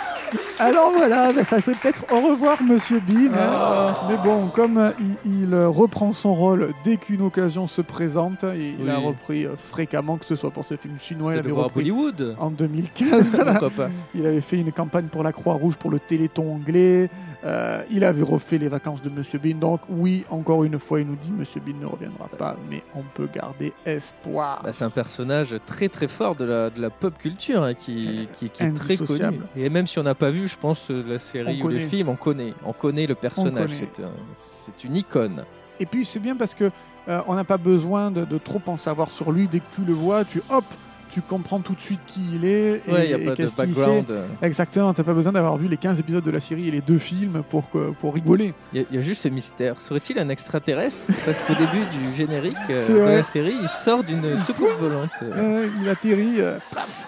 Alors 0.61 0.93
voilà, 0.95 1.33
ben, 1.33 1.43
ça 1.43 1.61
serait 1.63 1.75
peut-être 1.75 2.05
au 2.13 2.21
revoir 2.21 2.63
Monsieur 2.63 3.01
Bean. 3.01 3.33
hein. 3.35 3.95
Mais 4.09 4.17
bon, 4.19 4.49
comme 4.49 4.93
il, 5.25 5.43
il, 5.45 5.55
reprend 5.55 6.13
son 6.13 6.35
rôle 6.35 6.69
dès 6.85 6.99
qu'une 6.99 7.23
occasion 7.23 7.67
se 7.67 7.81
présente, 7.81 8.45
il, 8.45 8.91
a 8.91 8.99
repris 8.99 9.47
euh, 9.47 9.57
fréquemment, 9.57 10.19
que 10.19 10.27
ce 10.27 10.37
soit 10.37 10.51
pour 10.51 10.67
ce 10.67 10.77
film 10.77 10.97
chinois, 11.01 11.33
il 11.33 11.39
avait 11.39 11.51
repris 11.51 11.81
Bollywood. 11.81 12.37
en 12.39 12.51
2015. 12.51 13.31
voilà. 13.35 13.53
Pourquoi 13.53 13.71
pas 13.71 13.91
Il 14.15 14.27
avait 14.27 14.43
fait 14.43 14.59
une 14.59 14.71
campagne 14.71 15.07
pour 15.07 15.23
la 15.23 15.33
Croix-Rouge 15.33 15.77
pour 15.77 15.91
le 15.91 15.99
Téléthon 15.99 16.55
anglais. 16.57 17.09
Euh, 17.43 17.83
il 17.91 18.05
avait 18.05 18.23
refait 18.23 18.59
les 18.59 18.69
vacances 18.69 19.01
de 19.01 19.09
Monsieur 19.09 19.39
Bean. 19.39 19.57
Donc 19.59 19.81
oui, 19.89 20.25
encore 20.29 20.63
une 20.65 20.79
fois, 20.79 21.01
il 21.01 21.07
nous 21.07 21.17
dit 21.17 21.31
Monsieur 21.33 21.61
Bean 21.61 21.73
ne 21.81 21.87
reviendra 21.87 22.29
pas, 22.29 22.57
mais 22.69 22.83
on 22.95 23.03
peut 23.15 23.29
garder 23.33 23.73
espoir. 23.87 24.61
Bah, 24.63 24.73
c'est 24.73 24.85
un 24.85 24.91
personnage 24.91 25.55
très 25.67 25.89
très 25.89 26.07
fort 26.09 26.37
de 26.37 26.45
la, 26.45 26.69
de 26.71 26.81
la 26.81 26.91
pop 26.91 27.17
culture 27.19 27.63
hein, 27.63 27.73
qui, 27.75 28.29
qui, 28.37 28.51
qui 28.51 28.63
est 28.63 28.73
très 28.73 28.97
connu. 28.99 29.41
Et 29.57 29.71
même 29.71 29.87
si 29.87 29.99
on 29.99 30.03
n'a 30.03 30.15
pas 30.15 30.29
vu, 30.31 30.47
je 30.49 30.59
pense, 30.59 30.91
euh, 30.91 31.03
la 31.07 31.19
série 31.19 31.61
On 31.63 31.65
ou 31.65 31.69
le 31.69 31.79
film, 31.79 32.09
on 32.11 32.17
connaît. 32.17 32.53
On 32.65 32.73
connaît 32.75 33.07
le 33.07 33.15
personnage. 33.15 33.71
C'est 33.79 34.03
un- 34.05 34.11
c'est 34.35 34.85
une 34.85 34.97
icône. 34.97 35.45
Et 35.79 35.87
puis 35.87 36.05
c'est 36.05 36.21
bien 36.21 36.37
parce 36.37 36.55
que 36.55 36.71
euh, 37.09 37.23
on 37.27 37.35
n'a 37.35 37.45
pas 37.45 37.57
besoin 37.57 38.11
de, 38.11 38.27
de 38.27 38.37
trop 38.37 38.61
en 38.67 38.77
savoir 38.77 39.11
sur 39.11 39.33
lui. 39.33 39.49
Dès 39.49 39.61
que 39.61 39.75
tu 39.75 39.81
le 39.83 39.95
vois, 39.95 40.25
tu 40.27 40.43
hop, 40.51 40.65
tu 41.11 41.21
comprends 41.23 41.61
tout 41.61 41.75
de 41.75 41.81
suite 41.81 42.01
qui 42.07 42.21
il 42.35 42.45
est 42.45 42.81
et, 42.87 42.93
Ouais, 42.93 43.11
et 43.11 43.15
de 43.27 43.31
qu'il 43.35 43.47
background. 43.57 44.07
fait. 44.41 44.47
Exactement, 44.47 44.93
t'as 44.95 45.03
pas 45.03 45.13
besoin 45.15 45.33
d'avoir 45.33 45.57
vu 45.57 45.69
les 45.69 45.77
15 45.77 45.99
épisodes 46.01 46.25
de 46.25 46.31
la 46.31 46.41
série 46.41 46.69
et 46.69 46.71
les 46.71 46.81
deux 46.81 46.99
films 46.99 47.43
pour, 47.49 47.65
pour 48.01 48.15
rigoler. 48.15 48.55
Il 48.73 48.81
y, 48.83 48.85
a- 48.85 48.99
y 48.99 49.03
juste 49.03 49.23
ce 49.23 49.29
mystère. 49.29 49.81
Serait-il 49.81 50.19
un 50.19 50.29
extraterrestre? 50.29 51.07
Parce 51.25 51.43
qu'au 51.43 51.55
début 51.55 51.85
du 51.87 52.15
générique 52.15 52.57
euh, 52.71 52.87
de 52.89 53.17
la 53.19 53.23
série, 53.23 53.55
il 53.61 53.69
sort 53.69 54.03
d'une 54.05 54.39
soucoupe 54.39 54.79
volante. 54.81 55.11
Euh, 55.23 55.67
il 55.83 55.89
atterrit 55.89 56.41
euh, 56.41 56.59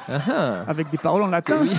Ah 0.09 0.19
ah. 0.29 0.65
avec 0.67 0.91
des 0.91 0.99
paroles 0.99 1.23
en 1.23 1.29
latin. 1.29 1.59
Oui. 1.63 1.73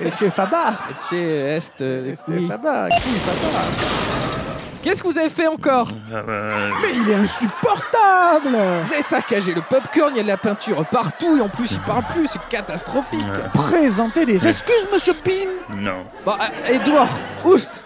Et 0.00 0.10
chez 0.10 0.30
Faba. 0.30 0.74
Chez 1.10 1.22
Est. 1.56 1.78
Chez. 1.78 2.46
Faba. 2.46 2.88
Qui 2.90 3.00
Faba? 3.00 4.39
Qu'est-ce 4.82 5.02
que 5.02 5.08
vous 5.08 5.18
avez 5.18 5.28
fait 5.28 5.46
encore 5.46 5.88
Euh, 6.12 6.70
Mais 6.82 6.88
il 6.94 7.10
est 7.10 7.14
insupportable 7.14 8.48
Vous 8.86 8.92
avez 8.94 9.02
saccagé 9.02 9.52
le 9.54 9.60
popcorn, 9.62 10.12
il 10.12 10.16
y 10.16 10.20
a 10.20 10.22
de 10.22 10.28
la 10.28 10.36
peinture 10.38 10.84
partout 10.86 11.36
et 11.36 11.40
en 11.40 11.48
plus 11.48 11.72
il 11.72 11.80
parle 11.80 12.02
plus, 12.04 12.26
c'est 12.26 12.40
catastrophique. 12.48 13.26
Présentez 13.52 14.24
des 14.24 14.46
excuses, 14.48 14.88
monsieur 14.92 15.14
Bean 15.24 15.76
non. 15.76 16.04
Bon, 16.24 16.32
euh, 16.32 16.68
Edouard, 16.74 17.08
oust 17.44 17.84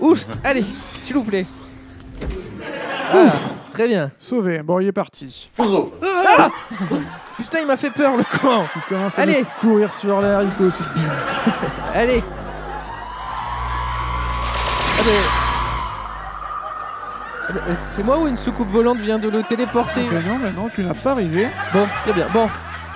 Oust, 0.00 0.28
allez, 0.44 0.64
s'il 1.00 1.16
vous 1.16 1.24
plaît. 1.24 1.46
Voilà, 3.12 3.32
très 3.72 3.86
bien. 3.88 4.10
Sauvé. 4.18 4.62
Bon, 4.62 4.78
il 4.80 4.88
est 4.88 4.92
parti. 4.92 5.50
Ah 5.58 6.48
Putain, 7.38 7.60
il 7.60 7.66
m'a 7.66 7.76
fait 7.78 7.90
peur 7.90 8.16
le 8.16 8.24
con 8.24 8.64
Il 8.76 8.82
commence 8.88 9.18
à 9.18 9.22
Allez. 9.22 9.44
courir 9.60 9.92
sur 9.94 10.20
l'air, 10.20 10.42
il 10.42 10.48
peut 10.50 10.66
aussi. 10.66 10.82
Allez 11.94 12.22
Ah, 14.98 15.45
C'est 17.92 18.02
moi 18.02 18.18
ou 18.18 18.26
une 18.26 18.36
soucoupe 18.36 18.68
volante 18.68 18.98
vient 18.98 19.18
de 19.18 19.28
le 19.28 19.42
téléporter 19.42 20.04
non, 20.04 20.38
non, 20.54 20.68
tu 20.68 20.82
n'as 20.82 20.94
pas 20.94 21.12
arrivé. 21.12 21.48
Bon, 21.72 21.86
très 22.02 22.12
bien. 22.12 22.26
Bon, 22.32 22.48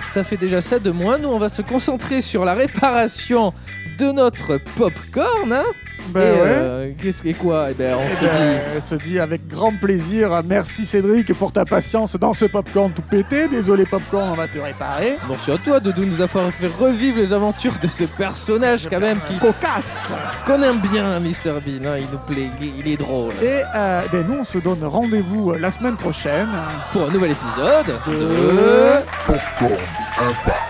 ça 0.09 0.23
fait 0.23 0.37
déjà 0.37 0.61
ça 0.61 0.79
de 0.79 0.91
moins. 0.91 1.17
Nous, 1.17 1.29
on 1.29 1.39
va 1.39 1.49
se 1.49 1.61
concentrer 1.61 2.21
sur 2.21 2.45
la 2.45 2.53
réparation 2.53 3.53
de 3.97 4.11
notre 4.11 4.57
popcorn. 4.77 5.53
Hein 5.53 5.63
Ben 6.09 6.21
et 6.21 6.23
ouais. 6.23 6.37
euh, 6.47 6.91
qu'est-ce 7.01 7.21
que 7.23 7.31
quoi 7.33 7.67
Eh 7.71 7.73
ben, 7.73 7.95
on 7.95 8.01
Eh 8.03 8.15
se 8.15 8.21
ben, 8.21 8.61
dit. 8.75 8.81
se 8.87 8.95
dit 8.95 9.19
avec 9.19 9.47
grand 9.47 9.71
plaisir. 9.79 10.41
Merci 10.45 10.85
Cédric 10.85 11.33
pour 11.33 11.51
ta 11.51 11.63
patience 11.65 12.15
dans 12.15 12.33
ce 12.33 12.45
popcorn 12.45 12.91
tout 12.91 13.01
pété. 13.01 13.47
Désolé 13.47 13.85
popcorn, 13.85 14.29
on 14.31 14.35
va 14.35 14.47
te 14.47 14.59
réparer. 14.59 15.17
Bon, 15.27 15.35
c'est 15.39 15.53
à 15.53 15.57
toi 15.57 15.79
de 15.79 15.91
nous 16.03 16.21
avoir 16.21 16.51
fait 16.51 16.67
revivre 16.79 17.17
les 17.17 17.33
aventures 17.33 17.77
de 17.81 17.87
ce 17.87 18.03
personnage 18.05 18.87
quand 18.89 18.99
même 18.99 19.19
qui 19.27 19.35
Cocasse. 19.37 20.11
qu'on 20.45 20.61
aime 20.61 20.79
bien, 20.79 21.19
Mr 21.19 21.59
Bean. 21.65 21.85
hein, 21.85 21.95
il 21.97 22.07
nous 22.11 22.17
plaît, 22.27 22.49
il 22.59 22.65
est, 22.67 22.71
il 22.79 22.87
est 22.93 22.97
drôle. 22.97 23.33
Et 23.41 23.61
euh, 23.75 24.01
ben 24.11 24.25
nous, 24.27 24.39
on 24.39 24.43
se 24.43 24.57
donne 24.57 24.83
rendez-vous 24.83 25.51
euh, 25.51 25.57
la 25.59 25.71
semaine 25.71 25.95
prochaine. 25.95 26.49
Pour 26.91 27.03
un 27.07 27.11
nouvel 27.11 27.31
épisode 27.31 27.85
de... 28.07 28.13
De- 28.13 29.01
Popcorn 29.25 29.71
Impact. 30.19 30.61